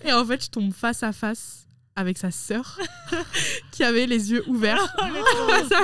et 0.06 0.14
en 0.14 0.26
fait 0.26 0.44
je 0.46 0.50
tombe 0.50 0.74
face 0.74 1.04
à 1.04 1.12
face 1.12 1.68
avec 2.02 2.18
sa 2.18 2.32
sœur 2.32 2.78
qui 3.72 3.84
avait 3.84 4.06
les 4.06 4.32
yeux 4.32 4.44
ouverts. 4.48 4.94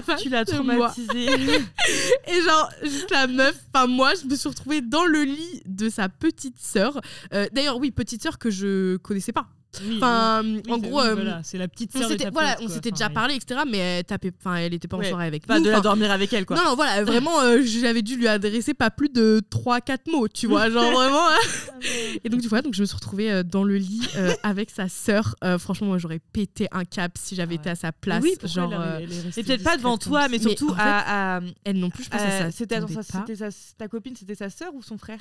face 0.05 0.19
Tu 0.21 0.29
l'as 0.29 0.43
de 0.43 0.59
moi. 0.59 0.89
traumatisé. 0.89 1.25
Et 2.27 2.41
genre, 2.41 2.69
juste 2.83 3.11
la 3.11 3.27
meuf, 3.27 3.55
enfin 3.73 3.87
moi, 3.87 4.11
je 4.21 4.27
me 4.27 4.35
suis 4.35 4.49
retrouvée 4.49 4.81
dans 4.81 5.05
le 5.05 5.23
lit 5.23 5.61
de 5.65 5.89
sa 5.89 6.09
petite 6.09 6.59
sœur. 6.59 6.99
Euh, 7.33 7.47
D'ailleurs, 7.53 7.77
oui, 7.77 7.91
petite 7.91 8.21
sœur 8.21 8.37
que 8.37 8.49
je 8.49 8.97
connaissais 8.97 9.31
pas. 9.31 9.47
Oui, 9.85 9.97
Enfin, 9.97 10.43
oui. 10.43 10.61
en 10.69 10.77
gros, 10.77 11.01
oui, 11.01 11.07
euh, 11.07 11.13
voilà, 11.15 11.41
c'est 11.43 11.57
la 11.57 11.67
petite 11.67 11.91
sœur 11.97 12.07
s'était 12.09 12.29
voilà, 12.29 12.57
on 12.61 12.67
s'était 12.67 12.89
Enfin, 12.91 12.95
déjà 13.05 13.09
parlé, 13.09 13.35
etc. 13.35 13.61
Mais 13.69 13.77
elle 13.77 14.03
tapait, 14.05 14.31
enfin, 14.39 14.55
elle 14.57 14.73
était 14.73 14.87
pas 14.87 14.97
en 14.97 14.99
Ouais, 14.99 15.09
soirée 15.09 15.27
avec 15.27 15.45
Pas 15.45 15.59
nous. 15.59 15.65
de 15.65 15.69
la 15.71 15.81
dormir 15.81 16.11
avec 16.11 16.31
elle, 16.33 16.45
quoi. 16.45 16.55
non, 16.57 16.63
non, 16.65 16.75
voilà, 16.75 17.03
vraiment, 17.03 17.39
euh, 17.41 17.61
j'avais 17.63 18.01
dû 18.01 18.15
lui 18.17 18.27
adresser 18.27 18.73
pas 18.73 18.89
plus 18.89 19.09
de 19.09 19.41
3-4 19.51 20.09
mots, 20.11 20.27
tu 20.27 20.47
vois, 20.47 20.69
genre 20.69 20.91
vraiment. 20.91 21.27
hein. 21.29 21.79
Et 22.23 22.29
donc, 22.29 22.41
tu 22.41 22.47
vois, 22.47 22.61
donc 22.61 22.73
je 22.73 22.81
me 22.81 22.85
suis 22.85 22.95
retrouvée 22.95 23.31
euh, 23.31 23.43
dans 23.43 23.63
le 23.63 23.77
lit 23.77 24.07
euh, 24.15 24.33
avec 24.43 24.69
sa 24.69 24.89
sœur. 24.89 25.35
Euh, 25.43 25.57
franchement, 25.57 25.87
moi, 25.87 25.97
j'aurais 25.97 26.19
pété 26.33 26.67
un 26.71 26.85
cap 26.85 27.11
si 27.17 27.35
j'avais 27.35 27.55
Ah 27.57 27.61
été 27.61 27.69
à 27.69 27.75
sa 27.75 27.91
place. 27.91 28.23
Oui, 28.23 28.35
genre, 28.43 28.73
elle, 28.73 28.79
euh, 28.79 28.99
elle 29.35 29.39
Et 29.39 29.43
peut-être 29.43 29.63
pas 29.63 29.77
devant 29.77 29.97
toi, 29.97 30.23
comme 30.23 30.31
mais 30.31 30.39
surtout 30.39 30.73
à. 30.77 31.37
à- 31.37 31.41
elle 31.63 31.77
non 31.77 31.89
plus, 31.89 32.03
je 32.03 32.09
pense 32.09 32.21
que 32.21 32.25
à- 32.27 32.39
ça. 32.39 32.51
C'était 32.51 32.79
pas. 32.79 33.65
ta 33.77 33.87
copine, 33.87 34.15
c'était 34.15 34.35
sa 34.35 34.49
sœur 34.49 34.73
ou 34.73 34.81
son 34.81 34.97
frère? 34.97 35.19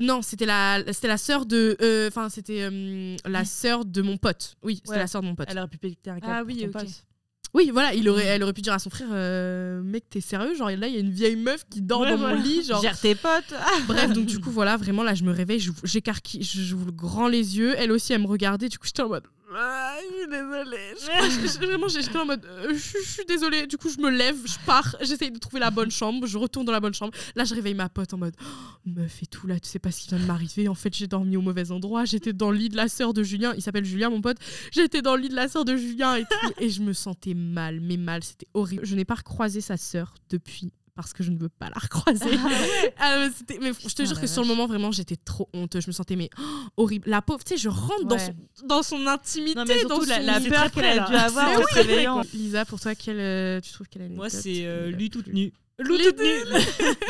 Non, 0.00 0.22
c'était 0.22 0.46
la, 0.46 0.82
c'était 0.92 1.08
la 1.08 1.18
sœur 1.18 1.46
de, 1.46 1.76
euh, 1.82 2.08
enfin 2.08 2.28
c'était 2.28 2.60
euh, 2.62 3.16
la 3.24 3.44
sœur 3.44 3.84
de 3.84 4.02
mon 4.02 4.16
pote. 4.16 4.56
Oui, 4.62 4.76
c'était 4.76 4.90
Ouais. 4.90 4.98
la 4.98 5.06
sœur 5.06 5.20
de 5.22 5.26
mon 5.26 5.34
pote. 5.34 5.48
Elle 5.50 5.58
aurait 5.58 5.68
pu 5.68 5.78
péter 5.78 6.10
un 6.10 6.20
câble. 6.20 6.32
Ah 6.32 6.42
oui, 6.46 6.58
ton 6.58 6.66
ok. 6.66 6.72
pote. 6.72 7.04
Oui, 7.52 7.70
voilà, 7.72 7.92
il 7.94 8.08
aurait, 8.08 8.26
elle 8.26 8.44
aurait 8.44 8.52
pu 8.52 8.60
dire 8.60 8.72
à 8.74 8.78
son 8.78 8.90
frère, 8.90 9.08
euh, 9.10 9.82
mec, 9.82 10.08
t'es 10.08 10.20
sérieux? 10.20 10.54
Genre 10.54 10.70
là, 10.70 10.86
il 10.86 10.94
y 10.94 10.96
a 10.96 11.00
une 11.00 11.10
vieille 11.10 11.34
meuf 11.34 11.64
qui 11.68 11.82
dort 11.82 12.02
Ouais, 12.02 12.10
dans 12.12 12.16
voilà. 12.18 12.36
mon 12.36 12.42
lit, 12.44 12.62
genre. 12.62 12.80
Gère 12.80 12.96
tes 13.00 13.16
potes. 13.16 13.52
Bref, 13.88 14.12
donc 14.12 14.26
du 14.26 14.38
coup, 14.38 14.52
voilà, 14.52 14.76
vraiment 14.76 15.02
là, 15.02 15.14
je 15.14 15.24
me 15.24 15.32
réveille, 15.32 15.60
j'écarquille, 15.82 16.44
je- 16.44 16.60
j'ouvre 16.62 16.92
grand 16.92 17.26
les 17.26 17.58
yeux. 17.58 17.74
Elle 17.76 17.90
aussi, 17.90 18.12
elle 18.12 18.22
me 18.22 18.28
regardait. 18.28 18.68
Du 18.68 18.78
coup, 18.78 18.86
j'étais 18.86 19.02
en 19.02 19.08
mode. 19.08 19.24
Je 19.50 20.18
suis 20.18 20.28
désolée. 20.28 21.66
Vraiment, 21.66 21.88
j'étais 21.88 22.16
en 22.16 22.24
mode. 22.24 22.44
euh, 22.44 22.72
je, 22.72 22.98
suis 23.10 23.24
désolée. 23.26 23.66
Du 23.66 23.76
coup, 23.76 23.88
je 23.88 24.00
me 24.00 24.08
lève, 24.08 24.36
je 24.44 24.56
pars, 24.64 24.96
j'essaye 25.00 25.30
de 25.30 25.38
trouver 25.38 25.58
la 25.58 25.70
bonne 25.70 25.90
chambre. 25.90 26.26
Je 26.26 26.38
retourne 26.38 26.64
dans 26.64 26.72
la 26.72 26.80
bonne 26.80 26.94
chambre. 26.94 27.12
Là, 27.34 27.44
je 27.44 27.54
réveille 27.54 27.74
ma 27.74 27.88
pote 27.88 28.14
en 28.14 28.18
mode. 28.18 28.34
Oh, 28.40 28.46
meuf 28.86 29.22
et 29.22 29.26
tout, 29.26 29.46
là, 29.46 29.58
tu 29.58 29.68
sais 29.68 29.78
pas 29.80 29.90
ce 29.90 30.02
qui 30.02 30.08
vient 30.08 30.18
de 30.18 30.24
m'arriver. 30.24 30.68
En 30.68 30.74
fait, 30.74 30.94
j'ai 30.94 31.08
dormi 31.08 31.36
au 31.36 31.42
mauvais 31.42 31.72
endroit. 31.72 32.04
J'étais 32.04 32.32
dans 32.32 32.50
le 32.50 32.58
lit 32.58 32.68
de 32.68 32.76
la 32.76 32.88
sœur 32.88 33.12
de 33.12 33.22
Julien. 33.22 33.52
Il 33.56 33.62
s'appelle 33.62 33.84
Julien, 33.84 34.10
mon 34.10 34.20
pote. 34.20 34.38
J'étais 34.70 35.02
dans 35.02 35.16
le 35.16 35.22
lit 35.22 35.28
de 35.28 35.36
la 35.36 35.48
sœur 35.48 35.64
de 35.64 35.76
Julien 35.76 36.14
et 36.16 36.22
tout. 36.22 36.52
Et 36.60 36.70
je 36.70 36.82
me 36.82 36.92
sentais 36.92 37.34
mal, 37.34 37.80
mais 37.80 37.96
mal. 37.96 38.22
C'était 38.22 38.48
horrible. 38.54 38.86
Je 38.86 38.94
n'ai 38.94 39.04
pas 39.04 39.16
recroisé 39.16 39.60
sa 39.60 39.76
sœur 39.76 40.14
depuis. 40.30 40.72
Parce 41.02 41.12
que 41.12 41.22
je 41.22 41.30
ne 41.30 41.38
veux 41.38 41.48
pas 41.48 41.68
la 41.68 41.80
recroiser. 41.80 42.30
Ah, 42.98 43.18
mais 43.18 43.30
c'était- 43.36 43.58
mais 43.60 43.72
je 43.72 43.78
te 43.78 43.86
Putain, 43.88 44.04
jure 44.04 44.20
que 44.20 44.26
sur 44.26 44.42
le 44.42 44.48
moment, 44.48 44.66
vraiment, 44.66 44.90
j'étais 44.92 45.16
trop 45.16 45.48
honteuse. 45.54 45.82
Je 45.84 45.88
me 45.88 45.92
sentais 45.92 46.16
mais 46.16 46.28
oh, 46.38 46.42
horrible. 46.76 47.08
La 47.08 47.22
pauvre, 47.22 47.42
tu 47.44 47.54
sais, 47.54 47.56
je 47.56 47.68
rentre 47.68 48.04
dans, 48.04 48.18
son, 48.18 48.34
dans 48.64 48.82
son 48.82 49.06
intimité. 49.06 49.54
Non, 49.58 49.64
mais 49.66 49.82
dans 49.84 49.88
surtout 49.96 50.04
la, 50.06 50.16
son- 50.20 50.26
la 50.26 50.40
C'est 50.40 50.48
peur 50.48 50.70
qu'elle 50.70 50.98
a 50.98 51.08
dû 51.08 51.14
avoir 51.16 51.48
C'est 51.50 51.56
en 51.56 51.58
oui, 51.60 51.64
se 51.70 51.74
réveillant. 51.74 52.22
Lisa, 52.34 52.64
pour 52.64 52.80
toi, 52.80 52.94
quelle, 52.94 53.20
euh, 53.20 53.60
tu 53.60 53.72
trouves 53.72 53.88
quelle 53.88 54.02
anecdote 54.02 54.18
Moi, 54.18 54.30
c'est 54.30 54.64
euh, 54.66 54.86
euh, 54.86 54.90
lui 54.90 55.10
toute 55.10 55.26
nue. 55.28 55.52
Lui 55.78 55.98
toute 55.98 56.18
nue. 56.18 56.44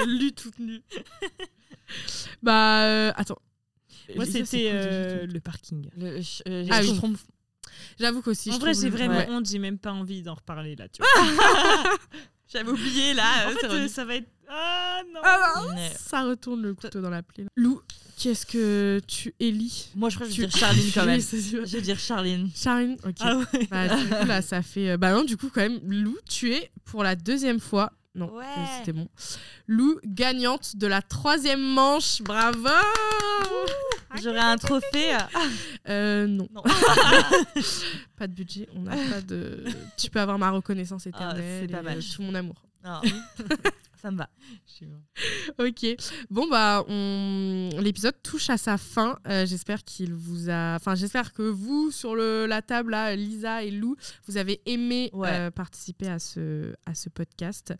Lui 0.18 0.32
toute 0.32 0.58
nue. 0.60 0.80
bah, 2.42 2.84
euh, 2.84 3.12
attends. 3.16 3.38
Moi, 4.16 4.26
c'était 4.26 4.70
euh, 4.72 5.26
le 5.26 5.40
parking. 5.40 5.88
Le- 5.96 6.20
je- 6.20 6.42
euh, 6.48 6.66
Ah 6.70 6.82
je 6.82 6.90
oui. 6.92 7.00
J'avoue 7.98 8.22
qu'aussi. 8.22 8.50
en 8.50 8.54
je 8.54 8.60
vrai, 8.60 8.74
j'ai 8.74 8.90
vraiment 8.90 9.16
ouais. 9.18 9.28
honte, 9.30 9.46
j'ai 9.48 9.58
même 9.58 9.78
pas 9.78 9.92
envie 9.92 10.22
d'en 10.22 10.34
reparler 10.34 10.76
là, 10.76 10.86
tu 10.88 11.02
vois. 11.02 11.92
J'avais 12.52 12.70
oublié 12.70 13.14
là. 13.14 13.46
en 13.46 13.50
euh, 13.50 13.54
fait, 13.54 13.66
euh, 13.66 13.88
ça 13.88 14.04
va 14.04 14.16
être. 14.16 14.28
Ah 14.48 15.00
non 15.14 15.20
Ouais. 15.74 15.92
Ça 15.96 16.22
retourne 16.24 16.62
le 16.62 16.74
couteau 16.74 17.00
dans 17.00 17.10
la 17.10 17.22
plaie. 17.22 17.44
là. 17.44 17.50
Lou, 17.56 17.80
qu'est-ce 18.18 18.44
que 18.44 19.00
tu 19.06 19.32
élis 19.38 19.88
Moi, 19.94 20.08
je 20.10 20.16
crois 20.16 20.26
que 20.26 20.32
je 20.32 20.36
Tu- 20.36 20.40
vais 20.42 20.48
dire 20.48 20.56
Charline 20.58 20.90
quand 20.92 21.04
même. 21.06 21.16
Oui, 21.18 21.22
c'est 21.28 21.40
sûr. 21.40 21.64
Je 21.64 21.76
vais 21.76 21.80
dire 21.82 21.98
Charline. 21.98 22.50
Charline, 22.54 22.96
ok. 23.06 23.14
Ah 23.20 23.36
ouais. 23.36 23.68
Bah, 23.70 23.88
du 23.96 24.08
coup, 24.08 24.26
là, 24.26 24.42
ça 24.42 24.62
fait. 24.62 24.90
euh, 24.90 24.96
Bah, 24.96 25.12
non, 25.12 25.22
du 25.22 25.36
coup, 25.36 25.50
quand 25.54 25.60
même, 25.60 25.78
Lou, 25.86 26.16
tu 26.28 26.52
es 26.52 26.70
pour 26.84 27.04
la 27.04 27.14
deuxième 27.14 27.60
fois. 27.60 27.92
Non, 28.16 28.32
Ouais. 28.34 28.44
euh, 28.44 28.64
c'était 28.78 28.92
bon. 28.92 29.06
Lou, 29.68 30.00
gagnante 30.04 30.74
de 30.74 30.88
la 30.88 31.00
troisième 31.00 31.62
manche. 31.62 32.20
Bravo 32.22 32.66
J'aurais 34.22 34.38
un 34.40 34.56
trophée. 34.56 35.16
Euh, 35.88 36.26
non. 36.26 36.48
Non. 36.52 36.62
pas 38.16 38.26
de 38.26 38.32
budget. 38.34 38.68
On 38.74 38.82
n'a 38.82 38.96
pas 38.96 39.20
de. 39.20 39.64
Tu 39.96 40.10
peux 40.10 40.20
avoir 40.20 40.38
ma 40.38 40.50
reconnaissance 40.50 41.06
Ah, 41.06 41.08
éternelle. 41.10 41.58
c'est 41.68 41.72
pas 41.72 41.80
et, 41.80 41.82
mal. 41.82 41.98
tout 42.04 42.22
mon 42.22 42.34
amour. 42.34 42.62
Non. 42.84 43.00
Ça 44.00 44.10
me 44.10 44.16
va. 44.16 44.30
Ok. 45.58 45.84
Bon 46.30 46.48
bah, 46.48 46.82
on... 46.88 47.68
l'épisode 47.80 48.14
touche 48.22 48.48
à 48.48 48.56
sa 48.56 48.78
fin. 48.78 49.18
Euh, 49.28 49.44
j'espère 49.44 49.84
qu'il 49.84 50.14
vous 50.14 50.48
a. 50.48 50.76
Enfin, 50.76 50.94
j'espère 50.94 51.34
que 51.34 51.42
vous 51.42 51.90
sur 51.90 52.14
le 52.14 52.46
la 52.46 52.62
table 52.62 52.92
là, 52.92 53.14
Lisa 53.14 53.62
et 53.62 53.70
Lou, 53.70 53.96
vous 54.26 54.38
avez 54.38 54.62
aimé 54.64 55.10
Ouais. 55.12 55.28
euh, 55.30 55.50
participer 55.50 56.08
à 56.08 56.18
ce 56.18 56.72
à 56.86 56.94
ce 56.94 57.10
podcast. 57.10 57.74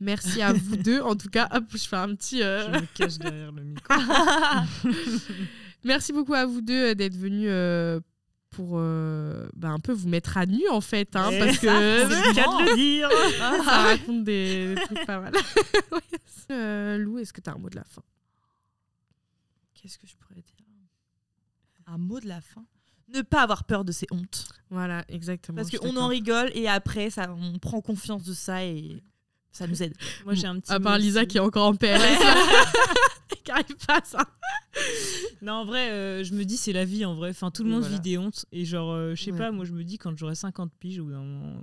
Merci 0.00 0.40
à 0.40 0.54
vous 0.54 0.76
deux. 0.76 1.02
En 1.02 1.14
tout 1.14 1.28
cas, 1.28 1.46
hop, 1.52 1.64
je 1.74 1.86
fais 1.86 1.96
un 1.96 2.14
petit. 2.14 2.42
euh, 2.42 2.72
Je 2.72 2.80
me 2.80 2.86
cache 2.94 3.18
derrière 3.18 3.52
le 3.52 3.62
micro. 3.64 3.94
Merci 5.84 6.12
beaucoup 6.12 6.34
à 6.34 6.46
vous 6.46 6.60
deux 6.60 6.90
euh, 6.90 6.94
d'être 6.94 7.16
venus. 7.16 7.48
euh, 7.50 8.00
pour 8.50 8.78
euh, 8.78 9.46
bah, 9.54 9.68
un 9.68 9.78
peu 9.78 9.92
vous 9.92 10.08
mettre 10.08 10.38
à 10.38 10.46
nu 10.46 10.66
en 10.70 10.80
fait 10.80 11.14
hein, 11.14 11.30
parce 11.38 11.56
ça, 11.58 11.60
que 11.60 12.08
c'est 12.08 12.28
le 12.28 12.34
cas 12.34 12.46
de 12.46 12.70
le 12.70 12.76
dire. 12.76 13.10
ça 13.64 13.82
raconte 13.82 14.24
des, 14.24 14.74
des 14.74 14.80
trucs 14.82 15.04
pas 15.06 15.20
mal. 15.20 15.32
Euh, 16.52 16.96
Lou, 16.96 17.18
est-ce 17.18 17.32
que 17.32 17.40
tu 17.40 17.50
as 17.50 17.54
un 17.54 17.58
mot 17.58 17.68
de 17.68 17.74
la 17.74 17.82
fin? 17.82 18.02
Qu'est-ce 19.74 19.98
que 19.98 20.06
je 20.06 20.14
pourrais 20.14 20.36
dire? 20.36 20.64
Un 21.88 21.98
mot 21.98 22.20
de 22.20 22.28
la 22.28 22.40
fin? 22.40 22.64
Ne 23.12 23.22
pas 23.22 23.42
avoir 23.42 23.64
peur 23.64 23.84
de 23.84 23.90
ses 23.90 24.06
hontes. 24.12 24.46
Voilà, 24.70 25.04
exactement. 25.08 25.56
Parce 25.56 25.76
qu'on 25.76 25.96
en 25.96 26.06
rigole 26.06 26.52
et 26.54 26.68
après, 26.68 27.10
ça, 27.10 27.34
on 27.36 27.58
prend 27.58 27.80
confiance 27.80 28.22
de 28.22 28.32
ça 28.32 28.64
et 28.64 29.02
ça 29.56 29.66
nous 29.66 29.82
aide. 29.82 29.94
Moi, 30.24 30.34
j'ai 30.34 30.46
un 30.46 30.58
petit. 30.60 30.72
À 30.72 30.78
part 30.80 30.98
Lisa 30.98 31.20
aussi. 31.20 31.28
qui 31.28 31.36
est 31.38 31.40
encore 31.40 31.66
en 31.66 31.74
PLS. 31.74 32.00
qui 33.44 33.50
arrive 33.52 33.76
pas 33.86 33.98
à 33.98 34.04
ça. 34.04 34.18
Non, 35.42 35.52
en 35.54 35.64
vrai, 35.64 35.90
euh, 35.90 36.24
je 36.24 36.34
me 36.34 36.44
dis, 36.44 36.56
c'est 36.56 36.72
la 36.72 36.84
vie 36.84 37.04
en 37.04 37.14
vrai. 37.14 37.30
Enfin, 37.30 37.50
tout 37.50 37.62
le 37.62 37.68
Oui, 37.68 37.74
monde 37.74 37.82
voilà. 37.82 37.96
vit 37.96 38.00
des 38.02 38.18
hontes. 38.18 38.44
Et 38.52 38.64
genre, 38.64 38.92
euh, 38.92 39.14
je 39.14 39.22
sais 39.24 39.32
Ouais. 39.32 39.38
pas, 39.38 39.50
moi, 39.52 39.64
je 39.64 39.72
me 39.72 39.82
dis, 39.84 39.98
quand 39.98 40.16
j'aurai 40.16 40.34
50 40.34 40.70
piges, 40.78 40.98
d'un 40.98 41.02
moment. 41.04 41.62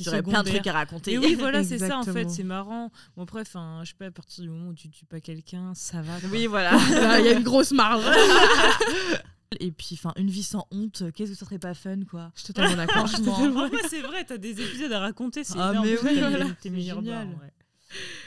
J'aurais 0.00 0.22
plein 0.22 0.44
de 0.44 0.48
trucs 0.48 0.66
à 0.68 0.72
raconter. 0.72 1.12
Et 1.14 1.18
oui, 1.18 1.34
voilà, 1.34 1.64
c'est 1.64 1.78
ça 1.78 1.98
en 1.98 2.04
fait, 2.04 2.30
c'est 2.30 2.44
marrant. 2.44 2.90
Bon, 3.16 3.24
après, 3.24 3.42
je 3.44 3.88
sais 3.88 3.94
pas, 3.98 4.06
à 4.06 4.10
partir 4.12 4.44
du 4.44 4.50
moment 4.50 4.68
où 4.70 4.74
tu 4.74 4.88
tues 4.88 5.04
pas 5.06 5.20
quelqu'un, 5.20 5.72
ça 5.74 6.02
va. 6.02 6.20
quoi. 6.20 6.28
Oui, 6.30 6.46
voilà. 6.46 6.70
Là, 6.90 7.18
Il 7.18 7.26
y 7.26 7.28
a 7.28 7.32
une 7.32 7.42
grosse 7.42 7.72
marge. 7.72 8.04
Et 9.60 9.70
puis, 9.72 9.90
enfin, 9.94 10.12
une 10.16 10.28
vie 10.30 10.42
sans 10.42 10.66
honte, 10.70 11.04
qu'est-ce 11.14 11.30
que 11.32 11.36
ça 11.36 11.44
serait 11.46 11.58
pas 11.58 11.74
fun, 11.74 12.00
quoi 12.10 12.30
Je 12.34 12.40
suis 12.42 12.52
totalement 12.52 12.76
d'accord. 12.76 13.06
vrai, 13.06 13.70
c'est 13.88 14.02
vrai, 14.02 14.24
t'as 14.24 14.36
des 14.38 14.50
épisodes 14.60 14.92
à 14.92 15.00
raconter, 15.00 15.42
c'est 15.44 15.58
Ah, 15.58 15.70
énorme. 15.70 15.86
mais 15.86 15.98
oui, 16.02 16.18
voilà, 16.18 16.44
tes 16.46 16.54
c'est 16.64 16.70
meilleurs 16.70 16.98
génial. 17.00 17.28
bars, 17.28 17.40
ouais. 17.40 17.52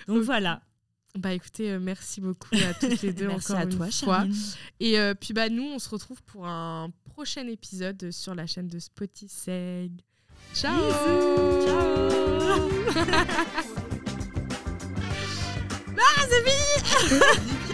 Donc 0.08 0.24
voilà. 0.24 0.62
Bah 1.20 1.34
écoutez, 1.34 1.72
euh, 1.72 1.80
merci 1.80 2.22
beaucoup 2.22 2.56
à 2.56 2.74
toutes 2.74 3.02
les 3.02 3.12
deux 3.14 3.28
Merci 3.30 3.52
encore 3.52 3.62
à 3.62 3.64
une 3.66 3.70
toi, 3.76 3.92
fois. 3.92 3.92
Charline. 3.92 4.36
Et 4.80 4.98
euh, 4.98 5.14
puis 5.14 5.34
bah 5.34 5.50
nous, 5.50 5.64
on 5.64 5.78
se 5.78 5.90
retrouve 5.90 6.24
pour 6.24 6.48
un 6.48 6.90
prochain 7.04 7.46
épisode 7.48 8.12
sur 8.12 8.34
la 8.34 8.48
chaîne 8.48 8.68
de 8.70 8.80
Spotiseg. 8.80 9.92
Ciao 10.56 10.74
Ciao 11.66 12.10
Ah, 16.04 16.26
c'est 16.30 16.50
fini 16.50 17.52